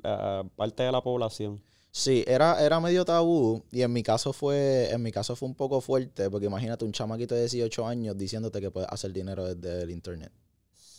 la 0.03 0.45
parte 0.55 0.83
de 0.83 0.93
la 0.93 1.01
población. 1.01 1.63
Sí, 1.91 2.25
era, 2.27 2.63
era 2.63 2.79
medio 2.79 3.07
tabú 3.07 3.63
y 3.73 3.81
en 3.81 3.91
mi 3.91 4.03
caso 4.03 4.35
fue 4.35 4.91
en 4.93 5.03
mi 5.03 5.13
caso 5.13 5.35
fue 5.35 5.49
un 5.49 5.55
poco 5.55 5.81
fuerte 5.81 6.29
porque 6.29 6.45
imagínate 6.45 6.85
un 6.85 6.93
chamaquito 6.93 7.35
de 7.35 7.41
18 7.41 7.87
años 7.87 8.19
diciéndote 8.19 8.61
que 8.61 8.71
puedes 8.71 8.91
hacer 8.91 9.11
dinero 9.15 9.55
desde 9.55 9.83
el 9.83 9.91
internet. 9.91 10.31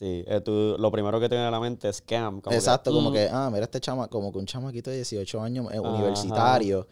Sí, 0.03 0.21
eh, 0.27 0.41
tú- 0.41 0.75
lo 0.77 0.91
primero 0.91 1.17
que 1.17 1.29
te 1.29 1.35
viene 1.35 1.47
a 1.47 1.51
la 1.51 1.61
mente 1.61 1.87
es 1.87 1.95
scam. 1.97 2.41
como 2.41 2.51
que, 2.51 2.55
Exacto, 2.57 2.91
como 2.91 3.09
mm, 3.09 3.13
que, 3.13 3.29
ah, 3.31 3.49
mira 3.49 3.63
este 3.63 3.79
chama, 3.79 4.09
como 4.09 4.33
que 4.33 4.37
un 4.39 4.45
chamaquito 4.45 4.89
de 4.89 4.97
18 4.97 5.39
años 5.41 5.67
eh, 5.73 5.79
universitario 5.79 6.85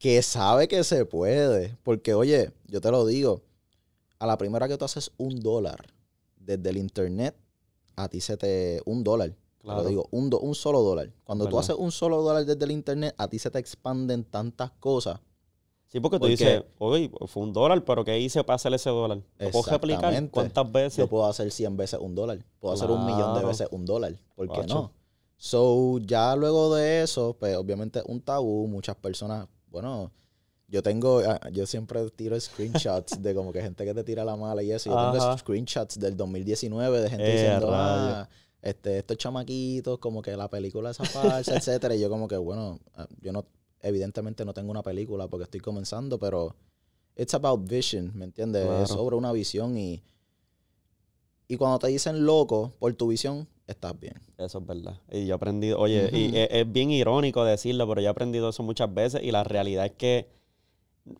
que 0.00 0.20
sabe 0.20 0.66
que 0.66 0.82
se 0.82 1.04
puede. 1.06 1.76
Porque, 1.84 2.12
oye, 2.12 2.50
yo 2.66 2.80
te 2.80 2.90
lo 2.90 3.06
digo, 3.06 3.42
a 4.18 4.26
la 4.26 4.36
primera 4.36 4.66
que 4.66 4.76
tú 4.76 4.84
haces 4.84 5.12
un 5.16 5.38
dólar 5.40 5.86
desde 6.40 6.68
el 6.70 6.78
internet, 6.78 7.36
a 7.94 8.08
ti 8.08 8.20
se 8.20 8.36
te. 8.36 8.82
Un 8.84 9.04
dólar. 9.04 9.30
Te 9.30 9.36
Claro. 9.60 9.82
lo 9.82 9.88
digo, 9.88 10.08
un, 10.10 10.28
do- 10.28 10.40
un 10.40 10.56
solo 10.56 10.82
dólar. 10.82 11.12
Cuando 11.22 11.48
tú 11.48 11.60
haces 11.60 11.76
un 11.76 11.92
solo 11.92 12.20
dólar 12.20 12.44
desde 12.44 12.64
el 12.64 12.72
internet, 12.72 13.14
a 13.16 13.28
ti 13.28 13.38
se 13.38 13.48
te 13.50 13.60
expanden 13.60 14.24
tantas 14.24 14.72
cosas. 14.80 15.20
Sí, 15.96 16.00
porque 16.00 16.16
tú 16.16 16.20
Porque- 16.20 16.30
dices, 16.32 16.62
oye, 16.78 17.10
fue 17.26 17.42
un 17.42 17.54
dólar, 17.54 17.82
pero 17.82 18.04
¿qué 18.04 18.20
hice 18.20 18.44
para 18.44 18.56
hacer 18.56 18.74
ese 18.74 18.90
dólar? 18.90 19.22
¿Lo 19.38 19.50
puedo 19.50 19.70
replicar? 19.70 20.28
¿Cuántas 20.28 20.70
veces? 20.70 20.98
Yo 20.98 21.06
puedo 21.08 21.24
hacer 21.24 21.50
100 21.50 21.74
veces 21.74 21.98
un 21.98 22.14
dólar. 22.14 22.44
Puedo 22.60 22.74
hacer 22.74 22.90
un 22.90 23.06
millón 23.06 23.34
de 23.38 23.46
veces 23.46 23.66
un 23.70 23.86
dólar. 23.86 24.12
¿Por 24.34 24.46
qué 24.52 24.66
no? 24.66 24.92
So, 25.38 25.98
ya 26.00 26.36
luego 26.36 26.74
de 26.74 27.02
eso, 27.02 27.34
pues 27.40 27.56
obviamente 27.56 28.02
un 28.06 28.20
tabú. 28.20 28.68
Muchas 28.68 28.96
personas, 28.96 29.48
bueno, 29.70 30.10
yo 30.68 30.82
tengo, 30.82 31.20
ah, 31.26 31.40
yo 31.50 31.64
siempre 31.64 32.10
tiro 32.10 32.38
screenshots 32.38 33.22
de 33.22 33.34
como 33.34 33.52
que 33.54 33.62
gente 33.62 33.86
que 33.86 33.94
te 33.94 34.04
tira 34.04 34.22
la 34.22 34.36
mala 34.36 34.62
y 34.62 34.72
eso. 34.72 34.90
Yo 34.90 35.12
tengo 35.12 35.24
Ajá. 35.24 35.38
screenshots 35.38 35.98
del 35.98 36.14
2019 36.14 37.00
de 37.00 37.08
gente 37.08 37.26
Eh, 37.26 37.32
diciendo, 37.32 37.70
ah, 37.72 38.28
este, 38.60 38.98
estos 38.98 39.16
chamaquitos, 39.16 39.98
como 39.98 40.20
que 40.20 40.36
la 40.36 40.50
película 40.50 40.90
esa 40.90 41.04
falsa, 41.46 41.56
etcétera. 41.56 41.94
Y 41.94 42.00
yo 42.00 42.10
como 42.10 42.28
que, 42.28 42.36
bueno, 42.36 42.80
ah, 42.96 43.06
yo 43.22 43.32
no, 43.32 43.46
evidentemente 43.86 44.44
no 44.44 44.52
tengo 44.54 44.70
una 44.70 44.82
película 44.82 45.28
porque 45.28 45.44
estoy 45.44 45.60
comenzando, 45.60 46.18
pero 46.18 46.54
it's 47.16 47.34
about 47.34 47.68
vision, 47.68 48.12
¿me 48.14 48.24
entiendes? 48.24 48.62
Es 48.62 48.68
Claro. 48.88 48.94
sobre 48.94 49.16
una 49.16 49.32
visión 49.32 49.76
y, 49.78 50.02
y 51.48 51.56
cuando 51.56 51.78
te 51.78 51.88
dicen 51.88 52.24
loco 52.26 52.72
por 52.78 52.92
tu 52.94 53.08
visión, 53.08 53.46
estás 53.66 53.98
bien. 53.98 54.14
Eso 54.38 54.58
es 54.58 54.66
verdad. 54.66 55.00
Y 55.10 55.26
yo 55.26 55.34
he 55.34 55.36
aprendido, 55.36 55.78
oye, 55.78 56.10
y 56.12 56.36
es, 56.36 56.48
es 56.50 56.70
bien 56.72 56.90
irónico 56.90 57.44
decirlo, 57.44 57.86
pero 57.88 58.00
yo 58.00 58.08
he 58.08 58.10
aprendido 58.10 58.48
eso 58.48 58.62
muchas 58.62 58.92
veces 58.92 59.22
y 59.22 59.30
la 59.30 59.44
realidad 59.44 59.86
es 59.86 59.92
que, 59.92 60.28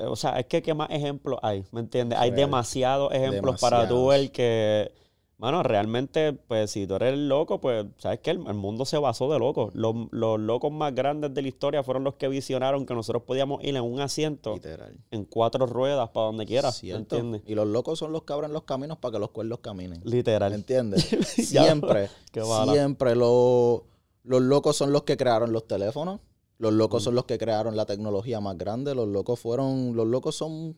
o 0.01 0.17
sea, 0.17 0.39
es 0.39 0.47
que 0.47 0.63
qué 0.63 0.75
más 0.75 0.91
ejemplos 0.91 1.39
hay, 1.43 1.65
¿me 1.71 1.81
entiendes? 1.81 2.19
Hay 2.19 2.31
demasiados 2.33 3.13
ejemplos 3.13 3.61
para 3.61 3.89
tú 3.89 4.13
el 4.13 4.33
que, 4.33 4.93
mano, 5.39 5.63
realmente, 5.63 6.33
pues 6.33 6.71
si 6.71 6.87
tú 6.87 6.95
eres 6.97 7.13
el 7.13 7.29
loco, 7.29 7.61
pues, 7.61 7.87
¿sabes 7.99 8.21
qué? 8.21 8.31
El, 8.31 8.47
el 8.47 8.55
mundo 8.55 8.85
se 8.85 8.97
basó 8.99 9.31
de 9.31 9.39
locos. 9.39 9.75
Los, 9.75 9.95
los 10.11 10.41
locos 10.41 10.73
más 10.73 10.95
grandes 10.95 11.35
de 11.35 11.43
la 11.43 11.49
historia 11.49 11.83
fueron 11.83 12.05
los 12.05 12.15
que 12.15 12.29
visionaron 12.29 12.87
que 12.87 12.95
nosotros 12.95 13.23
podíamos 13.25 13.63
ir 13.63 13.77
en 13.77 13.83
un 13.83 14.01
asiento, 14.01 14.55
Literal. 14.55 14.97
en 15.11 15.25
cuatro 15.25 15.67
ruedas, 15.67 16.09
para 16.11 16.27
donde 16.27 16.47
quieras, 16.47 16.75
¿me 16.83 16.89
Cierto. 16.89 17.17
entiendes? 17.17 17.43
Y 17.47 17.55
los 17.55 17.67
locos 17.67 17.99
son 17.99 18.13
los 18.13 18.23
que 18.23 18.33
abren 18.33 18.53
los 18.53 18.63
caminos 18.63 18.99
para 18.99 19.13
que 19.13 19.19
los 19.19 19.31
cuerdos 19.31 19.59
caminen. 19.61 20.01
¿Me 20.05 20.11
Literal. 20.11 20.53
entiendes? 20.53 21.05
Siempre, 21.27 22.09
siempre 22.33 23.15
lo- 23.15 23.85
los 24.25 24.43
locos 24.43 24.77
son 24.77 24.93
los 24.93 25.03
que 25.05 25.17
crearon 25.17 25.53
los 25.53 25.67
teléfonos. 25.67 26.21
Los 26.59 26.73
locos 26.73 27.03
Mm. 27.03 27.05
son 27.05 27.15
los 27.15 27.25
que 27.27 27.37
crearon 27.39 27.77
la 27.77 27.85
tecnología 27.85 28.41
más 28.41 28.57
grande. 28.57 28.95
Los 28.95 29.07
locos 29.09 29.39
fueron, 29.39 29.95
los 29.95 30.07
locos 30.07 30.35
son 30.37 30.77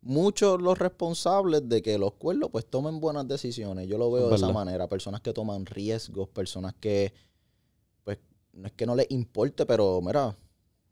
muchos 0.00 0.60
los 0.60 0.78
responsables 0.78 1.68
de 1.68 1.82
que 1.82 1.98
los 1.98 2.14
cuerdos 2.14 2.50
pues 2.50 2.66
tomen 2.66 3.00
buenas 3.00 3.26
decisiones. 3.26 3.86
Yo 3.88 3.98
lo 3.98 4.10
veo 4.10 4.28
de 4.28 4.36
esa 4.36 4.52
manera. 4.52 4.88
Personas 4.88 5.20
que 5.20 5.32
toman 5.32 5.66
riesgos, 5.66 6.28
personas 6.28 6.74
que 6.80 7.12
pues 8.04 8.18
no 8.52 8.66
es 8.66 8.72
que 8.72 8.86
no 8.86 8.94
les 8.94 9.10
importe, 9.10 9.66
pero 9.66 10.00
mira, 10.00 10.36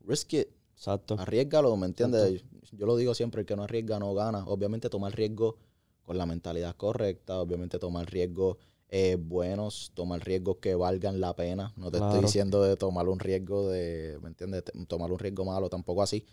risk 0.01 0.33
it. 0.33 0.47
Exacto. 0.73 1.15
Arriesgalo, 1.17 1.75
¿me 1.75 1.87
entiendes? 1.87 2.43
Yo 2.71 2.85
lo 2.85 2.95
digo 2.97 3.15
siempre, 3.15 3.41
el 3.41 3.47
que 3.47 3.55
no 3.55 3.63
arriesga 3.63 3.97
no 3.97 4.13
gana. 4.13 4.43
Obviamente 4.45 4.89
tomar 4.89 5.15
riesgos 5.15 5.55
con 6.03 6.17
la 6.17 6.25
mentalidad 6.25 6.75
correcta, 6.75 7.39
obviamente 7.39 7.79
tomar 7.79 8.09
riesgos 8.09 8.57
eh, 8.89 9.17
buenos, 9.19 9.91
tomar 9.93 10.23
riesgos 10.23 10.57
que 10.57 10.75
valgan 10.75 11.19
la 11.19 11.35
pena. 11.35 11.73
No 11.75 11.91
te 11.91 11.97
estoy 11.97 12.21
diciendo 12.21 12.63
de 12.63 12.77
tomar 12.77 13.09
un 13.09 13.19
riesgo 13.19 13.67
de, 13.69 14.17
¿me 14.21 14.29
entiendes? 14.29 14.63
Tomar 14.87 15.11
un 15.11 15.19
riesgo 15.19 15.43
malo, 15.43 15.69
tampoco 15.69 16.01
así. 16.01 16.25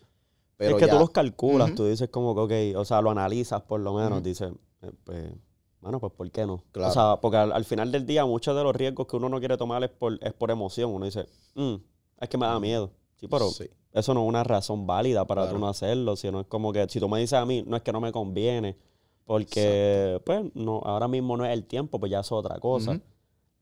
Pero 0.56 0.76
es 0.76 0.80
que 0.82 0.86
ya, 0.86 0.92
tú 0.92 0.98
los 0.98 1.10
calculas, 1.10 1.74
tú 1.74 1.84
dices 1.86 2.08
como 2.10 2.34
que, 2.46 2.72
ok, 2.74 2.78
o 2.80 2.84
sea, 2.84 3.00
lo 3.02 3.10
analizas 3.10 3.62
por 3.62 3.80
lo 3.80 3.94
menos, 3.94 4.12
Ujú. 4.12 4.20
dices, 4.22 4.52
eh, 4.82 4.90
pues, 5.04 5.32
bueno, 5.80 6.00
pues 6.00 6.12
¿por 6.12 6.30
qué 6.30 6.46
no? 6.46 6.62
Claro. 6.72 6.90
O 6.90 6.92
sea, 6.94 7.20
porque 7.20 7.36
al, 7.36 7.52
al 7.52 7.64
final 7.64 7.90
del 7.92 8.06
día 8.06 8.24
muchos 8.24 8.56
de 8.56 8.62
los 8.62 8.74
riesgos 8.74 9.06
que 9.06 9.16
uno 9.16 9.28
no 9.28 9.38
quiere 9.38 9.56
tomar 9.56 9.82
es 9.84 9.90
por, 9.90 10.18
es 10.22 10.32
por 10.32 10.50
emoción. 10.50 10.90
Uno 10.94 11.04
dice, 11.04 11.26
"Mm, 11.54 11.74
es 12.20 12.28
que 12.28 12.38
me 12.38 12.46
da 12.46 12.58
miedo. 12.60 12.90
Sí, 13.16 13.28
pero 13.28 13.48
sí, 13.50 13.68
eso 13.92 14.14
no 14.14 14.22
es 14.22 14.28
una 14.28 14.44
razón 14.44 14.86
válida 14.86 15.26
para 15.26 15.42
Claro. 15.42 15.56
tú 15.56 15.60
no 15.60 15.68
hacerlo, 15.68 16.16
sino 16.16 16.40
es 16.40 16.46
como 16.46 16.72
que 16.72 16.88
si 16.88 17.00
tú 17.00 17.08
me 17.08 17.18
dices 17.20 17.34
a 17.38 17.44
mí, 17.44 17.62
no 17.66 17.76
es 17.76 17.82
que 17.82 17.92
no 17.92 18.00
me 18.00 18.12
conviene, 18.12 18.76
porque, 19.24 20.20
pues, 20.24 20.44
no, 20.54 20.80
ahora 20.84 21.08
mismo 21.08 21.36
no 21.36 21.44
es 21.44 21.52
el 21.52 21.64
tiempo, 21.64 21.98
pues 21.98 22.10
ya 22.12 22.20
es 22.20 22.30
otra 22.32 22.58
cosa. 22.60 23.00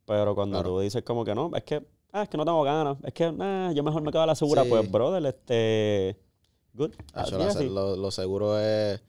Pero 0.04 0.34
cuando 0.34 0.58
Claro. 0.58 0.70
tú 0.76 0.80
dices 0.80 1.02
como 1.02 1.24
que 1.24 1.34
no, 1.34 1.50
es 1.54 1.62
que, 1.64 1.84
ah, 2.12 2.22
es 2.24 2.28
que 2.28 2.36
no 2.36 2.44
tengo 2.44 2.62
ganas, 2.62 2.98
es 3.04 3.12
que, 3.14 3.30
nah, 3.32 3.72
yo 3.72 3.82
mejor 3.82 4.02
me 4.02 4.10
quedo 4.10 4.22
a 4.22 4.26
la 4.26 4.34
segura, 4.34 4.62
Sí. 4.64 4.68
pues, 4.68 4.90
brother, 4.90 5.24
este, 5.26 6.18
good. 6.74 6.92
Así. 7.12 7.68
lo, 7.68 7.96
lo 7.96 8.10
seguro 8.10 8.58
es... 8.58 9.00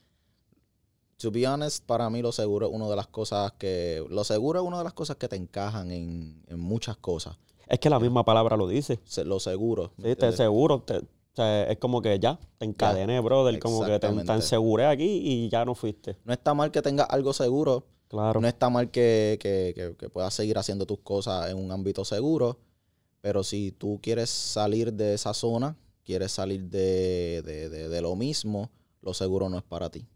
To 1.18 1.30
be 1.30 1.46
honest, 1.46 1.84
para 1.86 2.10
mí 2.10 2.20
lo 2.22 2.32
seguro 2.32 2.66
es 2.66 2.72
una 2.74 2.88
de 2.88 2.96
las 2.96 3.06
cosas 3.06 3.52
que... 3.52 4.04
Lo 4.10 4.24
seguro 4.24 4.60
es 4.60 4.66
una 4.66 4.78
de 4.78 4.84
las 4.84 4.92
cosas 4.92 5.16
que 5.16 5.28
te 5.28 5.36
encajan 5.36 5.90
en, 5.90 6.42
en 6.48 6.58
muchas 6.60 6.96
cosas. 6.96 7.36
Es 7.68 7.78
que 7.78 7.88
la 7.88 7.98
misma 8.00 8.24
palabra 8.24 8.56
lo 8.56 8.66
dice. 8.68 9.00
Se- 9.04 9.24
Lo 9.24 9.40
seguro. 9.40 9.84
¿me 9.84 9.88
Sí, 9.96 10.02
te 10.02 10.10
entiendes? 10.10 10.36
seguro. 10.36 10.82
te- 10.82 10.98
o 10.98 11.36
sea, 11.36 11.64
es 11.70 11.78
como 11.78 12.02
que 12.02 12.18
ya, 12.20 12.38
te 12.58 12.64
encadené, 12.66 13.18
brother. 13.20 13.58
Como 13.58 13.84
que 13.84 13.98
te, 13.98 14.08
te 14.12 14.32
aseguré 14.32 14.86
aquí 14.86 15.04
y 15.24 15.48
ya 15.48 15.64
no 15.64 15.74
fuiste. 15.74 16.16
No 16.24 16.32
está 16.32 16.52
mal 16.54 16.70
que 16.70 16.82
tengas 16.82 17.08
algo 17.10 17.32
seguro. 17.32 17.86
Claro. 18.08 18.40
No 18.40 18.46
está 18.46 18.68
mal 18.68 18.90
que, 18.90 19.38
que- 19.40 19.72
que- 19.74 19.96
que 19.96 20.08
puedas 20.10 20.34
seguir 20.34 20.58
haciendo 20.58 20.84
tus 20.84 20.98
cosas 21.00 21.50
en 21.50 21.56
un 21.58 21.72
ámbito 21.72 22.04
seguro. 22.04 22.58
Pero 23.20 23.42
si 23.42 23.72
tú 23.72 23.98
quieres 24.02 24.28
salir 24.30 24.92
de 24.92 25.14
esa 25.14 25.32
zona, 25.32 25.76
quieres 26.04 26.32
salir 26.32 26.62
de, 26.68 27.42
de- 27.44 27.68
de- 27.68 27.88
de 27.88 28.00
lo 28.02 28.14
mismo, 28.16 28.70
lo 29.02 29.14
seguro 29.14 29.48
no 29.48 29.58
es 29.58 29.64
para 29.64 29.90
ti. 29.90 30.06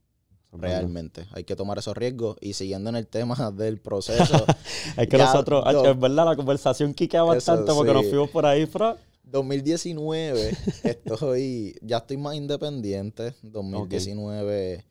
Realmente. 0.50 1.26
Hay 1.32 1.44
que 1.44 1.56
tomar 1.56 1.76
esos 1.78 1.94
riesgos. 1.96 2.36
Y 2.40 2.54
siguiendo 2.54 2.88
en 2.88 2.96
el 2.96 3.06
tema 3.06 3.50
del 3.56 3.78
proceso, 3.80 4.46
Es 4.96 5.06
que 5.08 5.18
Ya, 5.18 5.26
nosotros, 5.26 5.62
no. 5.72 5.84
es 5.84 5.98
verdad, 6.00 6.24
la 6.24 6.36
conversación 6.36 6.94
quiquea 6.94 7.20
Eso 7.20 7.26
bastante 7.26 7.72
porque 7.72 7.92
nos 7.92 8.06
fuimos 8.06 8.30
por 8.30 8.46
ahí, 8.46 8.64
fra. 8.66 8.96
2019, 9.24 10.56
estoy, 10.84 11.76
ya 11.82 11.98
estoy 11.98 12.16
más 12.16 12.34
independiente. 12.34 13.34
2019, 13.42 14.84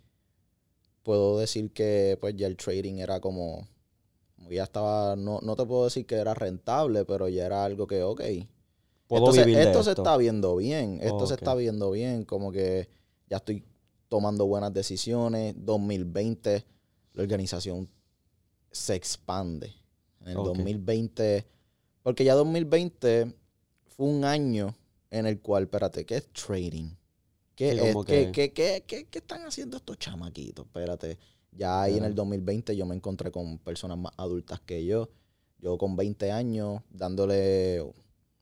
puedo 1.03 1.39
decir 1.39 1.71
que 1.71 2.17
pues 2.21 2.35
ya 2.35 2.45
el 2.45 2.55
trading 2.55 2.95
era 2.99 3.19
como, 3.19 3.67
como 4.35 4.51
ya 4.51 4.63
estaba, 4.63 5.15
no, 5.15 5.39
no 5.41 5.55
te 5.55 5.65
puedo 5.65 5.85
decir 5.85 6.05
que 6.05 6.15
era 6.15 6.35
rentable, 6.35 7.03
pero 7.05 7.27
ya 7.29 7.47
era 7.47 7.63
algo 7.65 7.87
que, 7.87 8.03
ok, 8.03 8.21
Puedo 9.07 9.25
esto, 9.25 9.33
se, 9.35 9.45
vivir 9.45 9.57
de 9.57 9.63
esto 9.63 9.83
se 9.83 9.91
esto. 9.91 10.01
está 10.01 10.17
viendo 10.17 10.55
bien, 10.57 10.99
esto 11.01 11.25
se 11.27 11.35
está 11.35 11.55
viendo 11.55 11.91
bien, 11.91 12.25
como 12.25 12.51
que 12.51 12.89
ya 13.29 13.37
estoy 13.37 13.63
tomando 14.09 14.45
buenas 14.45 14.73
decisiones. 14.73 15.55
2020, 15.57 16.65
la 17.13 17.23
organización 17.23 17.89
se 18.71 18.95
expande. 18.95 19.73
En 20.21 20.29
el 20.29 20.37
Ok. 20.37 20.45
2020, 20.47 21.45
porque 22.03 22.23
ya 22.25 22.33
2020 22.35 23.33
fue 23.87 24.07
un 24.07 24.25
año 24.25 24.75
en 25.09 25.25
el 25.25 25.39
cual, 25.39 25.63
espérate, 25.63 26.05
¿qué 26.05 26.17
es 26.17 26.27
trading? 26.33 26.89
¿Qué, 27.55 27.71
Sí, 27.71 27.79
es- 27.79 27.95
que- 28.05 28.31
qué- 28.31 28.51
qué- 28.53 28.83
qué- 28.85 29.05
qué 29.05 29.19
están 29.19 29.41
haciendo 29.47 29.77
estos 29.77 29.97
chamaquitos? 29.97 30.65
Espérate. 30.65 31.17
Ya 31.51 31.81
ahí 31.81 31.97
en 31.97 32.03
el 32.03 32.13
2020 32.13 32.75
yo 32.75 32.85
me 32.85 32.93
encontré 32.95 33.31
con 33.31 33.57
personas 33.57 33.97
más 33.97 34.11
adultas 34.17 34.59
que 34.59 34.85
yo. 34.85 35.09
Yo 35.59 35.77
con 35.77 35.95
20 35.95 36.31
años 36.31 36.81
dándole, 36.89 37.83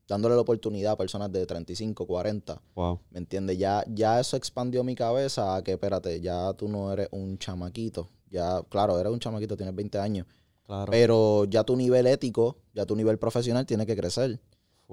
dándole 0.08 0.34
la 0.34 0.40
oportunidad 0.40 0.92
a 0.92 0.96
personas 0.96 1.32
de 1.32 1.46
35, 1.46 2.06
40. 2.06 2.62
Wow. 2.74 3.00
¿Me 3.10 3.18
entiendes? 3.18 3.58
Ya, 3.58 3.84
ya 3.88 4.20
eso 4.20 4.36
expandió 4.36 4.84
mi 4.84 4.94
cabeza 4.94 5.56
a 5.56 5.62
que, 5.62 5.72
espérate, 5.72 6.20
ya 6.20 6.52
tú 6.54 6.68
no 6.68 6.92
eres 6.92 7.08
un 7.10 7.38
chamaquito. 7.38 8.08
Ya, 8.30 8.62
claro, 8.68 8.98
eres 8.98 9.12
un 9.12 9.18
chamaquito, 9.18 9.56
tienes 9.56 9.74
20 9.74 9.98
años. 9.98 10.26
Claro. 10.64 10.90
Pero 10.90 11.44
ya 11.44 11.64
tu 11.64 11.76
nivel 11.76 12.06
ético, 12.06 12.58
ya 12.74 12.86
tu 12.86 12.96
nivel 12.96 13.18
profesional 13.18 13.66
tiene 13.66 13.86
que 13.86 13.96
crecer. 13.96 14.40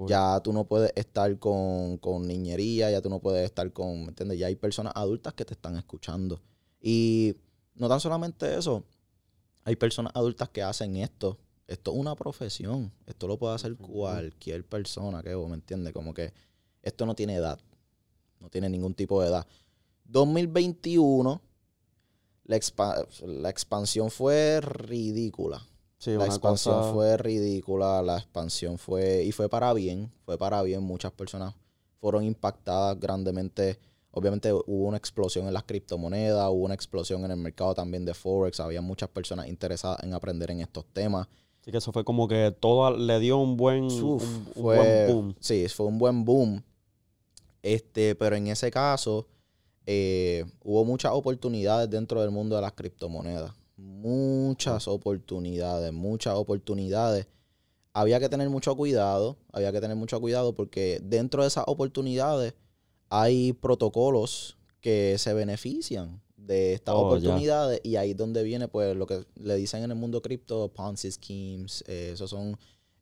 Ya 0.08 0.40
tú 0.40 0.52
no 0.52 0.64
puedes 0.64 0.92
estar 0.96 1.38
con, 1.38 1.98
con 1.98 2.26
niñería, 2.26 2.90
ya 2.90 3.00
tú 3.00 3.08
no 3.08 3.20
puedes 3.20 3.44
estar 3.44 3.72
con, 3.72 4.02
¿me 4.02 4.08
entiendes? 4.08 4.38
Ya 4.38 4.48
hay 4.48 4.56
personas 4.56 4.92
adultas 4.96 5.34
que 5.34 5.44
te 5.44 5.54
están 5.54 5.76
escuchando. 5.76 6.42
Y 6.80 7.36
no 7.74 7.88
tan 7.88 8.00
solamente 8.00 8.56
eso, 8.56 8.84
hay 9.62 9.76
personas 9.76 10.12
adultas 10.14 10.48
que 10.48 10.62
hacen 10.62 10.96
esto. 10.96 11.38
Esto 11.66 11.92
es 11.92 11.96
una 11.98 12.14
profesión. 12.14 12.92
Esto 13.06 13.26
lo 13.26 13.38
puede 13.38 13.54
hacer 13.54 13.76
cualquier 13.76 14.64
persona, 14.66 15.22
que 15.22 15.34
¿me 15.36 15.54
entiendes? 15.54 15.92
Como 15.92 16.12
que 16.12 16.32
esto 16.82 17.06
no 17.06 17.14
tiene 17.14 17.36
edad. 17.36 17.58
No 18.40 18.50
tiene 18.50 18.68
ningún 18.68 18.94
tipo 18.94 19.22
de 19.22 19.28
edad. 19.28 19.46
2021, 20.04 21.40
la, 22.44 22.56
expa- 22.56 23.06
la 23.26 23.50
expansión 23.50 24.10
fue 24.10 24.60
ridícula. 24.60 25.66
Sí, 25.98 26.10
La 26.12 26.26
expansión 26.26 26.74
cosa- 26.76 26.92
fue 26.92 27.16
ridícula, 27.16 28.02
la 28.02 28.18
expansión 28.18 28.76
fue, 28.78 29.22
y 29.24 29.32
fue 29.32 29.48
para 29.48 29.72
bien, 29.72 30.12
fue 30.24 30.36
para 30.36 30.62
bien, 30.62 30.82
muchas 30.82 31.12
personas 31.12 31.54
fueron 32.00 32.24
impactadas 32.24 33.00
grandemente. 33.00 33.78
Obviamente 34.10 34.52
hubo 34.52 34.86
una 34.88 34.98
explosión 34.98 35.46
en 35.46 35.54
las 35.54 35.64
criptomonedas, 35.64 36.48
hubo 36.50 36.64
una 36.64 36.74
explosión 36.74 37.24
en 37.24 37.30
el 37.30 37.38
mercado 37.38 37.74
también 37.74 38.04
de 38.04 38.12
Forex, 38.12 38.60
había 38.60 38.82
muchas 38.82 39.08
personas 39.08 39.48
interesadas 39.48 40.02
en 40.02 40.12
aprender 40.12 40.50
en 40.50 40.60
estos 40.60 40.84
temas. 40.92 41.26
Sí, 41.64 41.70
que 41.70 41.78
eso 41.78 41.92
fue 41.92 42.04
como 42.04 42.28
que 42.28 42.54
todo 42.60 42.94
le 42.94 43.18
dio 43.20 43.38
un 43.38 43.56
buen, 43.56 43.84
Uf, 43.84 44.22
un, 44.22 44.48
un 44.54 44.62
fue, 44.62 44.76
buen 44.76 45.06
boom. 45.06 45.34
Sí, 45.40 45.66
fue 45.68 45.86
un 45.86 45.98
buen 45.98 46.24
boom. 46.26 46.62
Este, 47.62 48.14
pero 48.14 48.36
en 48.36 48.48
ese 48.48 48.70
caso, 48.70 49.26
eh, 49.86 50.44
hubo 50.62 50.84
muchas 50.84 51.12
oportunidades 51.12 51.88
dentro 51.88 52.20
del 52.20 52.30
mundo 52.30 52.56
de 52.56 52.60
las 52.60 52.72
criptomonedas. 52.72 53.54
Muchas 53.78 54.86
oportunidades, 54.88 55.90
muchas 55.90 56.34
oportunidades. 56.34 57.28
Había 57.94 58.20
que 58.20 58.28
tener 58.28 58.50
mucho 58.50 58.76
cuidado, 58.76 59.38
había 59.50 59.72
que 59.72 59.80
tener 59.80 59.96
mucho 59.96 60.20
cuidado 60.20 60.54
porque 60.54 61.00
dentro 61.02 61.40
de 61.40 61.48
esas 61.48 61.64
oportunidades 61.66 62.52
hay 63.08 63.54
protocolos 63.54 64.58
que 64.82 65.16
se 65.16 65.32
benefician 65.32 66.20
de 66.46 66.74
estas 66.74 66.94
Oh, 66.94 67.06
oportunidades 67.06 67.80
y 67.82 67.96
ahí 67.96 68.10
es 68.12 68.16
donde 68.16 68.42
viene 68.42 68.68
pues 68.68 68.96
lo 68.96 69.06
que 69.06 69.24
le 69.36 69.56
dicen 69.56 69.82
en 69.82 69.90
el 69.90 69.96
mundo 69.96 70.20
cripto 70.22 70.68
Ponzi 70.72 71.10
schemes, 71.10 71.82
eh, 71.86 72.10
esos 72.14 72.30
son 72.30 72.56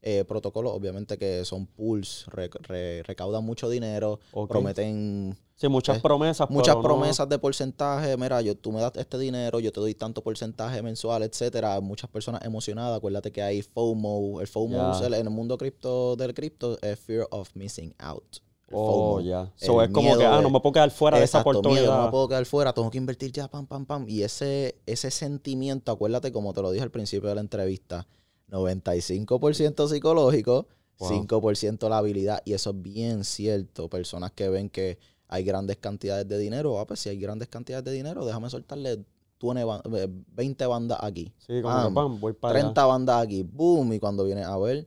eh, 0.05 0.25
protocolos 0.25 0.73
obviamente 0.73 1.17
que 1.17 1.45
son 1.45 1.67
pools, 1.67 2.27
re- 2.27 2.51
re- 2.63 3.03
recaudan 3.05 3.45
mucho 3.45 3.69
dinero, 3.69 4.19
prometen 4.49 5.37
Sí, 5.55 5.69
muchas 5.69 6.01
promesas. 6.01 6.51
muchas 6.51 6.75
pero 6.75 6.83
no- 6.83 6.83
promesas 6.83 7.29
de 7.29 7.39
porcentaje, 7.39 8.17
mira, 8.17 8.41
yo, 8.43 8.57
tú 8.57 8.73
me 8.73 8.81
das 8.81 8.93
este 8.97 9.17
dinero, 9.17 9.61
yo 9.61 9.71
te 9.71 9.79
doy 9.79 9.95
tanto 9.95 10.21
porcentaje 10.21 10.83
mensual, 10.83 11.23
etcétera. 11.23 11.81
Muchas 11.81 12.11
personas 12.11 12.45
emocionadas, 12.45 12.97
acuérdate 12.99 13.31
que 13.31 13.43
hay 13.43 13.63
FOMO, 13.63 14.41
el 14.41 14.49
FOMO 14.49 14.93
en 15.05 15.15
el 15.15 15.31
mundo 15.31 15.57
cripto 15.57 16.17
del 16.17 16.35
cripto 16.35 16.77
es 16.83 16.99
fear 16.99 17.29
of 17.31 17.51
missing 17.55 17.95
out. 17.99 18.39
Oh, 18.73 19.21
ya. 19.21 19.53
So, 19.57 19.81
el 19.83 19.89
es 19.89 19.95
como 19.95 20.17
que, 20.17 20.25
ah, 20.25 20.41
no 20.41 20.51
me 20.51 20.61
puedo 20.61 20.73
quedar 20.73 20.91
fuera 20.91 21.19
de 21.19 21.25
esa 21.25 21.39
Exacto, 21.39 21.61
miedo, 21.61 21.71
oportunidad. 21.71 21.99
no 21.99 22.05
me 22.07 22.11
puedo 22.11 22.29
quedar 22.29 22.47
fuera, 22.47 22.73
tengo 22.73 22.91
que 22.91 22.99
invertir 22.99 23.33
ya, 23.33 23.49
pam, 23.49 23.67
pam, 23.67 23.87
pam. 23.87 24.05
Y 24.09 24.23
ese, 24.23 24.77
ese 24.87 25.11
sentimiento, 25.11 25.93
acuérdate 25.93 26.33
como 26.33 26.53
te 26.53 26.63
lo 26.63 26.71
dije 26.71 26.83
al 26.83 26.91
principio 26.91 27.29
de 27.29 27.35
la 27.35 27.41
entrevista, 27.41 28.07
95% 28.51 29.89
psicológico, 29.89 30.67
5% 30.99 31.89
la 31.89 31.99
habilidad. 31.99 32.43
Y 32.45 32.53
eso 32.53 32.71
es 32.71 32.83
bien 32.83 33.25
cierto. 33.25 33.89
Personas 33.89 34.33
que 34.33 34.49
ven 34.49 34.69
que 34.69 34.99
hay 35.29 35.45
grandes 35.45 35.79
cantidades 35.79 36.29
de 36.29 36.39
dinero. 36.39 36.79
Ah, 36.79 36.87
pues 36.87 37.01
si 37.01 37.09
hay 37.09 37.19
grandes 37.19 37.49
cantidades 37.49 37.85
de 37.85 37.93
dinero, 37.93 38.25
déjame 38.25 38.51
soltarle 38.51 39.05
20 39.41 40.67
bandas 40.67 40.99
aquí. 41.03 41.33
Sí, 41.39 41.61
como 41.63 42.19
voy 42.19 42.33
para 42.33 42.61
30 42.61 42.85
bandas 42.85 43.23
aquí. 43.23 43.43
Boom. 43.43 43.93
Y 43.95 43.99
cuando 43.99 44.25
viene 44.25 44.45
a 44.45 44.57
ver, 44.59 44.87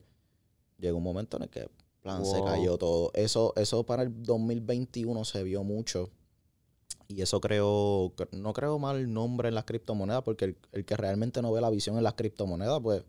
llega 0.78 0.96
un 0.96 1.04
momento 1.04 1.38
en 1.38 1.44
el 1.44 1.50
que 1.50 1.68
plan 2.06 2.26
se 2.26 2.44
cayó 2.44 2.78
todo. 2.78 3.12
Eso, 3.14 3.54
eso 3.56 3.84
para 3.84 4.04
el 4.04 4.24
2021 4.24 5.26
se 5.26 5.44
vio 5.44 5.64
mucho. 5.64 6.12
Y 7.08 7.22
eso 7.22 7.42
creo, 7.42 8.14
no 8.32 8.54
creo 8.54 8.80
mal 8.80 9.12
nombre 9.12 9.50
en 9.50 9.56
las 9.56 9.66
criptomonedas, 9.66 10.24
porque 10.24 10.46
el, 10.46 10.58
el 10.72 10.86
que 10.86 10.96
realmente 10.96 11.42
no 11.42 11.52
ve 11.52 11.62
la 11.62 11.70
visión 11.70 11.98
en 11.98 12.04
las 12.04 12.14
criptomonedas, 12.14 12.80
pues 12.82 13.04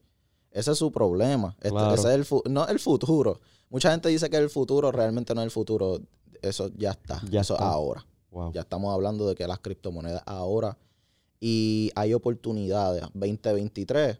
ese 0.50 0.72
es 0.72 0.78
su 0.78 0.90
problema. 0.90 1.54
Este, 1.60 1.94
ese 1.94 2.14
es 2.14 2.32
el 2.32 2.52
no 2.52 2.66
el 2.66 2.78
futuro. 2.78 3.40
Mucha 3.68 3.90
gente 3.90 4.08
dice 4.08 4.30
que 4.30 4.36
el 4.36 4.50
futuro 4.50 4.90
realmente 4.90 5.34
no 5.34 5.42
es 5.42 5.46
el 5.46 5.50
futuro. 5.50 6.00
Eso 6.40 6.70
ya 6.76 6.92
está. 6.92 7.20
Ya 7.30 7.42
eso 7.42 7.60
ahora. 7.60 8.06
Ya 8.52 8.62
estamos 8.62 8.92
hablando 8.92 9.26
de 9.26 9.34
que 9.34 9.46
las 9.46 9.60
criptomonedas 9.60 10.22
ahora 10.26 10.76
y 11.40 11.90
hay 11.94 12.12
oportunidades. 12.14 13.02
2023, 13.14 14.18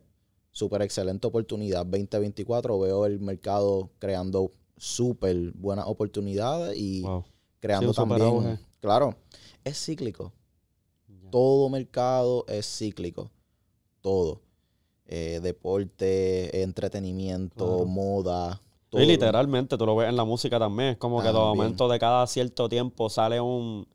súper 0.52 0.82
excelente 0.82 1.26
oportunidad. 1.26 1.84
2024 1.84 2.78
veo 2.78 3.06
el 3.06 3.20
mercado 3.20 3.90
creando 3.98 4.52
súper 4.76 5.52
buenas 5.52 5.86
oportunidades 5.86 6.76
y 6.76 7.04
creando 7.60 7.92
también. 7.92 8.58
Claro, 8.80 9.16
es 9.64 9.84
cíclico. 9.84 10.32
Todo 11.30 11.68
mercado 11.68 12.44
es 12.48 12.66
cíclico. 12.66 13.30
Todo. 14.00 14.40
Eh, 15.06 15.40
deporte, 15.42 16.62
entretenimiento, 16.62 17.84
moda. 17.84 18.60
Todo. 18.88 19.02
Y 19.02 19.06
literalmente, 19.06 19.76
tú 19.76 19.86
lo 19.86 19.96
ves 19.96 20.08
en 20.08 20.16
la 20.16 20.24
música 20.24 20.58
también. 20.58 20.90
Es 20.90 20.96
como 20.96 21.20
que 21.20 21.28
de 21.28 21.34
momento 21.34 21.88
de 21.88 21.98
cada 21.98 22.26
cierto 22.26 22.68
tiempo 22.68 23.08
sale 23.10 23.40
un. 23.40 23.86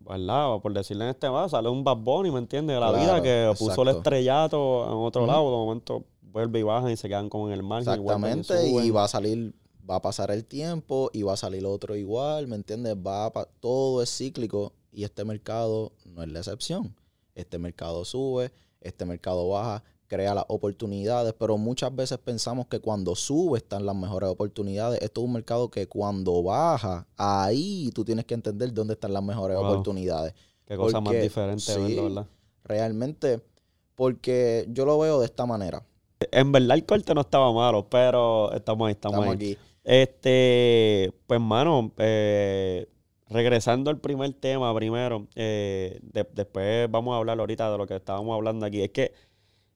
¿Verdad? 0.00 0.58
Por 0.60 0.72
decirle 0.72 1.04
en 1.04 1.10
este 1.10 1.28
va, 1.28 1.48
sale 1.48 1.68
un 1.68 1.84
Bad 1.84 1.98
Bunny, 1.98 2.30
¿me 2.30 2.38
entiendes? 2.38 2.74
De 2.74 2.80
la 2.80 2.90
vida 2.90 3.22
que 3.22 3.52
puso 3.56 3.82
el 3.82 3.88
estrellato 3.88 4.84
en 4.86 4.94
otro 4.94 5.26
lado. 5.26 5.44
De 5.44 5.56
momento 5.56 6.04
vuelve 6.32 6.60
y 6.60 6.62
baja 6.62 6.90
y 6.90 6.96
se 6.96 7.08
quedan 7.08 7.28
como 7.28 7.48
en 7.48 7.54
el 7.54 7.62
mar. 7.62 7.80
Exactamente. 7.80 8.68
Y, 8.68 8.90
va 8.90 9.04
a 9.04 9.08
salir 9.08 9.54
va 9.90 9.96
a 9.96 10.02
pasar 10.02 10.30
el 10.30 10.44
tiempo 10.44 11.10
y 11.12 11.22
va 11.22 11.32
a 11.32 11.36
salir 11.36 11.66
otro 11.66 11.96
igual, 11.96 12.46
¿me 12.46 12.56
entiendes? 12.56 12.94
Va 12.94 13.32
todo 13.58 14.02
es 14.02 14.16
cíclico 14.16 14.72
y 14.92 15.04
este 15.04 15.24
mercado 15.24 15.92
no 16.04 16.22
es 16.22 16.28
la 16.28 16.38
excepción. 16.38 16.94
Este 17.34 17.58
mercado 17.58 18.04
sube, 18.04 18.52
este 18.80 19.04
mercado 19.04 19.48
baja, 19.48 19.82
crea 20.06 20.34
las 20.34 20.44
oportunidades, 20.48 21.34
pero 21.38 21.56
muchas 21.56 21.94
veces 21.94 22.18
pensamos 22.18 22.66
que 22.66 22.80
cuando 22.80 23.14
sube 23.14 23.58
están 23.58 23.86
las 23.86 23.96
mejores 23.96 24.28
oportunidades. 24.28 25.00
Esto 25.02 25.20
es 25.20 25.26
un 25.26 25.32
mercado 25.32 25.70
que 25.70 25.86
cuando 25.86 26.42
baja, 26.42 27.06
ahí 27.16 27.90
tú 27.94 28.04
tienes 28.04 28.24
que 28.24 28.34
entender 28.34 28.72
dónde 28.72 28.94
están 28.94 29.12
las 29.12 29.22
mejores 29.22 29.56
oportunidades. 29.56 30.34
Qué 30.66 30.76
cosa 30.76 31.00
más 31.00 31.14
diferente, 31.14 31.78
¿verdad? 31.78 32.26
Realmente, 32.64 33.40
porque 33.94 34.66
yo 34.68 34.84
lo 34.84 34.98
veo 34.98 35.20
de 35.20 35.26
esta 35.26 35.46
manera. 35.46 35.84
En 36.32 36.52
verdad 36.52 36.76
el 36.76 36.84
corte 36.84 37.14
no 37.14 37.22
estaba 37.22 37.52
malo, 37.52 37.88
pero 37.88 38.52
estamos 38.52 38.86
ahí, 38.86 38.92
estamos, 38.92 39.26
aquí. 39.26 39.56
Este, 39.84 41.12
pues, 41.26 41.40
mano, 41.40 41.92
eh, 41.98 42.86
regresando 43.28 43.90
al 43.90 43.98
primer 43.98 44.32
tema 44.34 44.74
primero, 44.74 45.26
eh, 45.34 46.00
después 46.02 46.90
vamos 46.90 47.14
a 47.14 47.18
hablar 47.18 47.38
ahorita 47.40 47.70
de 47.70 47.78
lo 47.78 47.86
que 47.86 47.96
estábamos 47.96 48.34
hablando 48.34 48.66
aquí. 48.66 48.82
Es 48.82 48.90
que 48.90 49.12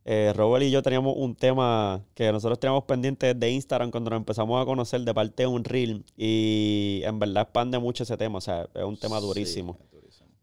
eh, 0.04 0.32
Robert 0.36 0.64
y 0.64 0.70
yo 0.70 0.82
teníamos 0.82 1.14
un 1.16 1.34
tema 1.34 2.04
que 2.14 2.30
nosotros 2.30 2.60
teníamos 2.60 2.84
pendiente 2.84 3.32
de 3.32 3.50
Instagram 3.50 3.90
cuando 3.90 4.10
nos 4.10 4.18
empezamos 4.18 4.60
a 4.60 4.66
conocer 4.66 5.00
de 5.00 5.14
parte 5.14 5.44
de 5.44 5.46
un 5.46 5.64
reel 5.64 6.04
y 6.16 7.00
en 7.04 7.18
verdad 7.18 7.44
expande 7.44 7.78
mucho 7.78 8.02
ese 8.02 8.16
tema, 8.18 8.38
o 8.38 8.40
sea, 8.42 8.68
es 8.74 8.84
un 8.84 8.98
tema 8.98 9.18
durísimo. 9.18 9.78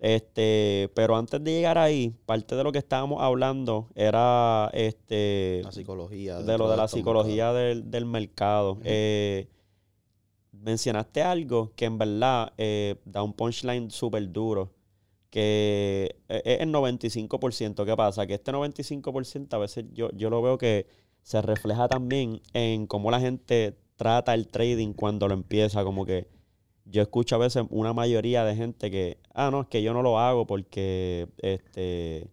Este, 0.01 0.89
pero 0.95 1.15
antes 1.15 1.43
de 1.43 1.51
llegar 1.51 1.77
ahí, 1.77 2.11
parte 2.25 2.55
de 2.55 2.63
lo 2.63 2.71
que 2.71 2.79
estábamos 2.79 3.21
hablando 3.21 3.87
era 3.93 4.67
este 4.73 5.61
la 5.63 5.71
psicología 5.71 6.41
de 6.41 6.57
lo 6.57 6.71
de 6.71 6.75
la 6.75 6.87
psicología 6.87 7.53
del, 7.53 8.05
mercado. 8.07 8.79
Eh, 8.83 9.47
mencionaste 10.51 11.21
algo 11.21 11.71
que 11.75 11.85
en 11.85 11.99
verdad 11.99 12.51
eh, 12.57 12.95
da 13.05 13.21
un 13.21 13.33
punchline 13.33 13.91
súper 13.91 14.31
duro, 14.31 14.73
que 15.29 16.15
e, 16.27 16.41
es 16.45 16.61
el 16.61 16.73
95%. 16.73 17.85
¿Qué 17.85 17.95
pasa? 17.95 18.25
Que 18.25 18.33
este 18.33 18.51
95% 18.51 19.53
a 19.53 19.59
veces 19.59 19.85
yo, 19.93 20.09
yo 20.13 20.31
lo 20.31 20.41
veo 20.41 20.57
que 20.57 20.87
se 21.21 21.43
refleja 21.43 21.87
también 21.87 22.41
en 22.53 22.87
cómo 22.87 23.11
la 23.11 23.19
gente 23.19 23.77
trata 23.97 24.33
el 24.33 24.47
trading 24.47 24.93
cuando 24.93 25.27
lo 25.27 25.35
empieza, 25.35 25.83
como 25.83 26.07
que 26.07 26.27
yo 26.85 27.03
escucho 27.03 27.35
a 27.35 27.37
veces 27.37 27.65
una 27.69 27.93
mayoría 27.93 28.43
de 28.43 28.55
gente 28.55 28.89
que, 28.89 29.20
ah, 29.33 29.49
no, 29.51 29.61
es 29.61 29.67
que 29.67 29.81
yo 29.83 29.93
no 29.93 30.01
lo 30.01 30.19
hago 30.19 30.45
porque, 30.47 31.27
este, 31.37 32.29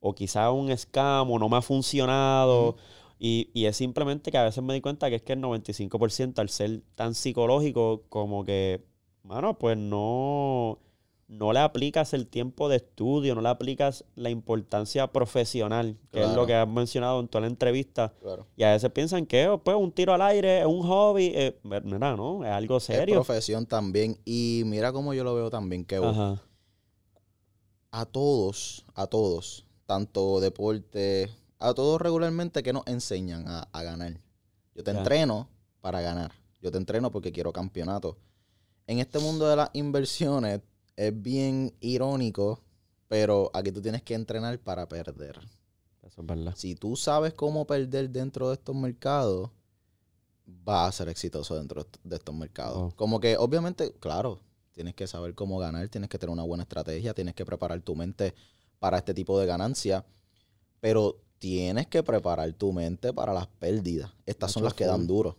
o 0.00 0.14
quizá 0.14 0.50
un 0.50 0.76
scam 0.76 1.30
o 1.30 1.38
no 1.38 1.48
me 1.48 1.56
ha 1.56 1.62
funcionado. 1.62 2.76
y, 3.18 3.50
y, 3.54 3.66
es 3.66 3.76
simplemente 3.76 4.30
que 4.32 4.38
a 4.38 4.44
veces 4.44 4.62
me 4.64 4.74
di 4.74 4.80
cuenta 4.80 5.08
que 5.10 5.16
es 5.16 5.22
que 5.22 5.34
el 5.34 5.40
95% 5.40 6.38
al 6.40 6.48
ser 6.48 6.82
tan 6.94 7.14
psicológico 7.14 8.04
como 8.08 8.44
que, 8.44 8.84
mano, 9.22 9.58
pues 9.58 9.76
no 9.78 10.78
no 11.32 11.52
le 11.54 11.60
aplicas 11.60 12.12
el 12.12 12.26
tiempo 12.26 12.68
de 12.68 12.76
estudio, 12.76 13.34
no 13.34 13.40
le 13.40 13.48
aplicas 13.48 14.04
la 14.16 14.28
importancia 14.28 15.06
profesional, 15.06 15.96
que 16.10 16.22
es 16.22 16.34
lo 16.34 16.46
que 16.46 16.54
has 16.54 16.68
mencionado 16.68 17.20
en 17.20 17.28
toda 17.28 17.42
la 17.42 17.46
entrevista. 17.46 18.12
Y 18.54 18.64
a 18.64 18.72
veces 18.72 18.90
piensan 18.90 19.24
que 19.24 19.48
oh, 19.48 19.58
pues, 19.58 19.74
un 19.76 19.92
tiro 19.92 20.12
al 20.12 20.20
aire 20.20 20.60
es 20.60 20.66
un 20.66 20.82
hobby. 20.82 21.32
Eh, 21.34 21.58
mira, 21.62 22.16
¿no? 22.16 22.44
Es 22.44 22.50
algo 22.50 22.78
serio. 22.80 23.14
Es 23.20 23.26
profesión 23.26 23.64
también. 23.64 24.18
Y 24.26 24.62
mira 24.66 24.92
cómo 24.92 25.14
yo 25.14 25.24
lo 25.24 25.34
veo 25.34 25.48
también, 25.48 25.86
que 25.86 25.96
a 27.90 28.06
todos, 28.06 28.84
a 28.94 29.06
todos, 29.06 29.64
tanto 29.86 30.38
deporte, 30.40 31.30
a 31.58 31.72
todos 31.72 32.00
regularmente 32.00 32.62
que 32.62 32.74
nos 32.74 32.86
enseñan 32.86 33.44
a, 33.46 33.82
ganar. 33.82 34.20
Yo 34.74 34.84
te 34.84 34.90
entreno 34.90 35.48
para 35.80 36.02
ganar. 36.02 36.32
Yo 36.60 36.70
te 36.70 36.76
entreno 36.76 37.10
porque 37.10 37.32
quiero 37.32 37.52
campeonato. 37.52 38.18
En 38.86 38.98
este 38.98 39.18
mundo 39.18 39.48
de 39.48 39.56
las 39.56 39.70
inversiones, 39.72 40.60
es 41.06 41.22
bien 41.22 41.74
irónico, 41.80 42.62
pero 43.08 43.50
aquí 43.54 43.72
tú 43.72 43.80
tienes 43.82 44.02
que 44.02 44.14
entrenar 44.14 44.58
para 44.58 44.88
perder. 44.88 45.38
Eso 46.02 46.20
es 46.20 46.26
verdad. 46.26 46.54
Si 46.56 46.74
tú 46.74 46.96
sabes 46.96 47.34
cómo 47.34 47.66
perder 47.66 48.10
dentro 48.10 48.48
de 48.48 48.54
estos 48.54 48.74
mercados, 48.74 49.50
vas 50.46 50.88
a 50.88 50.92
ser 50.92 51.08
exitoso 51.08 51.56
dentro 51.56 51.86
de 52.04 52.16
estos 52.16 52.34
mercados. 52.34 52.92
Oh. 52.92 52.96
Como 52.96 53.20
que, 53.20 53.36
obviamente, 53.36 53.92
claro, 54.00 54.40
tienes 54.72 54.94
que 54.94 55.06
saber 55.06 55.34
cómo 55.34 55.58
ganar, 55.58 55.88
tienes 55.88 56.10
que 56.10 56.18
tener 56.18 56.32
una 56.32 56.42
buena 56.42 56.62
estrategia, 56.64 57.14
tienes 57.14 57.34
que 57.34 57.44
preparar 57.44 57.80
tu 57.82 57.94
mente 57.94 58.34
para 58.78 58.98
este 58.98 59.14
tipo 59.14 59.38
de 59.38 59.46
ganancia, 59.46 60.04
pero 60.80 61.20
tienes 61.38 61.86
que 61.86 62.02
preparar 62.02 62.52
tu 62.52 62.72
mente 62.72 63.12
para 63.12 63.32
las 63.32 63.46
pérdidas. 63.46 64.12
Estas 64.26 64.52
son 64.52 64.64
las 64.64 64.74
que 64.74 64.86
dan 64.86 65.06
duro. 65.06 65.36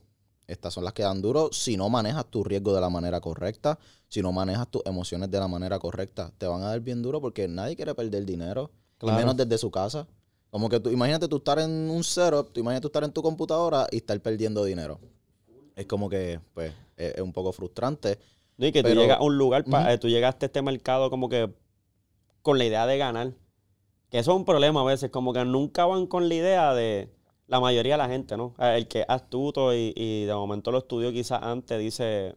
Estas 0.47 0.73
son 0.73 0.83
las 0.83 0.93
que 0.93 1.03
dan 1.03 1.21
duro 1.21 1.49
si 1.51 1.77
no 1.77 1.89
manejas 1.89 2.25
tu 2.25 2.43
riesgo 2.43 2.73
de 2.73 2.81
la 2.81 2.89
manera 2.89 3.21
correcta, 3.21 3.79
si 4.09 4.21
no 4.21 4.31
manejas 4.31 4.67
tus 4.69 4.81
emociones 4.85 5.31
de 5.31 5.39
la 5.39 5.47
manera 5.47 5.79
correcta. 5.79 6.31
Te 6.37 6.47
van 6.47 6.61
a 6.63 6.67
dar 6.67 6.81
bien 6.81 7.01
duro 7.01 7.21
porque 7.21 7.47
nadie 7.47 7.75
quiere 7.75 7.95
perder 7.95 8.25
dinero, 8.25 8.71
y 9.01 9.11
menos 9.11 9.35
desde 9.37 9.57
su 9.57 9.71
casa. 9.71 10.07
Como 10.49 10.69
que 10.69 10.79
tú, 10.79 10.89
imagínate 10.89 11.27
tú 11.27 11.37
estar 11.37 11.59
en 11.59 11.89
un 11.89 12.03
cero, 12.03 12.45
tú 12.45 12.59
imagínate 12.59 12.81
tú 12.81 12.87
estar 12.89 13.03
en 13.03 13.11
tu 13.11 13.21
computadora 13.21 13.87
y 13.91 13.97
estar 13.97 14.19
perdiendo 14.19 14.63
dinero. 14.63 14.99
Es 15.75 15.87
como 15.87 16.09
que, 16.09 16.39
pues, 16.53 16.71
es, 16.95 17.19
un 17.19 17.33
poco 17.33 17.51
frustrante. 17.51 18.19
y 18.57 18.71
que 18.71 18.83
tú 18.83 18.89
llegas 18.89 19.19
a 19.19 19.23
un 19.23 19.37
lugar, 19.37 19.65
eh, 19.89 19.97
tú 19.97 20.07
llegaste 20.07 20.45
a 20.45 20.47
este 20.47 20.61
mercado 20.61 21.09
como 21.09 21.27
que 21.27 21.51
con 22.41 22.57
la 22.57 22.65
idea 22.65 22.85
de 22.85 22.97
ganar. 22.97 23.33
Que 24.09 24.19
eso 24.19 24.31
es 24.31 24.37
un 24.37 24.45
problema 24.45 24.81
a 24.81 24.83
veces, 24.83 25.09
como 25.09 25.33
que 25.33 25.43
nunca 25.43 25.85
van 25.85 26.05
con 26.05 26.29
la 26.29 26.35
idea 26.35 26.73
de 26.75 27.09
la 27.53 27.59
mayoría 27.59 27.93
de 27.93 27.97
la 27.99 28.09
gente, 28.09 28.35
¿no? 28.35 28.55
Eh, 28.57 28.77
el 28.77 28.87
que 28.87 29.01
es 29.01 29.05
astuto 29.07 29.75
y, 29.75 30.25
de 30.25 30.33
momento 30.33 30.71
lo 30.71 30.79
estudió 30.79 31.11
quizás 31.11 31.43
antes, 31.43 31.77
dice, 31.77 32.35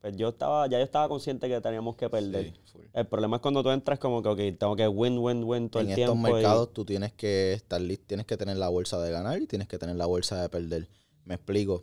pues 0.00 0.16
yo 0.16 0.28
estaba, 0.28 0.68
ya 0.68 0.78
yo 0.78 0.84
estaba 0.84 1.08
consciente 1.08 1.48
que 1.48 1.60
teníamos 1.60 1.96
que 1.96 2.08
perder. 2.08 2.54
el 2.92 3.06
problema 3.08 3.36
es 3.36 3.42
cuando 3.42 3.64
tú 3.64 3.70
entras 3.70 3.98
como 3.98 4.22
que, 4.22 4.28
ok, 4.28 4.58
tengo 4.60 4.76
que 4.76 4.86
win, 4.86 5.18
win, 5.18 5.42
win 5.42 5.68
todo 5.68 5.82
el 5.82 5.92
tiempo. 5.92 6.12
En 6.12 6.18
estos 6.18 6.32
mercados 6.32 6.72
tú 6.72 6.84
tienes 6.84 7.12
que 7.12 7.54
estar 7.54 7.80
listo, 7.80 8.04
tienes 8.06 8.24
que 8.24 8.36
tener 8.36 8.56
la 8.56 8.68
bolsa 8.68 9.00
de 9.00 9.10
ganar 9.10 9.42
y 9.42 9.48
tienes 9.48 9.66
que 9.66 9.78
tener 9.78 9.96
la 9.96 10.06
bolsa 10.06 10.40
de 10.40 10.48
perder. 10.48 10.88
Me 11.24 11.34
explico. 11.34 11.82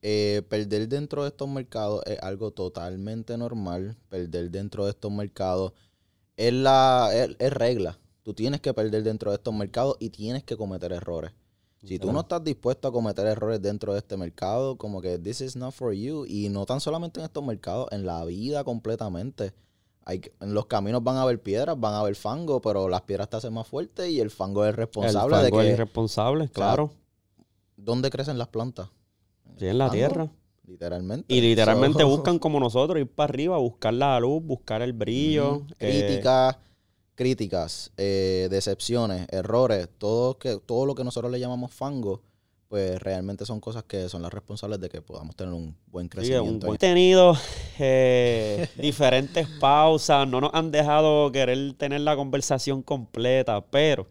Eh, 0.00 0.42
perder 0.48 0.88
dentro 0.88 1.24
de 1.24 1.30
estos 1.30 1.48
mercados 1.48 2.04
es 2.06 2.20
algo 2.22 2.52
totalmente 2.52 3.36
normal. 3.36 3.96
Perder 4.08 4.52
dentro 4.52 4.84
de 4.84 4.90
estos 4.90 5.10
mercados 5.10 5.72
es 6.36 6.52
la 6.52 7.10
es 7.12 7.52
regla. 7.52 7.98
Tú 8.22 8.34
tienes 8.34 8.60
que 8.60 8.72
perder 8.72 9.02
dentro 9.02 9.32
de 9.32 9.38
estos 9.38 9.52
mercados 9.52 9.96
y 9.98 10.10
tienes 10.10 10.44
que 10.44 10.56
cometer 10.56 10.92
errores. 10.92 11.32
Si 11.84 11.98
tú 11.98 12.12
no 12.12 12.20
estás 12.20 12.42
dispuesto 12.42 12.88
a 12.88 12.92
cometer 12.92 13.26
errores 13.26 13.62
dentro 13.62 13.92
de 13.92 14.00
este 14.00 14.16
mercado, 14.16 14.76
como 14.76 15.00
que 15.00 15.18
this 15.18 15.40
is 15.40 15.54
not 15.56 15.72
for 15.72 15.92
you, 15.92 16.26
y 16.26 16.48
no 16.48 16.66
tan 16.66 16.80
solamente 16.80 17.20
en 17.20 17.24
estos 17.24 17.44
mercados, 17.44 17.88
en 17.92 18.04
la 18.04 18.24
vida 18.24 18.64
completamente. 18.64 19.54
Hay, 20.04 20.22
en 20.40 20.54
los 20.54 20.66
caminos 20.66 21.04
van 21.04 21.16
a 21.16 21.22
haber 21.22 21.40
piedras, 21.40 21.78
van 21.78 21.94
a 21.94 22.00
haber 22.00 22.16
fango, 22.16 22.60
pero 22.60 22.88
las 22.88 23.02
piedras 23.02 23.28
te 23.28 23.36
hacen 23.36 23.52
más 23.52 23.66
fuerte 23.66 24.10
y 24.10 24.20
el 24.20 24.30
fango 24.30 24.64
es 24.64 24.74
responsable 24.74 25.36
el 25.36 25.42
fango 25.42 25.58
de 25.58 25.64
que. 25.64 25.72
Es 25.72 25.78
responsable, 25.78 26.48
claro. 26.48 26.90
¿dónde 27.76 28.10
crecen 28.10 28.38
las 28.38 28.48
plantas? 28.48 28.88
Sí, 29.58 29.66
en 29.66 29.78
la 29.78 29.86
fango, 29.86 29.94
tierra. 29.96 30.30
Literalmente. 30.66 31.32
Y 31.32 31.40
literalmente 31.40 32.00
So, 32.00 32.08
buscan 32.08 32.38
como 32.38 32.58
nosotros, 32.58 33.00
ir 33.00 33.06
para 33.06 33.30
arriba, 33.30 33.56
buscar 33.58 33.94
la 33.94 34.18
luz, 34.18 34.42
buscar 34.42 34.82
el 34.82 34.92
brillo. 34.92 35.62
Eh, 35.78 36.06
Críticas, 36.06 36.56
críticas, 37.18 37.90
eh, 37.96 38.46
decepciones, 38.48 39.26
errores, 39.32 39.88
todo, 39.98 40.38
que, 40.38 40.56
todo 40.64 40.86
lo 40.86 40.94
que 40.94 41.02
nosotros 41.02 41.32
le 41.32 41.40
llamamos 41.40 41.72
fango, 41.74 42.22
pues 42.68 43.02
realmente 43.02 43.44
son 43.44 43.58
cosas 43.58 43.82
que 43.82 44.08
son 44.08 44.22
las 44.22 44.32
responsables 44.32 44.78
de 44.78 44.88
que 44.88 45.02
podamos 45.02 45.34
tener 45.34 45.52
un 45.52 45.76
buen 45.88 46.06
Sí, 46.06 46.10
crecimiento. 46.10 46.44
un 46.52 46.60
buen 46.60 46.78
tenido, 46.78 47.34
eh, 47.80 48.68
diferentes 48.78 49.48
pausas, 49.58 50.28
no 50.28 50.40
nos 50.40 50.54
han 50.54 50.70
dejado 50.70 51.32
querer 51.32 51.74
tener 51.74 52.02
la 52.02 52.14
conversación 52.14 52.82
completa, 52.82 53.60
pero, 53.62 54.06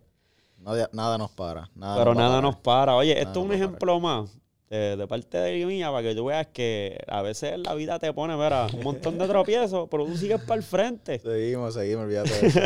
Nada, 0.59 0.89
nada 0.91 1.17
nos 1.17 1.31
para. 1.31 1.69
Nada 1.75 1.95
pero 1.95 2.13
nos 2.13 2.21
nada 2.21 2.41
nos 2.41 2.57
para. 2.57 2.93
Oye, 2.97 3.13
Nada 3.15 3.25
esto 3.25 3.39
es 3.39 3.45
un 3.45 3.53
ejemplo 3.53 4.01
más 4.01 4.29
eh, 4.69 4.95
de 4.97 5.07
parte 5.07 5.37
de 5.37 5.65
mía 5.65 5.89
para 5.91 6.07
que 6.07 6.15
tú 6.15 6.25
veas 6.25 6.47
que 6.47 6.99
a 7.07 7.21
veces 7.21 7.57
la 7.59 7.73
vida 7.73 7.99
te 7.99 8.11
pone, 8.13 8.35
mira, 8.35 8.67
un 8.73 8.83
montón 8.83 9.17
de 9.17 9.27
tropiezos, 9.27 9.87
pero 9.89 10.05
tú 10.05 10.17
sigues 10.17 10.41
para 10.41 10.57
el 10.57 10.63
frente. 10.63 11.19
Seguimos, 11.19 11.73
seguimos, 11.73 12.05
olvídate 12.05 12.29
de 12.29 12.47
eso. 12.47 12.59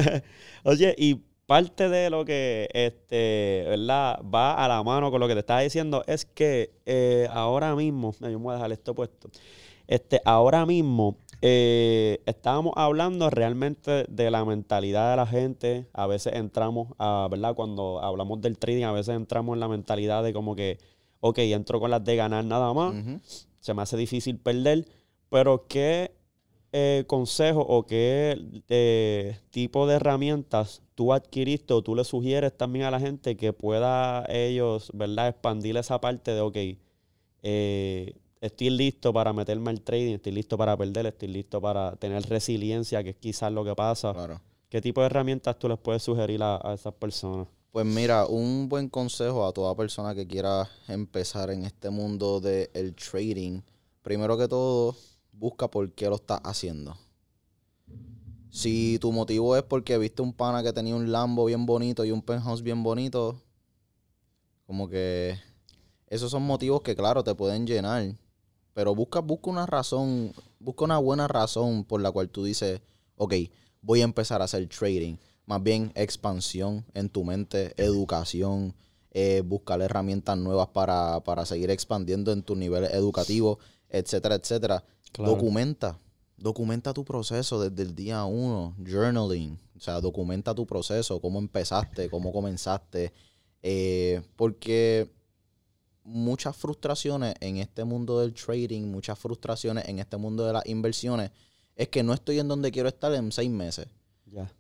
Oye, 0.64 0.96
y 0.98 1.22
parte 1.46 1.90
de 1.90 2.10
lo 2.10 2.24
que 2.24 2.70
este, 2.74 3.66
¿verdad? 3.68 4.20
va 4.24 4.54
a 4.54 4.68
la 4.68 4.82
mano 4.84 5.12
con 5.12 5.20
lo 5.20 5.28
que 5.28 5.34
te 5.34 5.42
estaba 5.42 5.62
diciendo 5.62 6.04
es 6.08 6.26
que 6.26 6.72
eh, 6.86 7.28
ahora 7.32 7.76
mismo, 7.76 8.16
yo 8.20 8.28
me 8.30 8.36
voy 8.38 8.52
a 8.54 8.56
dejar 8.56 8.72
esto 8.72 8.96
puesto. 8.96 9.30
Este, 9.88 10.22
ahora 10.24 10.66
mismo 10.66 11.18
eh, 11.42 12.22
estábamos 12.26 12.74
hablando 12.78 13.30
realmente 13.30 14.06
de 14.08 14.32
la 14.32 14.46
mentalidad 14.46 15.12
de 15.12 15.18
la 15.18 15.28
gente. 15.28 15.88
A 15.92 16.08
veces 16.08 16.34
entramos 16.36 16.94
a, 17.00 17.28
¿verdad? 17.30 17.56
Cuando 17.56 18.00
hablamos 18.02 18.40
del 18.42 18.58
trading, 18.58 18.86
a 18.86 18.92
veces 18.92 19.16
entramos 19.16 19.56
en 19.56 19.60
la 19.60 19.68
mentalidad 19.68 20.24
de 20.24 20.34
como 20.34 20.56
que, 20.56 20.78
ok, 21.22 21.38
entro 21.40 21.80
con 21.80 21.90
las 21.90 22.04
de 22.04 22.16
ganar 22.18 22.44
nada 22.44 22.74
más 22.74 22.94
se 23.62 23.74
me 23.74 23.84
hace 23.84 23.96
difícil 23.96 24.38
perder, 24.38 24.86
pero 25.30 25.68
¿qué 25.68 26.12
eh, 26.74 27.06
consejo 27.08 27.62
o 27.62 27.86
qué 27.86 28.62
eh, 28.68 29.38
tipo 29.52 29.88
de 29.88 29.96
herramientas 29.96 30.82
tú 30.96 31.14
adquiriste 31.14 31.74
o 31.74 31.82
tú 31.82 31.96
le 31.96 32.04
sugieres 32.04 32.58
también 32.58 32.86
a 32.86 32.92
la 32.92 33.00
gente 33.00 33.38
que 33.38 33.54
pueda 33.54 34.26
ellos, 34.28 34.90
¿verdad?, 34.94 35.30
expandir 35.30 35.78
esa 35.78 36.02
parte 36.02 36.32
de, 36.32 36.42
ok, 36.42 36.58
eh, 37.44 38.16
estoy 38.42 38.70
listo 38.72 39.14
para 39.14 39.32
meterme 39.32 39.70
al 39.70 39.82
trading, 39.82 40.16
estoy 40.16 40.32
listo 40.32 40.58
para 40.58 40.76
perder, 40.76 41.06
estoy 41.06 41.28
listo 41.28 41.62
para 41.62 41.96
tener 41.96 42.24
resiliencia, 42.24 43.04
que 43.04 43.12
es 43.12 43.18
quizás 43.18 43.52
lo 43.52 43.64
que 43.64 43.76
pasa. 43.76 44.14
Claro. 44.14 44.42
¿Qué 44.70 44.82
tipo 44.82 45.02
de 45.02 45.08
herramientas 45.08 45.60
tú 45.60 45.68
les 45.70 45.78
puedes 45.78 46.02
sugerir 46.02 46.42
a, 46.42 46.60
a 46.64 46.74
esas 46.74 46.94
personas? 46.94 47.48
Pues 47.72 47.86
mira, 47.86 48.26
un 48.26 48.68
buen 48.68 48.90
consejo 48.90 49.48
a 49.48 49.54
toda 49.54 49.74
persona 49.76 50.14
que 50.14 50.28
quiera 50.28 50.70
empezar 50.90 51.52
en 51.52 51.64
este 51.64 51.90
mundo 51.90 52.42
del 52.42 52.94
trading. 52.96 53.62
Primero 54.02 54.38
que 54.38 54.50
todo, 54.50 54.94
busca 55.32 55.70
por 55.70 55.90
qué 55.94 56.10
lo 56.10 56.16
estás 56.16 56.42
haciendo. 56.44 56.98
Si 58.50 59.00
tu 59.00 59.14
motivo 59.14 59.56
es 59.56 59.64
porque 59.64 59.98
viste 59.98 60.22
un 60.22 60.34
pana 60.34 60.62
que 60.62 60.74
tenía 60.74 60.98
un 60.98 61.14
Lambo 61.14 61.46
bien 61.46 61.66
bonito 61.66 62.04
y 62.04 62.12
un 62.12 62.22
penthouse 62.22 62.62
bien 62.62 62.84
bonito, 62.84 63.42
como 64.68 64.90
que 64.90 65.40
esos 66.08 66.30
son 66.30 66.44
motivos 66.44 66.82
que 66.82 66.94
claro 66.94 67.24
te 67.24 67.34
pueden 67.36 67.66
llenar. 67.66 68.18
Pero 68.74 68.94
busca, 68.94 69.22
busca 69.22 69.50
una 69.50 69.66
razón, 69.66 70.34
busca 70.60 70.84
una 70.84 70.98
buena 70.98 71.30
razón 71.30 71.86
por 71.86 72.02
la 72.02 72.12
cual 72.12 72.28
tú 72.28 72.44
dices, 72.44 72.82
ok, 73.16 73.34
voy 73.82 74.02
a 74.02 74.04
empezar 74.04 74.42
a 74.42 74.46
hacer 74.46 74.68
trading. 74.68 75.16
Más 75.46 75.62
bien 75.62 75.92
expansión 75.96 76.86
en 76.94 77.10
tu 77.10 77.24
mente, 77.24 77.74
educación, 77.78 78.74
eh, 79.12 79.42
buscar 79.46 79.82
herramientas 79.82 80.38
nuevas 80.38 80.68
para, 80.70 81.20
para 81.22 81.46
seguir 81.46 81.70
expandiendo 81.72 82.32
en 82.32 82.44
tus 82.44 82.58
niveles 82.58 82.94
educativos, 82.94 83.58
etcétera, 83.90 84.36
etcétera. 84.36 84.84
Claro. 85.12 85.32
Documenta. 85.32 86.00
Documenta 86.38 86.94
tu 86.94 87.04
proceso 87.04 87.62
desde 87.62 87.84
el 87.84 87.96
día 87.96 88.24
uno. 88.24 88.76
Journaling. 88.86 89.60
O 89.76 89.80
sea, 89.80 90.00
documenta 90.00 90.56
tu 90.56 90.66
proceso, 90.66 91.20
cómo 91.20 91.40
empezaste, 91.40 92.10
cómo 92.10 92.32
comenzaste. 92.32 93.12
eh, 93.64 94.22
porque 94.36 95.12
muchas 96.04 96.56
frustraciones 96.56 97.36
en 97.42 97.58
este 97.58 97.84
mundo 97.84 98.20
del 98.20 98.34
trading, 98.34 98.84
muchas 98.84 99.20
frustraciones 99.20 99.88
en 99.88 100.00
este 100.00 100.18
mundo 100.18 100.46
de 100.46 100.54
las 100.54 100.66
inversiones, 100.66 101.32
es 101.76 101.90
que 101.90 102.04
no 102.04 102.14
estoy 102.14 102.40
en 102.40 102.48
donde 102.48 102.72
quiero 102.72 102.90
estar 102.90 103.14
en 103.14 103.32
seis 103.32 103.50
meses. 103.50 103.88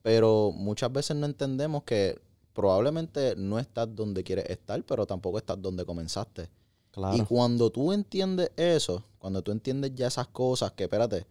Pero 0.01 0.51
muchas 0.53 0.91
veces 0.91 1.15
no 1.15 1.25
entendemos 1.25 1.83
que 1.83 2.19
probablemente 2.53 3.35
no 3.35 3.59
estás 3.59 3.93
donde 3.95 4.23
quieres 4.23 4.49
estar, 4.49 4.83
pero 4.83 5.05
tampoco 5.05 5.37
estás 5.37 5.61
donde 5.61 5.85
comenzaste. 5.85 6.49
Claro. 6.91 7.15
Y 7.15 7.21
cuando 7.21 7.69
tú 7.69 7.93
entiendes 7.93 8.51
eso, 8.57 9.03
cuando 9.17 9.41
tú 9.41 9.51
entiendes 9.51 9.93
ya 9.95 10.07
esas 10.07 10.27
cosas, 10.27 10.73
que 10.73 10.83
espérate, 10.83 11.25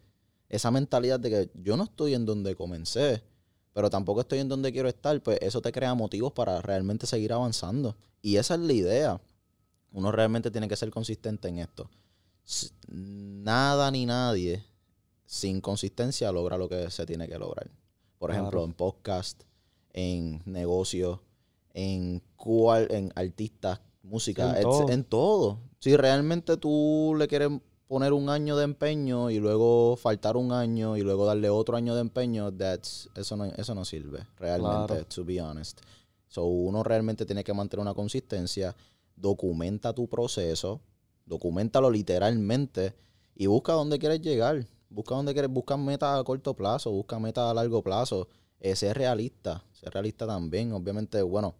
esa 0.49 0.71
mentalidad 0.71 1.21
de 1.21 1.31
que 1.31 1.51
yo 1.55 1.77
no 1.77 1.85
estoy 1.85 2.15
en 2.15 2.25
donde 2.25 2.57
comencé, 2.57 3.23
pero 3.73 3.91
tampoco 3.91 4.23
estoy 4.23 4.41
en 4.41 4.49
donde 4.49 4.73
quiero 4.73 4.89
estar, 4.89 5.21
pues 5.23 5.39
eso 5.43 5.61
te 5.61 5.71
crea 5.71 5.95
motivos 5.95 6.33
para 6.33 6.61
realmente 6.61 7.07
seguir 7.07 7.33
avanzando. 7.33 7.97
Y 8.23 8.37
esa 8.37 8.55
es 8.55 8.61
la 8.61 8.73
idea. 8.73 9.21
Uno 9.93 10.11
realmente 10.13 10.51
tiene 10.51 10.69
que 10.69 10.77
ser 10.77 10.91
consistente 10.91 11.49
en 11.49 11.59
esto. 11.59 11.89
Nada 12.89 13.91
ni 13.91 14.07
nadie 14.07 14.65
sin 15.25 15.61
consistencia 15.61 16.33
logra 16.33 16.59
lo 16.59 16.69
que 16.69 16.91
se 16.91 17.07
tiene 17.07 17.29
que 17.29 17.39
lograr. 17.39 17.71
Por 18.21 18.31
ejemplo, 18.33 18.51
Claro. 18.61 18.65
en 18.67 18.75
podcast, 18.75 19.43
en 19.95 20.43
negocios, 20.45 21.21
en 21.73 22.23
cual, 22.37 22.87
en 22.91 23.11
artistas, 23.17 23.81
música, 24.03 24.57
En 24.59 24.63
todo. 24.63 24.91
en 24.91 25.05
todo. 25.05 25.59
Si 25.79 25.97
realmente 25.97 26.59
tú 26.59 27.15
le 27.17 27.27
quieres 27.27 27.49
poner 27.89 28.13
un 28.13 28.29
año 28.29 28.59
de 28.59 28.65
empeño 28.65 29.31
y 29.31 29.39
luego 29.39 29.97
faltar 29.97 30.37
un 30.37 30.53
año 30.53 30.99
y 30.99 31.01
luego 31.01 31.25
darle 31.25 31.49
otro 31.49 31.79
año 31.79 31.95
de 31.95 32.03
empeño, 32.03 32.53
that's, 32.53 33.09
eso, 33.17 33.39
no, 33.39 33.47
eso 33.47 33.75
no 33.75 33.87
sirve, 33.87 34.27
realmente, 34.37 34.87
Claro. 34.89 35.07
to 35.07 35.25
be 35.25 35.41
honest. 35.41 35.81
So, 36.29 36.45
uno 36.45 36.83
realmente 36.83 37.25
tiene 37.25 37.43
que 37.43 37.55
mantener 37.55 37.81
una 37.81 37.95
consistencia, 37.95 38.77
documenta 39.17 39.95
tu 39.95 40.09
proceso, 40.09 40.83
documentalo 41.25 41.91
literalmente 41.91 42.95
y 43.35 43.47
busca 43.47 43.73
dónde 43.73 43.99
quieres 43.99 44.21
llegar. 44.21 44.67
Busca 44.91 45.15
dónde 45.15 45.33
quieres, 45.33 45.51
busca 45.51 45.77
metas 45.77 46.21
a 46.21 46.25
corto 46.25 46.53
plazo, 46.55 46.91
busca 46.91 47.19
metas 47.19 47.51
a 47.51 47.55
largo 47.55 47.83
plazo. 47.83 48.29
Eh, 48.61 48.77
ser 48.77 48.97
realista, 48.99 49.65
ser 49.73 49.91
realista 49.95 50.27
también. 50.27 50.73
Obviamente, 50.73 51.23
bueno, 51.23 51.55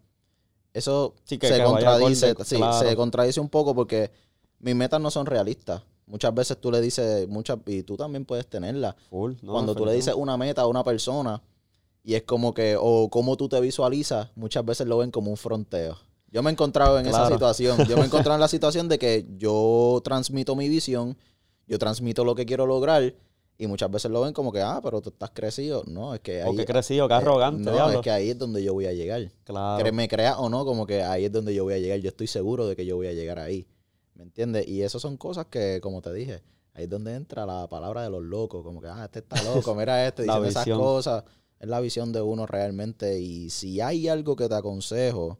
eso 0.73 1.15
Sí, 1.23 1.37
que- 1.37 1.47
se 1.47 1.57
que 1.57 1.63
contradice, 1.63 2.35
sí, 2.43 2.57
claro. 2.57 2.87
se 2.87 2.95
contradice 2.95 3.39
un 3.39 3.49
poco 3.49 3.73
porque 3.73 4.11
mis 4.59 4.75
metas 4.75 5.01
no 5.01 5.09
son 5.11 5.25
realistas. 5.25 5.81
Muchas 6.05 6.33
veces 6.33 6.59
tú 6.59 6.71
le 6.71 6.81
dices, 6.81 7.27
muchas, 7.27 7.57
y 7.65 7.83
tú 7.83 7.95
también 7.97 8.25
puedes 8.25 8.47
tenerlas. 8.47 8.95
Full, 9.09 9.33
¿no? 9.41 9.53
Cuando 9.53 9.73
tú 9.73 9.85
le 9.85 9.93
dices 9.93 10.13
una 10.13 10.37
meta 10.37 10.61
a 10.63 10.67
una 10.67 10.83
persona 10.83 11.41
y 12.03 12.15
es 12.15 12.23
como 12.23 12.53
que, 12.53 12.75
o 12.79 13.09
cómo 13.09 13.37
tú 13.37 13.47
te 13.47 13.59
visualizas, 13.61 14.29
muchas 14.35 14.65
veces 14.65 14.87
lo 14.87 14.97
ven 14.97 15.09
como 15.11 15.31
un 15.31 15.37
fronteo. 15.37 15.97
Yo 16.29 16.41
me 16.43 16.49
he 16.49 16.53
encontrado 16.53 16.97
en 16.99 17.05
esa 17.07 17.27
situación. 17.29 17.77
Yo 17.87 17.95
me 17.97 18.03
he 18.03 18.05
encontrado 18.05 18.35
en 18.35 18.41
la 18.41 18.47
situación 18.49 18.87
de 18.89 18.97
que 18.99 19.25
yo 19.37 20.01
transmito 20.03 20.55
mi 20.55 20.69
visión, 20.69 21.17
yo 21.71 21.79
transmito 21.79 22.25
lo 22.25 22.35
que 22.35 22.45
quiero 22.45 22.65
lograr 22.65 23.15
y 23.57 23.65
muchas 23.65 23.89
veces 23.89 24.11
lo 24.11 24.19
ven 24.19 24.33
como 24.33 24.51
que, 24.51 24.59
ah, 24.59 24.81
pero 24.83 25.01
tú 25.01 25.09
estás 25.09 25.29
crecido. 25.33 25.83
No, 25.87 26.13
es 26.13 26.19
que 26.19 26.41
ahí... 26.41 26.49
O 26.49 26.53
que 26.53 26.65
crecido, 26.65 27.07
que 27.07 27.13
eh, 27.13 27.17
arrogante, 27.17 27.63
no, 27.63 27.71
diablo. 27.71 27.99
es 27.99 28.03
que 28.03 28.11
ahí 28.11 28.29
es 28.31 28.37
donde 28.37 28.61
yo 28.61 28.73
voy 28.73 28.87
a 28.87 28.91
llegar. 28.91 29.31
Claro. 29.45 29.81
Que 29.81 29.93
me 29.93 30.09
creas 30.09 30.35
o 30.37 30.49
no, 30.49 30.65
como 30.65 30.85
que 30.85 31.01
ahí 31.01 31.23
es 31.23 31.31
donde 31.31 31.55
yo 31.55 31.63
voy 31.63 31.75
a 31.75 31.77
llegar. 31.77 31.99
Yo 31.99 32.09
estoy 32.09 32.27
seguro 32.27 32.67
de 32.67 32.75
que 32.75 32.85
yo 32.85 32.97
voy 32.97 33.07
a 33.07 33.13
llegar 33.13 33.39
ahí. 33.39 33.65
¿Me 34.15 34.23
entiendes? 34.23 34.67
Y 34.67 34.81
eso 34.81 34.99
son 34.99 35.15
cosas 35.15 35.45
que, 35.45 35.79
como 35.79 36.01
te 36.01 36.11
dije, 36.11 36.43
ahí 36.73 36.83
es 36.83 36.89
donde 36.89 37.15
entra 37.15 37.45
la 37.45 37.69
palabra 37.69 38.03
de 38.03 38.09
los 38.09 38.21
locos. 38.21 38.65
Como 38.65 38.81
que, 38.81 38.87
ah, 38.89 39.05
este 39.05 39.19
está 39.19 39.41
loco, 39.43 39.73
mira 39.75 40.05
este, 40.05 40.23
diciendo 40.23 40.47
esas 40.47 40.65
visión. 40.65 40.79
cosas. 40.79 41.23
Es 41.57 41.69
la 41.69 41.79
visión 41.79 42.11
de 42.11 42.21
uno 42.21 42.45
realmente. 42.47 43.17
Y 43.21 43.49
si 43.49 43.79
hay 43.79 44.09
algo 44.09 44.35
que 44.35 44.49
te 44.49 44.55
aconsejo, 44.55 45.39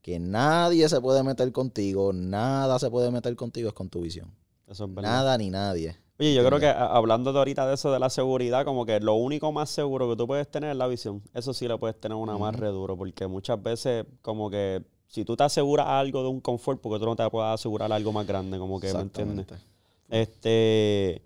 que 0.00 0.18
nadie 0.18 0.88
se 0.88 0.98
puede 1.02 1.22
meter 1.22 1.52
contigo, 1.52 2.14
nada 2.14 2.78
se 2.78 2.88
puede 2.88 3.10
meter 3.10 3.36
contigo, 3.36 3.68
es 3.68 3.74
con 3.74 3.90
tu 3.90 4.00
visión. 4.00 4.32
Eso 4.70 4.84
es 4.84 4.94
verdad. 4.94 5.10
Nada 5.10 5.38
ni 5.38 5.50
nadie. 5.50 5.96
Oye, 6.20 6.34
yo 6.34 6.44
creo 6.44 6.58
que 6.58 6.66
a- 6.66 6.86
hablando 6.86 7.32
de 7.32 7.38
ahorita 7.38 7.66
de 7.66 7.74
eso 7.74 7.92
de 7.92 7.98
la 8.00 8.10
seguridad, 8.10 8.64
como 8.64 8.84
que 8.84 8.98
lo 9.00 9.14
único 9.14 9.52
más 9.52 9.70
seguro 9.70 10.08
que 10.10 10.16
tú 10.16 10.26
puedes 10.26 10.50
tener 10.50 10.70
es 10.70 10.76
la 10.76 10.86
visión. 10.88 11.22
Eso 11.32 11.54
sí 11.54 11.68
le 11.68 11.78
puedes 11.78 11.98
tener 12.00 12.16
una 12.16 12.36
más 12.36 12.52
Ujú. 12.54 12.60
re 12.62 12.68
duro, 12.68 12.96
porque 12.96 13.26
muchas 13.28 13.62
veces 13.62 14.04
como 14.20 14.50
que 14.50 14.82
si 15.06 15.24
tú 15.24 15.36
te 15.36 15.44
aseguras 15.44 15.86
algo 15.86 16.22
de 16.22 16.28
un 16.28 16.40
confort, 16.40 16.80
porque 16.80 16.98
tú 16.98 17.06
no 17.06 17.16
te 17.16 17.28
puedes 17.30 17.48
asegurar 17.54 17.90
algo 17.92 18.12
más 18.12 18.26
grande, 18.26 18.58
como 18.58 18.78
que, 18.80 18.92
¿me 18.92 19.00
entiendes? 19.00 19.46
Exactamente. 19.46 19.68
Este, 20.10 21.22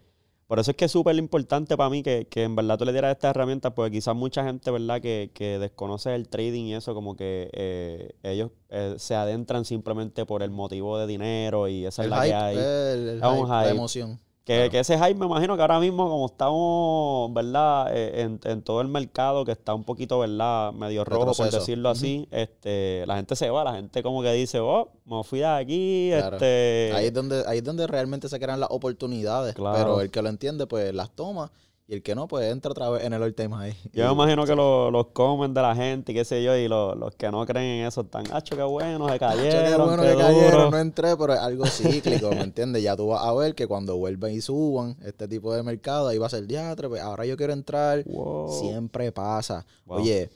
por 0.52 0.58
eso 0.58 0.72
es 0.72 0.76
que 0.76 0.84
es 0.84 0.92
súper 0.92 1.16
importante 1.16 1.78
para 1.78 1.88
mí 1.88 2.02
que, 2.02 2.26
que 2.28 2.42
en 2.42 2.54
verdad 2.54 2.76
tú 2.76 2.84
le 2.84 2.92
dieras 2.92 3.12
estas 3.12 3.30
herramientas, 3.30 3.72
porque 3.74 3.90
quizás 3.90 4.14
mucha 4.14 4.44
gente, 4.44 4.70
¿verdad?, 4.70 5.00
que, 5.00 5.30
que 5.32 5.58
desconoce 5.58 6.14
el 6.14 6.28
trading 6.28 6.64
y 6.64 6.74
eso, 6.74 6.92
como 6.92 7.16
que 7.16 7.48
eh, 7.54 8.14
ellos 8.22 8.50
eh, 8.68 8.96
se 8.98 9.14
adentran 9.14 9.64
simplemente 9.64 10.26
por 10.26 10.42
el 10.42 10.50
motivo 10.50 10.98
de 10.98 11.06
dinero 11.06 11.68
y 11.68 11.86
esa 11.86 12.04
es 12.04 12.10
la 12.10 12.22
que 12.24 12.34
hay. 12.34 12.56
el, 12.58 13.08
el 13.08 13.22
hype, 13.22 13.48
la 13.48 13.70
emoción. 13.70 14.20
Que, 14.44 14.70
que 14.70 14.80
ese 14.80 14.98
hype 14.98 15.14
me 15.14 15.26
imagino 15.26 15.54
que 15.54 15.62
ahora 15.62 15.78
mismo 15.78 16.08
como 16.08 16.26
estamos, 16.26 17.32
¿verdad? 17.32 17.96
Eh, 17.96 18.22
en, 18.22 18.40
en 18.42 18.62
todo 18.62 18.80
el 18.80 18.88
mercado 18.88 19.44
que 19.44 19.52
está 19.52 19.72
un 19.72 19.84
poquito, 19.84 20.18
¿verdad? 20.18 20.72
Medio 20.72 21.04
rojo, 21.04 21.32
por 21.32 21.48
decirlo 21.50 21.88
así, 21.90 22.26
este, 22.32 23.04
la 23.06 23.14
gente 23.16 23.36
se 23.36 23.50
va, 23.50 23.62
la 23.62 23.74
gente 23.74 24.02
como 24.02 24.20
que 24.20 24.32
dice, 24.32 24.58
oh, 24.58 24.88
me 25.04 25.22
fui 25.22 25.38
de 25.38 25.46
aquí, 25.46 26.10
Claro. 26.10 26.36
este... 26.36 26.90
Ahí 26.92 27.06
es 27.06 27.12
donde, 27.14 27.44
ahí 27.46 27.58
es 27.58 27.64
donde 27.64 27.86
realmente 27.86 28.28
se 28.28 28.40
crean 28.40 28.58
las 28.58 28.70
oportunidades. 28.72 29.54
Claro. 29.54 29.78
Pero 29.78 30.00
el 30.00 30.10
que 30.10 30.20
lo 30.22 30.28
entiende, 30.28 30.66
pues 30.66 30.92
las 30.92 31.10
toma. 31.10 31.52
Y 31.88 31.94
el 31.94 32.02
que 32.02 32.14
no, 32.14 32.28
pues 32.28 32.50
entra 32.50 32.70
otra 32.70 32.88
vez 32.90 33.04
en 33.04 33.12
el 33.12 33.22
all 33.22 33.34
time 33.34 33.54
high. 33.56 33.76
Yo 33.92 34.06
me 34.06 34.12
imagino 34.12 34.46
que 34.46 34.54
lo- 34.54 34.90
los 34.90 35.08
comen 35.08 35.52
de 35.52 35.60
la 35.62 35.74
gente 35.74 36.12
y 36.12 36.14
qué 36.14 36.24
sé 36.24 36.42
yo, 36.42 36.56
y 36.56 36.68
los, 36.68 36.96
los 36.96 37.14
que 37.16 37.30
no 37.30 37.44
creen 37.44 37.80
en 37.80 37.86
eso 37.86 38.02
están, 38.02 38.24
hacho, 38.32 38.56
qué 38.56 38.62
bueno, 38.62 39.08
se 39.08 39.18
cayeron, 39.18 39.64
qué 39.64 39.76
bueno 39.76 40.02
que 40.02 40.16
cayeron, 40.16 40.50
duro". 40.52 40.70
no 40.70 40.78
entré, 40.78 41.16
pero 41.16 41.34
es 41.34 41.40
algo 41.40 41.66
cíclico, 41.66 42.30
¿me 42.30 42.40
entiendes? 42.42 42.82
Ya 42.84 42.96
tú 42.96 43.08
vas 43.08 43.24
a 43.24 43.32
ver 43.34 43.54
que 43.56 43.66
cuando 43.66 43.96
vuelvan 43.96 44.30
y 44.32 44.40
suban 44.40 44.96
este 45.04 45.26
tipo 45.28 45.52
de 45.54 45.62
mercado, 45.64 46.08
ahí 46.08 46.18
va 46.18 46.26
a 46.26 46.30
ser 46.30 46.46
diatre, 46.46 46.88
pues 46.88 47.02
ahora 47.02 47.26
yo 47.26 47.36
quiero 47.36 47.52
entrar. 47.52 48.04
Wow. 48.04 48.48
Siempre 48.60 49.10
pasa. 49.12 49.66
Wow. 49.84 49.98
Oye, 49.98 50.30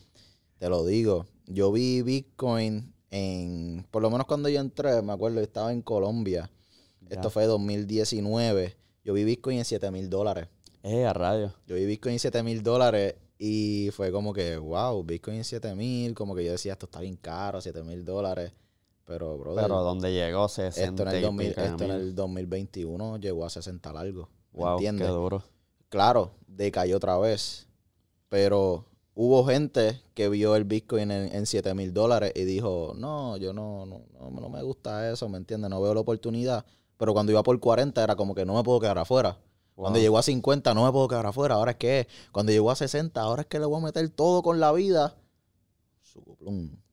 te 0.58 0.68
lo 0.68 0.84
digo, 0.84 1.26
yo 1.46 1.70
vi 1.70 2.02
Bitcoin 2.02 2.92
en, 3.12 3.86
por 3.92 4.02
lo 4.02 4.10
menos 4.10 4.26
cuando 4.26 4.48
yo 4.48 4.60
entré, 4.60 5.00
me 5.00 5.12
acuerdo, 5.12 5.36
yo 5.36 5.42
estaba 5.44 5.72
en 5.72 5.80
Colombia. 5.80 6.50
Ya. 7.02 7.14
Esto 7.14 7.30
fue 7.30 7.46
2019. 7.46 8.76
Yo 9.04 9.14
vi 9.14 9.22
Bitcoin 9.24 9.58
en 9.58 9.64
7 9.64 9.90
mil 9.92 10.10
dólares. 10.10 10.48
Eh, 10.88 11.04
a 11.04 11.12
radio. 11.12 11.52
Yo 11.66 11.74
vi 11.74 11.84
Bitcoin 11.84 12.12
en 12.12 12.18
7 12.20 12.44
mil 12.44 12.62
dólares 12.62 13.16
y 13.38 13.90
fue 13.90 14.12
como 14.12 14.32
que, 14.32 14.56
wow, 14.56 15.02
Bitcoin 15.02 15.38
en 15.38 15.44
7 15.44 15.74
mil, 15.74 16.14
como 16.14 16.32
que 16.36 16.44
yo 16.44 16.52
decía, 16.52 16.74
esto 16.74 16.86
está 16.86 17.00
bien 17.00 17.16
caro, 17.16 17.60
7 17.60 17.82
mil 17.82 18.04
dólares. 18.04 18.52
Pero, 19.04 19.36
brother, 19.36 19.64
Pero 19.64 19.82
donde 19.82 20.12
llegó 20.12 20.48
60 20.48 20.84
esto, 20.84 21.02
en 21.02 21.08
el, 21.08 21.18
y 21.18 21.22
2000 21.22 21.48
pico 21.48 21.60
de 21.60 21.66
esto 21.66 21.84
en 21.84 21.90
mil. 21.90 22.00
el 22.00 22.14
2021 22.14 23.16
llegó 23.18 23.44
a 23.44 23.50
60 23.50 23.92
largo. 23.92 24.28
¿Me 24.52 24.60
Wow, 24.60 24.78
qué 24.78 25.06
duro. 25.06 25.42
Claro, 25.88 26.30
decayó 26.46 26.98
otra 26.98 27.18
vez. 27.18 27.66
Pero 28.28 28.84
hubo 29.14 29.44
gente 29.44 30.00
que 30.14 30.28
vio 30.28 30.54
el 30.54 30.64
Bitcoin 30.64 31.10
en, 31.10 31.34
en 31.34 31.46
7 31.46 31.74
mil 31.74 31.92
dólares 31.92 32.30
y 32.36 32.44
dijo, 32.44 32.92
no, 32.96 33.36
yo 33.38 33.52
no, 33.52 33.86
no, 33.86 34.02
no, 34.20 34.30
no 34.30 34.48
me 34.48 34.62
gusta 34.62 35.10
eso, 35.10 35.28
¿me 35.28 35.38
entiendes? 35.38 35.68
No 35.68 35.82
veo 35.82 35.94
la 35.94 36.00
oportunidad. 36.00 36.64
Pero 36.96 37.12
cuando 37.12 37.32
iba 37.32 37.42
por 37.42 37.58
40 37.58 38.04
era 38.04 38.14
como 38.14 38.36
que 38.36 38.44
no 38.44 38.54
me 38.54 38.62
puedo 38.62 38.78
quedar 38.78 38.98
afuera. 38.98 39.36
Cuando 39.76 39.98
llegó 39.98 40.18
a 40.18 40.22
50 40.22 40.74
no 40.74 40.84
me 40.86 40.90
puedo 40.92 41.06
quedar 41.06 41.26
afuera. 41.26 41.54
Ahora 41.56 41.72
es 41.72 41.76
que, 41.76 42.08
cuando 42.32 42.50
llegó 42.50 42.70
a 42.70 42.76
60, 42.76 43.20
ahora 43.20 43.42
es 43.42 43.46
que 43.46 43.58
le 43.60 43.66
voy 43.66 43.80
a 43.80 43.84
meter 43.84 44.08
todo 44.08 44.42
con 44.42 44.58
la 44.58 44.72
vida. 44.72 45.14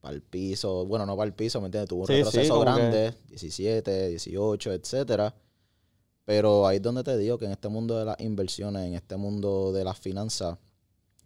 Para 0.00 0.14
el 0.14 0.22
piso. 0.22 0.84
Bueno, 0.84 1.06
no 1.06 1.16
para 1.16 1.26
el 1.26 1.32
piso, 1.34 1.60
¿me 1.60 1.66
entiendes? 1.66 1.88
Tuvo 1.88 2.02
un 2.02 2.06
Sí, 2.06 2.12
sí, 2.12 2.18
retroceso 2.24 2.54
como 2.58 2.64
que- 2.66 2.70
grande, 2.82 3.14
17, 3.28 4.08
18, 4.08 4.72
etcétera. 4.72 5.34
Pero 6.26 6.66
ahí 6.66 6.76
es 6.76 6.82
donde 6.82 7.02
te 7.04 7.16
digo 7.16 7.38
que 7.38 7.46
en 7.46 7.52
este 7.52 7.68
mundo 7.68 7.98
de 7.98 8.04
las 8.04 8.20
inversiones, 8.20 8.86
en 8.86 8.94
este 8.94 9.16
mundo 9.16 9.72
de 9.72 9.84
las 9.84 9.98
finanzas, 9.98 10.58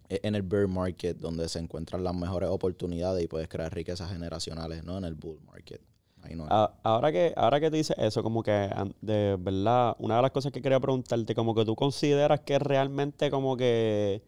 es 0.08 0.20
en 0.22 0.34
el 0.36 0.42
bear 0.42 0.68
market 0.68 1.16
donde 1.18 1.48
se 1.48 1.58
encuentran 1.58 2.02
las 2.04 2.14
mejores 2.14 2.48
oportunidades 2.50 3.22
y 3.24 3.26
puedes 3.28 3.48
crear 3.48 3.72
riquezas 3.74 4.10
generacionales, 4.10 4.84
no 4.84 4.96
en 4.98 5.04
el 5.04 5.14
bull 5.14 5.40
market. 5.44 5.80
Ahí 6.28 6.36
no 6.36 6.46
Ahora 6.82 7.10
que, 7.10 7.32
ahora 7.36 7.58
que 7.60 7.70
tú 7.70 7.76
dices 7.76 7.96
eso, 7.98 8.22
como 8.22 8.42
que 8.42 8.70
de 9.00 9.36
verdad, 9.38 9.96
una 9.98 10.16
de 10.16 10.22
las 10.22 10.30
cosas 10.30 10.52
que 10.52 10.60
quería 10.60 10.78
preguntarte, 10.80 11.34
como 11.34 11.54
que 11.54 11.64
tú 11.64 11.74
consideras 11.74 12.40
que 12.40 12.58
realmente 12.58 13.30
como 13.30 13.56
que 13.56 14.22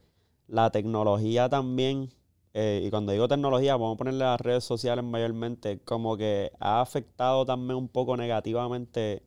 la 0.48 0.70
tecnología 0.70 1.48
también, 1.48 2.10
eh, 2.54 2.82
y 2.84 2.90
cuando 2.90 3.12
digo 3.12 3.28
tecnología, 3.28 3.74
vamos 3.76 3.94
a 3.94 3.98
ponerle 3.98 4.24
las 4.24 4.40
redes 4.40 4.64
sociales 4.64 5.04
mayormente, 5.04 5.78
como 5.84 6.16
que 6.16 6.50
ha 6.58 6.80
afectado 6.80 7.44
también 7.44 7.76
un 7.76 7.88
poco 7.88 8.16
negativamente 8.16 9.22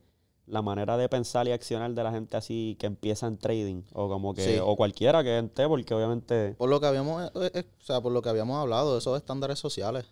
la 0.45 0.61
manera 0.61 0.97
de 0.97 1.07
pensar 1.07 1.47
y 1.47 1.51
accionar 1.51 1.93
de 1.93 2.03
la 2.03 2.11
gente 2.11 2.35
así 2.35 2.75
que 2.77 2.85
empieza 2.87 3.27
en 3.27 3.37
trading, 3.37 3.83
o 3.93 4.09
como 4.09 4.33
que, 4.33 4.41
Sí. 4.41 4.59
o 4.61 4.75
cualquiera 4.75 5.23
que 5.23 5.39
esté, 5.39 5.67
porque 5.69 5.93
obviamente, 5.93 6.55
Por 6.57 6.69
lo 6.69 6.81
que 6.81 6.87
habíamos, 6.87 7.23
eh, 7.35 7.51
eh, 7.53 7.63
o 7.79 7.83
sea, 7.83 8.01
por 8.01 8.11
lo 8.11 8.21
que 8.21 8.27
habíamos 8.29 8.57
hablado, 8.57 8.97
esos 8.97 9.15
estándares 9.15 9.59
sociales, 9.59 10.05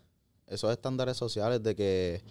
esos 0.47 0.71
estándares 0.71 1.17
sociales 1.17 1.61
de 1.63 1.75
que, 1.75 2.21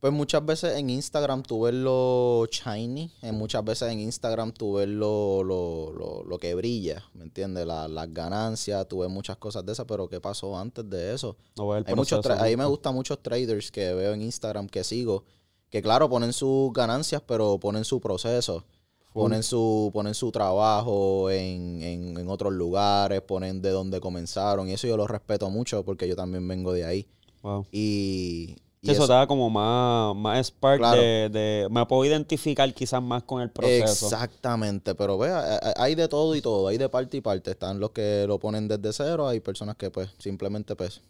pues 0.00 0.12
muchas 0.12 0.44
veces 0.44 0.76
en 0.78 0.90
Instagram 0.90 1.42
tú 1.42 1.62
ves 1.62 1.74
lo 1.74 2.46
shiny, 2.50 3.10
en 3.22 3.34
muchas 3.36 3.64
veces 3.64 3.90
en 3.90 4.00
Instagram 4.00 4.52
tú 4.52 4.74
ves 4.74 4.88
lo, 4.88 5.42
lo, 5.42 5.92
lo, 5.92 6.22
lo 6.24 6.38
que 6.38 6.54
brilla, 6.54 7.02
¿me 7.14 7.24
entiendes? 7.24 7.66
La- 7.66 7.88
las 7.88 8.12
ganancias, 8.12 8.86
tú 8.88 8.98
ves 9.00 9.10
muchas 9.10 9.36
cosas 9.38 9.64
de 9.64 9.72
esas, 9.72 9.86
pero 9.86 10.08
¿qué 10.08 10.20
pasó 10.20 10.56
antes 10.58 10.88
de 10.88 11.14
eso? 11.14 11.36
no 11.56 11.72
Hay 11.72 11.94
muchos 11.94 12.24
tra- 12.24 12.40
ahí 12.40 12.56
me 12.56 12.64
gustan 12.66 12.94
muchos 12.94 13.22
traders 13.22 13.70
que 13.70 13.94
veo 13.94 14.12
en 14.12 14.22
Instagram 14.22 14.68
que 14.68 14.84
sigo, 14.84 15.24
que 15.70 15.82
claro, 15.82 16.08
ponen 16.08 16.32
sus 16.32 16.72
ganancias, 16.72 17.22
pero 17.26 17.58
ponen 17.58 17.84
su 17.84 18.00
proceso. 18.00 18.64
Full. 19.12 19.22
Ponen 19.22 19.42
su, 19.42 19.90
ponen 19.94 20.14
su 20.14 20.30
trabajo 20.30 21.30
en, 21.30 21.82
en, 21.82 22.18
en 22.18 22.28
otros 22.28 22.52
lugares, 22.52 23.22
ponen 23.22 23.62
de 23.62 23.70
dónde 23.70 23.98
comenzaron. 23.98 24.68
Y 24.68 24.74
eso 24.74 24.86
yo 24.86 24.96
lo 24.98 25.06
respeto 25.06 25.48
mucho 25.48 25.82
porque 25.86 26.06
yo 26.06 26.14
también 26.14 26.46
vengo 26.46 26.70
de 26.74 26.84
ahí. 26.84 27.06
Wow. 27.42 27.64
Y 27.72 28.56
Sí, 28.82 28.90
eso, 28.92 29.04
eso- 29.04 29.12
da 29.12 29.26
como 29.26 29.50
más, 29.50 30.14
más 30.14 30.46
spark 30.46 30.78
Claro. 30.78 31.00
de, 31.00 31.28
de- 31.30 31.68
Me 31.70 31.84
puedo 31.86 32.04
identificar 32.04 32.72
quizás 32.74 33.02
más 33.02 33.22
con 33.24 33.42
el 33.42 33.50
proceso. 33.50 34.06
Exactamente, 34.06 34.94
pero 34.94 35.18
vea, 35.18 35.58
hay 35.76 35.94
de 35.94 36.06
todo 36.08 36.34
y 36.36 36.40
todo, 36.42 36.68
hay 36.68 36.78
de 36.78 36.88
parte 36.88 37.16
y 37.16 37.20
parte. 37.20 37.50
Están 37.52 37.80
los 37.80 37.90
que 37.90 38.24
lo 38.28 38.38
ponen 38.38 38.68
desde 38.68 38.92
cero, 38.92 39.26
hay 39.28 39.40
personas 39.40 39.76
que 39.76 39.90
pues 39.90 40.10
simplemente 40.18 40.76
pues 40.76 41.00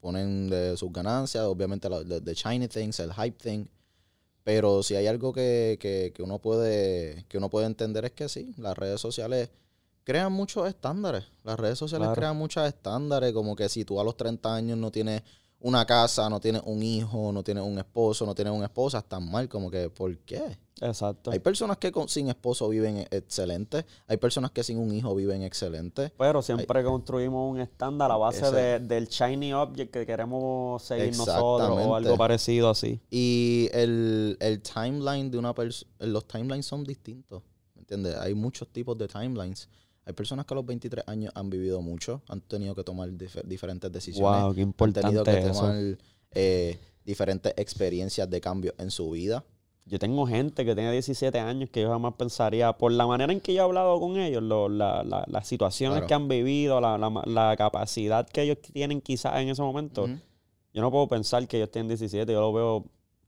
ponen 0.00 0.48
de 0.48 0.76
sus 0.78 0.90
ganancias, 0.92 1.44
obviamente 1.44 1.88
de, 1.88 2.20
de 2.20 2.34
shiny 2.34 2.68
things, 2.68 3.00
el 3.00 3.12
hype 3.12 3.36
thing. 3.36 3.66
Pero 4.42 4.82
si 4.82 4.94
hay 4.96 5.06
algo 5.06 5.32
que, 5.34 5.76
que, 5.78 6.12
que 6.14 6.22
uno 6.22 6.38
puede, 6.38 7.26
que 7.28 7.36
uno 7.36 7.50
puede 7.50 7.66
entender 7.66 8.06
es 8.06 8.12
que 8.12 8.28
sí, 8.28 8.54
las 8.56 8.78
redes 8.78 8.98
sociales 9.00 9.50
crean 10.04 10.32
muchos 10.32 10.66
estándares. 10.66 11.26
Las 11.44 11.60
redes 11.60 11.78
sociales 11.78 12.06
Claro. 12.06 12.18
crean 12.18 12.36
muchos 12.38 12.66
estándares, 12.66 13.32
como 13.34 13.54
que 13.54 13.68
si 13.68 13.84
tú 13.84 14.00
a 14.00 14.04
los 14.04 14.16
30 14.16 14.54
años 14.54 14.78
no 14.78 14.90
tienes 14.90 15.22
una 15.60 15.84
casa, 15.84 16.28
no 16.30 16.40
tienes 16.40 16.62
un 16.64 16.82
hijo, 16.82 17.32
no 17.32 17.42
tienes 17.42 17.62
un 17.64 17.78
esposo, 17.78 18.24
no 18.26 18.34
tienes 18.34 18.52
una 18.54 18.64
esposa, 18.66 18.98
están 18.98 19.30
mal, 19.30 19.48
como 19.48 19.70
que 19.70 19.90
¿por 19.90 20.16
qué? 20.18 20.58
Exacto. 20.80 21.30
Hay 21.30 21.38
personas 21.40 21.76
que 21.76 21.92
con- 21.92 22.08
sin 22.08 22.28
esposo 22.28 22.66
viven 22.70 23.06
excelente. 23.10 23.84
Hay 24.06 24.16
personas 24.16 24.50
que 24.50 24.64
sin 24.64 24.78
un 24.78 24.94
hijo 24.94 25.14
viven 25.14 25.42
excelente. 25.42 26.10
Pero 26.16 26.40
siempre 26.40 26.82
construimos 26.82 27.50
un 27.50 27.60
estándar 27.60 28.10
a 28.10 28.16
base 28.16 28.46
Ese- 28.46 28.56
de- 28.56 28.78
del 28.80 29.06
shiny 29.08 29.52
object 29.52 29.92
que 29.92 30.06
queremos 30.06 30.82
seguir 30.82 31.14
nosotros 31.16 31.70
o 31.86 31.94
algo 31.94 32.16
parecido 32.16 32.70
así. 32.70 32.98
Y 33.10 33.68
el, 33.74 34.38
el 34.40 34.62
timeline 34.62 35.30
de 35.30 35.36
una 35.36 35.54
persona, 35.54 35.90
los 35.98 36.26
timelines 36.26 36.64
son 36.64 36.84
distintos. 36.84 37.42
¿Me 37.74 37.80
entiendes? 37.82 38.16
Hay 38.16 38.32
muchos 38.34 38.66
tipos 38.68 38.96
de 38.96 39.06
timelines. 39.08 39.68
Hay 40.06 40.12
personas 40.14 40.46
que 40.46 40.54
a 40.54 40.56
los 40.56 40.66
23 40.66 41.04
años 41.08 41.32
han 41.34 41.50
vivido 41.50 41.80
mucho, 41.82 42.22
han 42.28 42.40
tenido 42.40 42.74
que 42.74 42.82
tomar 42.82 43.10
dif- 43.10 43.42
diferentes 43.44 43.92
decisiones. 43.92 44.42
Wow, 44.42 44.54
qué 44.54 44.62
han 44.62 44.72
tenido 44.72 45.20
importante 45.20 45.32
que 45.32 45.50
eso. 45.50 45.60
tomar 45.60 45.76
eh, 46.32 46.78
diferentes 47.04 47.52
experiencias 47.56 48.28
de 48.28 48.40
cambio 48.40 48.74
en 48.78 48.90
su 48.90 49.10
vida. 49.10 49.44
Yo 49.86 49.98
tengo 49.98 50.26
gente 50.26 50.64
que 50.64 50.74
tiene 50.74 50.92
17 50.92 51.38
años 51.40 51.68
que 51.70 51.82
yo 51.82 51.90
jamás 51.90 52.14
pensaría, 52.14 52.72
por 52.72 52.92
la 52.92 53.06
manera 53.06 53.32
en 53.32 53.40
que 53.40 53.52
yo 53.54 53.62
he 53.62 53.64
hablado 53.64 53.98
con 53.98 54.16
ellos, 54.18 54.42
lo- 54.42 54.68
la- 54.68 55.02
la- 55.02 55.24
las 55.28 55.46
situaciones 55.48 55.96
Claro. 55.98 56.06
que 56.06 56.14
han 56.14 56.28
vivido, 56.28 56.80
la, 56.80 56.96
la- 56.98 57.56
capacidad 57.56 58.28
que 58.28 58.42
ellos 58.42 58.58
tienen 58.60 59.00
quizás 59.00 59.40
en 59.40 59.48
ese 59.48 59.62
momento, 59.62 60.06
yo 60.72 60.82
no 60.82 60.90
puedo 60.90 61.08
pensar 61.08 61.46
que 61.48 61.56
ellos 61.56 61.70
tienen 61.70 61.88
17, 61.88 62.32
yo 62.32 62.40
lo 62.40 62.52
veo 62.52 62.84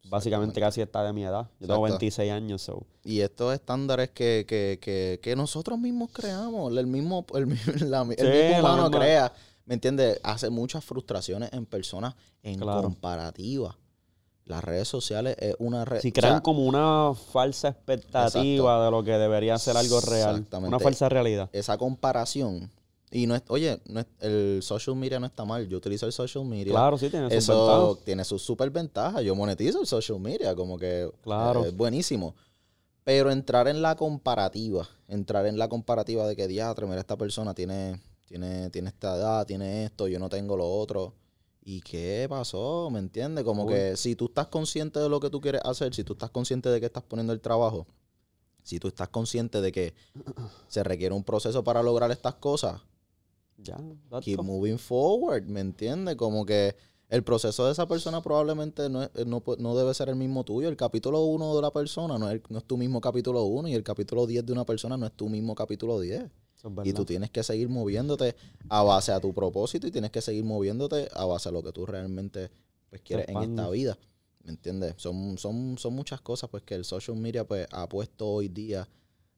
básicamente 0.09 0.61
casi 0.61 0.81
está 0.81 1.03
de 1.05 1.13
mi 1.13 1.25
edad. 1.25 1.49
Yo 1.61 1.67
tengo 1.67 1.87
Exacto. 1.87 2.01
26 2.01 2.33
años, 2.33 2.63
so. 2.63 2.85
Y 3.05 3.21
estos 3.21 3.55
estándares 3.55 4.11
que, 4.11 4.45
que, 4.47 4.79
que, 4.81 5.21
que 5.23 5.37
nosotros 5.37 5.79
mismos 5.79 6.11
creamos, 6.13 6.77
el 6.77 6.87
mismo, 6.87 7.25
el, 7.35 7.49
la- 7.91 8.03
el 8.03 8.17
Sí, 8.17 8.25
mismo 8.25 8.59
humano 8.61 8.85
misma- 8.89 8.99
crea, 8.99 9.33
¿me 9.65 9.75
entiendes? 9.75 10.21
Hace 10.23 10.51
muchas 10.51 10.85
frustraciones 10.85 11.53
en 11.53 11.67
personas 11.67 12.15
en 12.43 12.59
Claro. 12.59 12.83
comparativa. 12.83 13.77
Las 14.45 14.65
redes 14.65 14.89
sociales 14.89 15.37
es 15.39 15.55
una 15.61 15.85
red. 15.85 16.01
Si 16.01 16.09
o 16.09 16.13
crean 16.13 16.33
sea, 16.35 16.41
como 16.43 16.67
una 16.67 17.15
falsa 17.15 17.69
expectativa 17.69 18.85
de 18.85 18.91
lo 18.91 19.05
que 19.05 19.13
debería 19.13 19.57
ser 19.57 19.77
algo 19.77 20.01
real. 20.01 20.31
Exactamente. 20.37 20.69
Una 20.69 20.81
falsa 20.81 21.09
realidad. 21.09 21.49
esa 21.53 21.79
comparación. 21.79 22.69
Y 23.15 23.27
no 23.27 23.35
es, 23.37 23.43
oye, 23.49 23.79
no 23.87 24.01
es- 24.01 24.07
el 24.21 24.61
social 24.63 24.97
media 24.97 25.21
no 25.21 25.27
está 25.27 25.45
mal. 25.45 25.69
Yo 25.69 25.77
utilizo 25.77 26.07
el 26.07 26.13
social 26.13 26.45
media. 26.47 26.73
Claro, 26.73 26.97
sí, 26.97 27.11
tiene 27.11 27.27
sus 27.29 27.37
Eso 27.45 27.99
tiene 28.05 28.25
sus 28.25 28.41
super 28.43 28.71
ventajas. 28.71 29.23
Yo 29.23 29.35
monetizo 29.35 29.81
el 29.83 29.87
social 29.87 30.19
media, 30.19 30.55
como 30.57 30.79
que 30.79 31.11
Claro. 31.23 31.63
eh, 31.65 31.69
es 31.69 31.77
buenísimo. 31.77 32.35
Pero 33.05 33.31
entrar 33.31 33.69
en 33.69 33.83
la 33.83 33.97
comparativa, 33.97 34.89
entrar 35.09 35.45
en 35.47 35.59
la 35.59 35.69
comparativa 35.69 36.27
de 36.27 36.35
que 36.37 36.49
diatre, 36.49 36.87
mira, 36.87 37.01
esta 37.01 37.17
persona 37.19 37.53
tiene, 37.53 38.01
tiene, 38.27 38.71
tiene 38.71 38.89
esta 38.89 39.17
edad, 39.17 39.47
tiene 39.47 39.85
esto, 39.85 40.09
yo 40.09 40.19
no 40.19 40.29
tengo 40.31 40.57
lo 40.57 40.67
otro. 40.67 41.13
¿Y 41.65 41.81
qué 41.83 42.27
pasó? 42.31 42.89
¿Me 42.91 42.99
entiendes? 42.99 43.45
Como 43.45 43.65
Uy. 43.65 43.75
que 43.75 43.97
si 43.97 44.17
tú 44.17 44.27
estás 44.27 44.47
consciente 44.47 44.99
de 45.01 45.09
lo 45.11 45.21
que 45.21 45.29
tú 45.31 45.41
quieres 45.41 45.61
hacer, 45.65 45.95
si 45.95 46.03
tú 46.03 46.15
estás 46.15 46.31
consciente 46.31 46.71
de 46.71 46.81
que 46.81 46.87
estás 46.87 47.03
poniendo 47.03 47.33
el 47.35 47.41
trabajo, 47.41 47.87
si 48.63 48.79
tú 48.81 48.89
estás 48.89 49.09
consciente 49.09 49.61
de 49.61 49.71
que 49.71 49.95
se 50.69 50.83
requiere 50.83 51.15
un 51.15 51.25
proceso 51.25 51.63
para 51.63 51.83
lograr 51.83 52.11
estas 52.11 52.35
cosas, 52.37 52.81
Ya, 53.59 53.77
keep 54.25 54.41
all. 54.41 54.47
moving 54.47 54.79
forward, 54.79 55.45
¿me 55.47 55.61
entiendes? 55.61 56.17
Como 56.17 56.45
que 56.45 56.75
el 57.09 57.23
proceso 57.23 57.67
de 57.67 57.73
esa 57.73 57.87
persona 57.87 58.23
probablemente 58.23 58.89
no, 58.89 59.03
es- 59.03 59.27
no, 59.27 59.43
no 59.59 59.77
debe 59.77 59.93
ser 59.95 60.09
el 60.09 60.17
mismo 60.17 60.45
tuyo. 60.45 60.69
El 60.69 60.77
capítulo 60.77 61.23
1 61.25 61.55
de 61.55 61.63
la 61.63 61.71
persona 61.71 62.19
no 62.19 62.31
es, 62.31 62.41
no 62.49 62.59
es 62.59 62.65
tu 62.65 62.77
mismo 62.77 63.01
capítulo 63.01 63.45
1 63.45 63.69
y 63.69 63.75
el 63.75 63.83
capítulo 63.83 64.27
10 64.27 64.45
de 64.47 64.53
una 64.53 64.65
persona 64.65 64.97
no 64.97 65.07
es 65.07 65.13
tu 65.13 65.29
mismo 65.29 65.55
capítulo 65.55 66.01
10. 66.01 66.23
Eso 66.57 66.69
es 66.69 66.87
Y 66.87 66.93
tú 66.93 67.05
tienes 67.05 67.31
que 67.31 67.43
seguir 67.43 67.69
moviéndote 67.69 68.35
a 68.69 68.83
base 68.83 69.13
a 69.13 69.21
tu 69.21 69.33
propósito 69.35 69.87
y 69.87 69.91
tienes 69.91 70.11
que 70.11 70.21
seguir 70.23 70.45
moviéndote 70.45 71.09
a 71.13 71.25
base 71.27 71.49
a 71.49 71.53
lo 71.53 71.63
que 71.63 71.73
tú 71.73 71.85
realmente 71.87 72.51
pues, 72.89 73.03
quieres 73.03 73.29
en 73.29 73.35
esta 73.51 73.69
vida. 73.71 73.99
¿Me 74.45 74.51
entiendes? 74.51 74.95
Son, 74.97 75.39
son, 75.39 75.77
son 75.79 75.95
muchas 75.95 76.21
cosas 76.21 76.51
pues 76.51 76.63
que 76.65 76.75
el 76.75 76.85
social 76.85 77.17
media 77.17 77.47
pues 77.47 77.67
ha 77.73 77.89
puesto 77.89 78.29
hoy 78.29 78.49
día. 78.49 78.89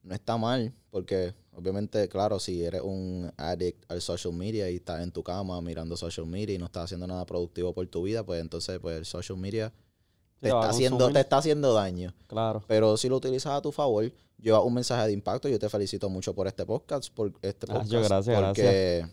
No 0.04 0.14
está 0.14 0.36
mal, 0.36 0.72
porque 0.90 1.34
obviamente, 1.56 2.08
claro, 2.08 2.38
si 2.38 2.62
eres 2.62 2.82
un 2.82 3.32
addict 3.38 3.90
al 3.90 4.00
social 4.02 4.34
media 4.34 4.70
y 4.70 4.76
estás 4.76 5.02
en 5.02 5.10
tu 5.10 5.22
cama 5.22 5.60
mirando 5.62 5.96
social 5.96 6.26
media 6.26 6.54
y 6.54 6.58
no 6.58 6.66
estás 6.66 6.84
haciendo 6.84 7.06
nada 7.06 7.24
productivo 7.24 7.72
por 7.72 7.86
tu 7.86 8.02
vida, 8.02 8.22
pues 8.24 8.40
entonces 8.40 8.78
pues 8.80 8.98
el 8.98 9.06
social 9.06 9.38
media 9.38 9.72
te, 10.40 10.48
está, 10.48 10.68
haciendo, 10.68 11.10
te 11.10 11.20
está 11.20 11.38
haciendo 11.38 11.72
daño. 11.72 12.14
Claro. 12.26 12.62
Pero 12.68 12.98
si 12.98 13.08
lo 13.08 13.16
utilizas 13.16 13.54
a 13.54 13.62
tu 13.62 13.72
favor, 13.72 14.12
lleva 14.38 14.60
un 14.62 14.74
mensaje 14.74 15.06
de 15.06 15.12
impacto. 15.14 15.48
Yo 15.48 15.58
te 15.58 15.70
felicito 15.70 16.10
mucho 16.10 16.34
por 16.34 16.46
este 16.46 16.66
podcast. 16.66 17.10
Por 17.14 17.32
este 17.40 17.66
Ah, 17.70 17.74
podcast 17.74 17.90
yo, 17.90 18.02
gracias, 18.02 18.42
porque 18.42 19.06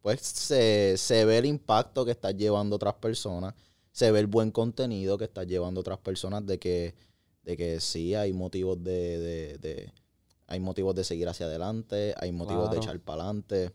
pues 0.00 0.20
se, 0.22 0.94
se 0.96 1.26
ve 1.26 1.36
el 1.38 1.44
impacto 1.44 2.06
que 2.06 2.12
estás 2.12 2.34
llevando 2.34 2.74
a 2.74 2.76
otras 2.76 2.94
personas. 2.94 3.52
Se 3.92 4.10
ve 4.12 4.20
el 4.20 4.26
buen 4.28 4.50
contenido 4.50 5.18
que 5.18 5.24
estás 5.24 5.46
llevando 5.46 5.80
a 5.80 5.82
otras 5.82 5.98
personas 5.98 6.46
de 6.46 6.58
que, 6.58 6.94
de 7.42 7.56
que 7.56 7.80
sí 7.80 8.14
hay 8.14 8.32
motivos 8.32 8.82
de, 8.82 9.18
de, 9.18 9.58
de- 9.58 9.92
hay 10.48 10.60
motivos 10.60 10.94
de 10.94 11.04
seguir 11.04 11.28
hacia 11.28 11.46
adelante, 11.46 12.14
hay 12.18 12.32
motivos 12.32 12.70
de 12.70 12.78
echar 12.78 12.98
para 13.00 13.22
adelante. 13.22 13.70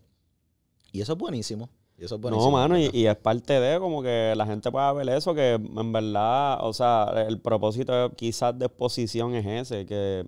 Y 0.92 1.02
eso 1.02 1.14
es 1.14 1.20
buenísimo. 1.20 1.70
Y 1.98 2.06
eso 2.06 2.16
es 2.16 2.22
buenísimo. 2.22 2.50
No, 2.50 2.58
mano, 2.58 2.78
y, 2.78 3.06
es 3.06 3.16
parte 3.16 3.60
de 3.60 3.80
como 3.80 4.02
que 4.02 4.34
la 4.36 4.48
gente 4.48 4.72
pueda 4.72 4.92
ver 4.94 5.08
eso, 5.10 5.36
que 5.36 5.54
en 5.54 5.92
verdad, 5.92 6.58
o 6.62 6.74
sea, 6.74 7.26
el 7.28 7.40
propósito 7.40 8.12
quizás 8.16 8.58
de 8.58 8.66
exposición 8.66 9.36
es 9.36 9.46
ese, 9.46 9.86
que, 9.86 10.26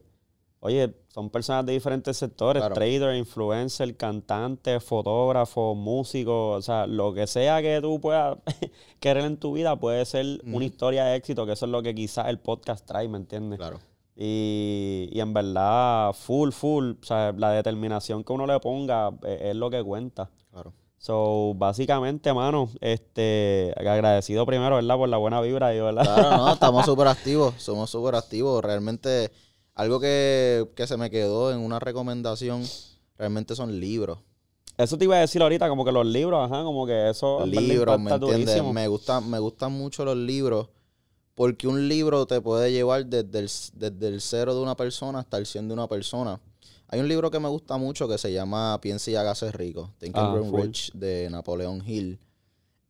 oye, 0.59 0.93
son 1.07 1.31
personas 1.31 1.65
de 1.65 1.73
diferentes 1.73 2.15
sectores, 2.15 2.61
Claro. 2.61 2.75
trader, 2.75 3.15
influencer, 3.15 3.97
cantante, 3.97 4.79
fotógrafo, 4.79 5.73
músico, 5.73 6.51
o 6.51 6.61
sea, 6.61 6.85
lo 6.85 7.11
que 7.11 7.25
sea 7.25 7.59
que 7.63 7.79
tú 7.81 7.99
puedas 7.99 8.37
querer 8.99 9.25
en 9.25 9.37
tu 9.37 9.53
vida 9.53 9.75
puede 9.79 10.05
ser 10.05 10.41
una 10.45 10.65
historia 10.65 11.05
de 11.05 11.15
éxito, 11.15 11.47
que 11.47 11.53
eso 11.53 11.65
es 11.65 11.71
lo 11.71 11.81
que 11.81 11.95
quizás 11.95 12.27
el 12.27 12.37
podcast 12.37 12.85
trae, 12.85 13.07
¿me 13.07 13.17
entiendes? 13.17 13.57
Claro. 13.57 13.79
Y, 14.15 15.09
y 15.11 15.19
en 15.19 15.33
verdad, 15.33 16.13
full, 16.13 16.51
full, 16.51 16.91
o 17.01 17.05
sea, 17.05 17.33
la 17.33 17.51
determinación 17.51 18.23
que 18.23 18.31
uno 18.31 18.47
le 18.47 18.59
ponga 18.59 19.11
eh, 19.23 19.49
es 19.51 19.55
lo 19.55 19.69
que 19.69 19.83
cuenta. 19.83 20.29
Claro. 20.51 20.73
So, 20.97 21.53
básicamente, 21.55 22.33
mano, 22.33 22.69
este, 22.81 23.73
agradecido 23.77 24.45
primero, 24.45 24.75
¿verdad? 24.75 24.95
Por 24.95 25.09
la 25.09 25.17
buena 25.17 25.41
vibra 25.41 25.75
y, 25.75 25.79
¿verdad? 25.79 26.03
Claro, 26.03 26.37
no, 26.37 26.53
estamos 26.53 26.85
súper 26.85 27.07
activos, 27.07 27.53
somos 27.57 27.89
súper 27.89 28.15
activos. 28.15 28.63
Realmente, 28.63 29.31
algo 29.75 29.99
que, 29.99 30.67
que 30.75 30.87
se 30.87 30.97
me 30.97 31.11
quedó 31.11 31.51
en 31.51 31.59
una 31.59 31.79
recomendación, 31.79 32.63
realmente 33.17 33.55
son 33.55 33.79
libros. 33.79 34.19
Eso 34.77 34.97
te 34.97 35.05
iba 35.05 35.15
a 35.15 35.19
decir 35.19 35.41
ahorita, 35.41 35.69
como 35.69 35.85
que 35.85 35.91
los 35.91 36.05
libros, 36.05 36.39
ajá, 36.51 36.63
como 36.63 36.85
que 36.85 37.09
eso 37.09 37.45
libros, 37.45 37.99
¿me 37.99 38.11
entiendes? 38.11 38.45
durísimo. 38.45 38.73
Me 38.73 38.87
gustan, 38.87 39.29
me 39.29 39.39
gustan 39.39 39.71
mucho 39.71 40.03
los 40.03 40.17
libros, 40.17 40.69
porque 41.35 41.67
un 41.67 41.87
libro 41.87 42.25
te 42.25 42.41
puede 42.41 42.71
llevar 42.71 43.05
desde 43.05 43.39
el, 43.39 43.49
desde 43.73 44.07
el 44.07 44.21
cero 44.21 44.55
de 44.55 44.61
una 44.61 44.75
persona 44.75 45.19
hasta 45.19 45.37
el 45.37 45.45
100 45.45 45.67
de 45.67 45.73
una 45.73 45.87
persona. 45.87 46.39
Hay 46.87 46.99
un 46.99 47.07
libro 47.07 47.29
que 47.29 47.39
me 47.39 47.49
gusta 47.49 47.77
mucho 47.77 48.07
que 48.07 48.17
se 48.17 48.31
llama 48.31 48.79
Piensa 48.81 49.11
y 49.11 49.15
hágase 49.15 49.51
rico, 49.51 49.91
Think 49.99 50.15
and 50.17 50.27
Ah, 50.27 50.33
Grow. 50.39 50.63
Rich, 50.63 50.91
de 50.93 51.29
Napoleón 51.29 51.83
Hill. 51.85 52.19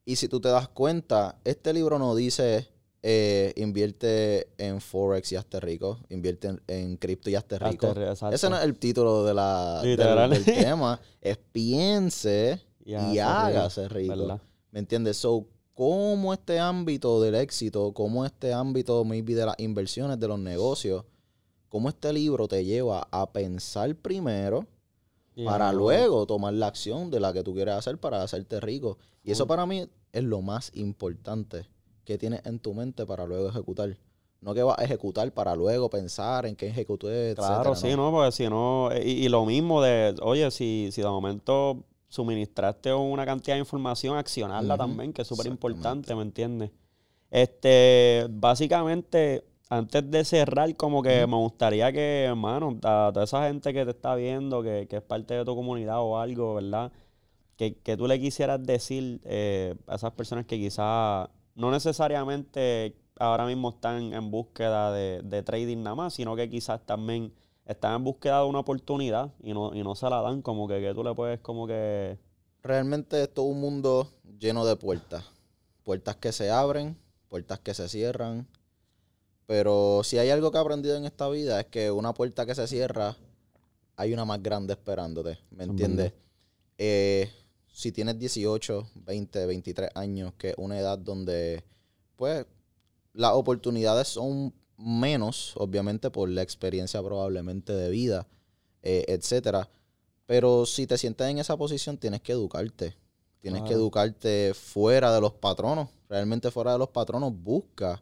Y 0.05 0.17
si 0.17 0.27
tú 0.27 0.39
te 0.39 0.49
das 0.49 0.67
cuenta, 0.67 1.39
este 1.43 1.73
libro 1.73 1.97
no 1.97 2.13
dice 2.13 2.67
eh, 3.01 3.53
invierte 3.55 4.47
en 4.57 4.81
Forex 4.81 5.31
y 5.31 5.35
hazte 5.35 5.59
rico, 5.59 5.99
invierte 6.09 6.47
en, 6.49 6.61
en 6.67 6.97
cripto 6.97 7.29
y 7.29 7.35
hazte 7.35 7.57
rico. 7.57 7.87
Hazte. 7.87 8.35
Ese 8.35 8.49
no 8.49 8.57
es 8.57 8.63
el 8.63 8.77
título 8.77 9.23
de 9.23 9.33
la, 9.33 9.81
del, 9.81 10.43
tema, 10.43 10.99
es 11.21 11.37
piense 11.51 12.61
Y 12.85 12.93
y 12.93 13.19
hágase 13.19 13.89
rico. 13.89 14.15
¿verdad? 14.15 14.41
¿Me 14.71 14.79
entiendes? 14.79 15.17
So, 15.17 15.47
cómo 15.76 16.34
este 16.34 16.57
ámbito 16.57 17.21
del 17.21 17.36
éxito, 17.36 17.91
cómo 17.93 18.26
este 18.26 18.53
ámbito 18.53 19.03
maybe 19.03 19.36
de 19.36 19.45
las 19.45 19.59
inversiones, 19.59 20.19
de 20.19 20.28
los 20.28 20.39
negocios, 20.39 21.03
cómo 21.69 21.89
este 21.89 22.11
libro 22.13 22.47
te 22.47 22.63
lleva 22.63 23.07
a 23.11 23.32
pensar 23.32 23.93
primero 23.95 24.65
para 25.43 25.73
luego 25.73 26.26
tomar 26.26 26.53
la 26.53 26.67
acción 26.67 27.11
de 27.11 27.19
la 27.19 27.34
que 27.34 27.43
tú 27.43 27.53
quieres 27.53 27.76
hacer 27.76 27.97
para 27.97 28.23
hacerte 28.23 28.61
rico. 28.61 28.97
Y 29.21 29.32
eso 29.32 29.45
para 29.45 29.65
mí 29.65 29.86
es 30.13 30.23
lo 30.23 30.41
más 30.41 30.71
importante 30.76 31.67
que 32.05 32.17
tienes 32.17 32.45
en 32.45 32.59
tu 32.59 32.73
mente 32.73 33.05
para 33.05 33.26
luego 33.26 33.49
ejecutar. 33.49 33.97
No 34.39 34.53
que 34.53 34.63
vas 34.63 34.80
a 34.80 34.84
ejecutar 34.86 35.30
para 35.34 35.55
luego 35.55 35.89
pensar 35.89 36.45
en 36.45 36.55
qué 36.55 36.67
ejecuté, 36.67 37.34
Claro, 37.36 37.71
etcétera, 37.71 37.76
sí, 37.76 37.97
¿no? 37.97 38.11
Porque 38.11 38.32
si 38.32 38.47
no, 38.47 38.91
y, 38.93 39.26
y 39.26 39.28
lo 39.28 39.45
mismo 39.45 39.82
de, 39.82 40.15
oye, 40.21 40.49
si, 40.51 40.89
si 40.93 41.01
de 41.01 41.07
momento 41.07 41.84
suministraste 42.16 42.93
una 42.93 43.26
cantidad 43.26 43.55
de 43.55 43.59
información, 43.59 44.18
accionarla 44.18 44.78
también, 44.78 45.11
que 45.11 45.22
es 45.22 45.28
súper 45.28 45.47
importante, 45.47 46.16
¿me 46.16 46.22
entiendes? 46.22 46.72
Este, 47.30 48.26
básicamente, 48.30 49.43
antes 49.70 50.09
de 50.09 50.24
cerrar, 50.24 50.74
como 50.78 51.03
que 51.03 51.28
me 51.28 51.36
gustaría 51.36 51.91
que, 51.91 52.24
hermano, 52.24 52.78
a 52.84 53.11
toda 53.13 53.26
esa 53.26 53.47
gente 53.47 53.74
que 53.74 53.84
te 53.84 53.91
está 53.91 54.16
viendo, 54.16 54.63
que, 54.63 54.88
que 54.89 54.97
es 54.97 55.01
parte 55.01 55.34
de 55.34 55.43
tu 55.43 55.55
comunidad 55.55 55.99
o 56.01 56.18
algo, 56.18 56.55
¿verdad? 56.55 56.91
Que, 57.57 57.76
que 57.76 57.97
tú 57.97 58.07
le 58.07 58.20
quisieras 58.20 58.63
decir 58.63 59.22
eh, 59.26 59.76
a 59.88 59.95
esas 59.95 60.11
personas 60.11 60.45
que 60.45 60.57
quizás 60.57 61.30
no 61.55 61.72
necesariamente 61.72 62.95
ahora 63.20 63.45
mismo 63.45 63.70
están 63.70 64.13
en 64.13 64.32
búsqueda 64.32 64.91
de, 64.91 65.22
de 65.24 65.43
trading 65.43 65.84
nada 65.84 65.95
más, 65.95 66.13
sino 66.13 66.36
que 66.36 66.49
quizás 66.49 66.86
también 66.86 67.34
están 67.66 67.95
en 67.95 68.03
búsqueda 68.03 68.41
de 68.41 68.45
una 68.45 68.59
oportunidad 68.59 69.34
y 69.41 69.53
no, 69.53 69.74
y 69.74 69.84
no 69.84 69.95
se 69.95 70.09
la 70.09 70.22
dan, 70.22 70.41
como 70.41 70.68
que, 70.68 70.80
que 70.80 70.93
tú 70.93 71.03
le 71.03 71.13
puedes 71.13 71.39
como 71.39 71.68
que... 71.68 72.18
Realmente 72.61 73.22
es 73.22 73.34
todo 73.34 73.45
un 73.45 73.61
mundo 73.61 74.11
lleno 74.39 74.66
de 74.66 74.76
puertas. 74.76 75.24
Puertas 75.84 76.16
que 76.16 76.32
se 76.32 76.49
abren, 76.49 76.97
puertas 77.30 77.59
que 77.59 77.74
se 77.74 77.88
cierran. 77.88 78.47
Pero 79.45 80.01
si 80.03 80.18
hay 80.18 80.32
algo 80.32 80.51
que 80.51 80.57
he 80.57 80.61
aprendido 80.61 80.95
en 80.95 81.05
esta 81.05 81.30
vida 81.30 81.59
es 81.59 81.68
que 81.68 81.91
una 81.91 82.13
puerta 82.13 82.45
que 82.45 82.55
se 82.55 82.68
cierra, 82.68 83.16
hay 83.95 84.13
una 84.13 84.26
más 84.26 84.41
grande 84.41 84.74
esperándote. 84.74 85.38
¿Me 85.51 85.63
Es 85.63 85.70
entiendes? 85.70 86.13
Eh, 86.78 87.32
si 87.72 87.91
tienes 87.91 88.18
18, 88.18 88.88
20, 88.95 89.45
23 89.45 89.89
años, 89.95 90.34
que 90.38 90.49
es 90.49 90.55
una 90.57 90.80
edad 90.80 90.97
donde, 90.97 91.63
pues, 92.16 92.45
las 93.13 93.34
oportunidades 93.34 94.07
son 94.07 94.53
menos, 94.78 95.53
obviamente, 95.57 96.09
por 96.09 96.30
la 96.30 96.41
experiencia 96.41 97.01
probablemente 97.01 97.73
de 97.73 97.89
vida, 97.89 98.28
eh, 98.82 99.05
etcétera. 99.07 99.69
Pero 100.26 100.65
si 100.65 100.88
te 100.88 100.97
sientes 100.97 101.28
en 101.28 101.38
esa 101.39 101.57
posición, 101.57 101.97
tienes 101.97 102.21
que 102.21 102.32
educarte. 102.32 102.95
Tienes 103.39 103.61
que 103.61 103.73
educarte 103.73 104.53
fuera 104.55 105.13
de 105.13 105.21
los 105.21 105.34
patronos. 105.34 105.89
Realmente 106.09 106.49
fuera 106.49 106.71
de 106.73 106.80
los 106.80 106.89
patronos, 106.89 107.32
busca 107.32 108.01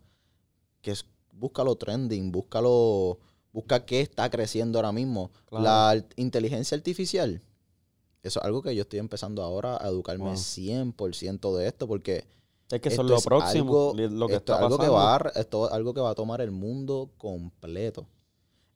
que 0.81 0.91
es, 0.91 1.05
busca 1.33 1.65
lo 1.65 1.75
trending, 1.75 2.31
busca 2.31 2.61
lo, 2.61 3.19
busca 3.51 3.85
qué 3.85 3.99
está 3.99 4.29
creciendo 4.29 4.79
ahora 4.79 4.93
mismo. 4.93 5.31
Claro. 5.45 5.63
La 5.63 6.05
inteligencia 6.15 6.77
artificial, 6.77 7.41
eso 8.21 8.39
es 8.39 8.45
algo 8.45 8.61
que 8.61 8.73
yo 8.73 8.83
estoy 8.83 8.99
empezando 8.99 9.43
ahora 9.43 9.77
a 9.81 9.89
educarme 9.89 10.23
Wow. 10.25 10.35
100% 10.35 11.57
de 11.57 11.67
esto 11.67 11.87
porque 11.87 12.25
Es 12.75 12.81
que 12.81 12.89
es 12.89 12.97
lo 12.97 13.15
es 13.17 13.23
próximo, 13.23 13.63
algo- 13.65 13.93
lo 14.09 14.27
que 14.27 14.35
esto 14.35 14.53
está 14.53 14.89
va 14.89 15.15
a, 15.15 15.31
esto 15.35 15.67
es 15.67 15.73
algo 15.73 15.93
que 15.93 16.01
va 16.01 16.09
a 16.11 16.15
tomar 16.15 16.41
el 16.41 16.51
mundo 16.51 17.09
completo. 17.17 18.07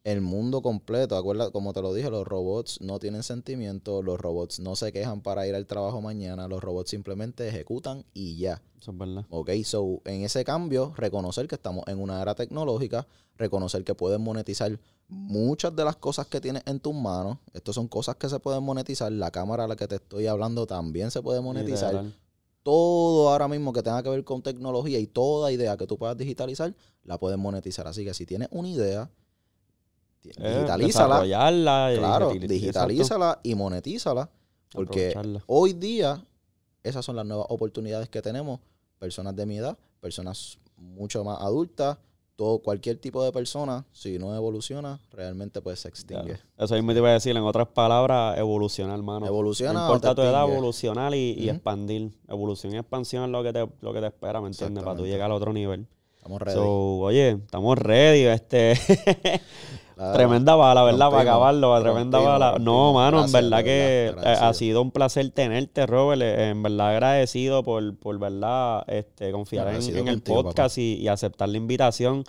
El 0.03 0.21
mundo 0.21 0.61
completo, 0.61 1.17
acuérdate, 1.17 1.51
como 1.51 1.73
te 1.73 1.81
lo 1.81 1.93
dije, 1.93 2.09
los 2.09 2.25
robots 2.25 2.79
no 2.79 2.97
tienen 2.97 3.23
sentimientos, 3.23 4.05
los 4.05 4.17
robots 4.17 4.59
no 4.61 4.77
se 4.77 4.93
quejan 4.93 5.19
para 5.19 5.45
ir 5.47 5.53
al 5.55 5.65
trabajo 5.65 5.99
mañana, 6.01 6.47
los 6.47 6.63
robots 6.63 6.91
simplemente 6.91 7.45
ejecutan 7.49 8.05
y 8.13 8.37
ya. 8.37 8.61
Eso 8.79 8.91
es 8.91 8.97
verdad. 8.97 9.25
Ok, 9.29 9.49
so 9.65 9.99
en 10.05 10.21
ese 10.23 10.45
cambio, 10.45 10.93
reconocer 10.95 11.45
que 11.49 11.55
estamos 11.55 11.83
en 11.87 11.99
una 11.99 12.21
era 12.21 12.35
tecnológica, 12.35 13.05
reconocer 13.37 13.83
que 13.83 13.95
puedes 13.95 14.17
monetizar 14.19 14.79
muchas 15.09 15.75
de 15.75 15.83
las 15.83 15.97
cosas 15.97 16.27
que 16.27 16.39
tienes 16.39 16.63
en 16.65 16.79
tus 16.79 16.93
manos. 16.93 17.37
Estas 17.53 17.75
son 17.75 17.89
cosas 17.89 18.15
que 18.15 18.29
se 18.29 18.39
pueden 18.39 18.63
monetizar. 18.63 19.11
La 19.11 19.31
cámara 19.31 19.65
a 19.65 19.67
la 19.67 19.75
que 19.75 19.87
te 19.89 19.95
estoy 19.95 20.27
hablando 20.27 20.65
también 20.67 21.11
se 21.11 21.21
puede 21.21 21.41
monetizar. 21.41 21.93
Todo 22.67 23.29
ahora 23.29 23.47
mismo 23.47 23.71
que 23.71 23.81
tenga 23.81 24.03
que 24.03 24.09
ver 24.09 24.25
con 24.25 24.41
tecnología 24.41 24.99
y 24.99 25.07
toda 25.07 25.53
idea 25.53 25.77
que 25.77 25.87
tú 25.87 25.97
puedas 25.97 26.17
digitalizar, 26.17 26.75
la 27.05 27.17
puedes 27.17 27.39
monetizar. 27.39 27.87
Así 27.87 28.03
que 28.03 28.13
si 28.13 28.25
tienes 28.25 28.49
una 28.51 28.67
idea, 28.67 29.09
Eh, 30.25 30.31
digitalízala. 30.35 31.25
y 31.25 31.97
Claro, 31.97 32.29
digitalízala 32.33 33.39
y 33.41 33.55
monetízala. 33.55 34.29
Porque 34.73 35.13
hoy 35.45 35.71
día, 35.71 36.21
esas 36.83 37.05
son 37.05 37.15
las 37.15 37.25
nuevas 37.25 37.45
oportunidades 37.47 38.09
que 38.09 38.21
tenemos. 38.21 38.59
Personas 38.99 39.33
de 39.33 39.45
mi 39.45 39.59
edad, 39.59 39.77
personas 40.01 40.57
mucho 40.75 41.23
más 41.23 41.39
adultas, 41.39 41.97
todo, 42.37 42.59
cualquier 42.59 42.97
tipo 42.97 43.23
de 43.23 43.31
persona, 43.33 43.85
si 43.91 44.17
no 44.19 44.33
evoluciona, 44.33 45.01
realmente 45.11 45.59
pues 45.59 45.79
se 45.79 45.89
extingue. 45.89 46.23
Claro. 46.23 46.43
Eso 46.57 46.75
mismo 46.75 46.93
te 46.93 46.99
iba 46.99 47.09
a 47.09 47.13
decir, 47.13 47.35
en 47.35 47.43
otras 47.43 47.67
palabras, 47.67 48.37
evolucionar, 48.37 48.95
hermano. 48.95 49.25
Evoluciona 49.25 49.73
No 49.73 49.85
importa 49.87 50.15
tu 50.15 50.21
edad, 50.21 50.49
evolucionar 50.49 51.13
y, 51.15 51.49
expandir. 51.49 52.11
Evolución 52.29 52.73
y 52.73 52.77
expansión 52.77 53.25
es 53.25 53.29
lo 53.31 53.43
que 53.43 53.51
te, 53.51 53.67
lo 53.81 53.91
que 53.91 53.99
te 53.99 54.07
espera, 54.07 54.39
¿me 54.39 54.47
entiendes? 54.47 54.83
Para 54.83 54.95
tú 54.95 55.05
llegar 55.05 55.25
al 55.25 55.31
otro 55.33 55.51
nivel. 55.51 55.87
Estamos 56.15 56.41
ready. 56.41 56.55
So, 56.55 56.97
oye, 56.99 57.31
estamos 57.31 57.77
ready. 57.77 58.25
Este, 58.25 58.73
Tremenda 60.13 60.55
bala, 60.55 60.83
¿verdad? 60.83 60.99
Para 60.99 61.09
rompimos, 61.11 61.27
acabarlo, 61.33 61.81
tremenda 61.81 62.17
rompimos, 62.19 62.39
bala. 62.39 62.57
No, 62.59 62.93
mano, 62.93 63.17
Gracias, 63.17 63.33
en 63.43 63.49
verdad 63.49 63.63
que 63.63 64.07
eh, 64.15 64.35
ha 64.39 64.53
sido 64.53 64.81
un 64.81 64.91
placer 64.91 65.29
tenerte, 65.31 65.85
Robert. 65.85 66.21
Eh, 66.21 66.49
En 66.49 66.61
verdad 66.63 66.89
agradecido 66.89 67.63
por, 67.63 67.97
por 67.97 68.19
verdad, 68.19 68.83
este, 68.87 69.31
confiar 69.31 69.67
en, 69.69 69.75
el 69.75 70.03
contigo, 70.05 70.43
podcast 70.43 70.77
y, 70.77 70.95
y 70.95 71.07
aceptar 71.07 71.49
la 71.49 71.57
invitación. 71.57 72.23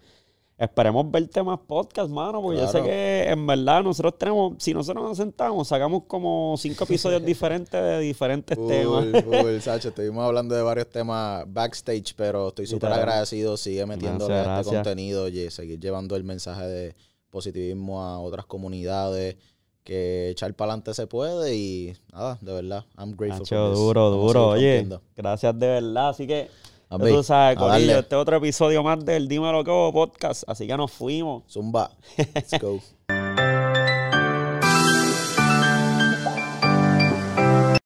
Esperemos 0.56 1.08
verte 1.12 1.40
más 1.44 1.60
podcast, 1.68 2.10
mano, 2.10 2.42
porque 2.42 2.58
yo 2.58 2.66
sé 2.66 2.72
Claro. 2.78 2.86
que 2.86 3.28
en 3.28 3.46
verdad 3.46 3.80
nosotros 3.84 4.18
tenemos, 4.18 4.54
si 4.58 4.74
nosotros 4.74 5.04
nos 5.04 5.16
sentamos, 5.16 5.68
sacamos 5.68 6.02
como 6.08 6.56
cinco 6.58 6.82
episodios 6.82 7.24
diferentes 7.24 7.80
de 7.80 8.00
diferentes 8.00 8.58
temas. 8.66 9.04
Full, 9.22 9.58
Sacho, 9.60 9.90
estuvimos 9.90 10.24
hablando 10.24 10.56
de 10.56 10.62
varios 10.62 10.88
temas 10.90 11.44
backstage, 11.46 12.12
pero 12.16 12.48
estoy 12.48 12.66
súper 12.66 12.92
agradecido. 12.92 13.56
Sigue 13.56 13.86
metiéndole 13.86 14.34
a 14.34 14.38
este 14.38 14.50
gracias. 14.50 14.74
contenido 14.74 15.28
y 15.28 15.48
seguir 15.52 15.78
llevando 15.78 16.16
el 16.16 16.24
mensaje 16.24 16.66
de 16.66 16.96
positivismo 17.30 18.02
a 18.02 18.20
otras 18.20 18.46
comunidades. 18.46 19.36
Que 19.84 20.28
echar 20.28 20.52
para 20.52 20.72
adelante 20.72 20.92
se 20.92 21.06
puede 21.06 21.56
y 21.56 21.94
nada, 22.12 22.36
de 22.42 22.52
verdad, 22.52 22.84
I'm 22.98 23.12
grateful 23.16 23.40
Nacho, 23.40 23.56
for 23.56 23.70
this. 23.70 23.78
duro, 23.78 24.10
Vamos 24.10 24.26
duro. 24.26 24.48
Oye, 24.48 24.86
gracias 25.16 25.58
de 25.58 25.66
verdad. 25.66 26.10
Así 26.10 26.26
que, 26.26 26.50
tú 26.90 27.22
sabes, 27.22 27.56
Corillo, 27.56 27.98
este 28.00 28.14
otro 28.14 28.36
episodio 28.36 28.82
más 28.82 29.02
del 29.02 29.26
Dímelo 29.28 29.60
hubo 29.62 29.92
podcast. 29.94 30.44
Así 30.46 30.66
que 30.66 30.76
nos 30.76 30.92
fuimos. 30.92 31.44
Zumba. 31.50 31.90
Let's 32.34 32.60
go. 32.60 32.80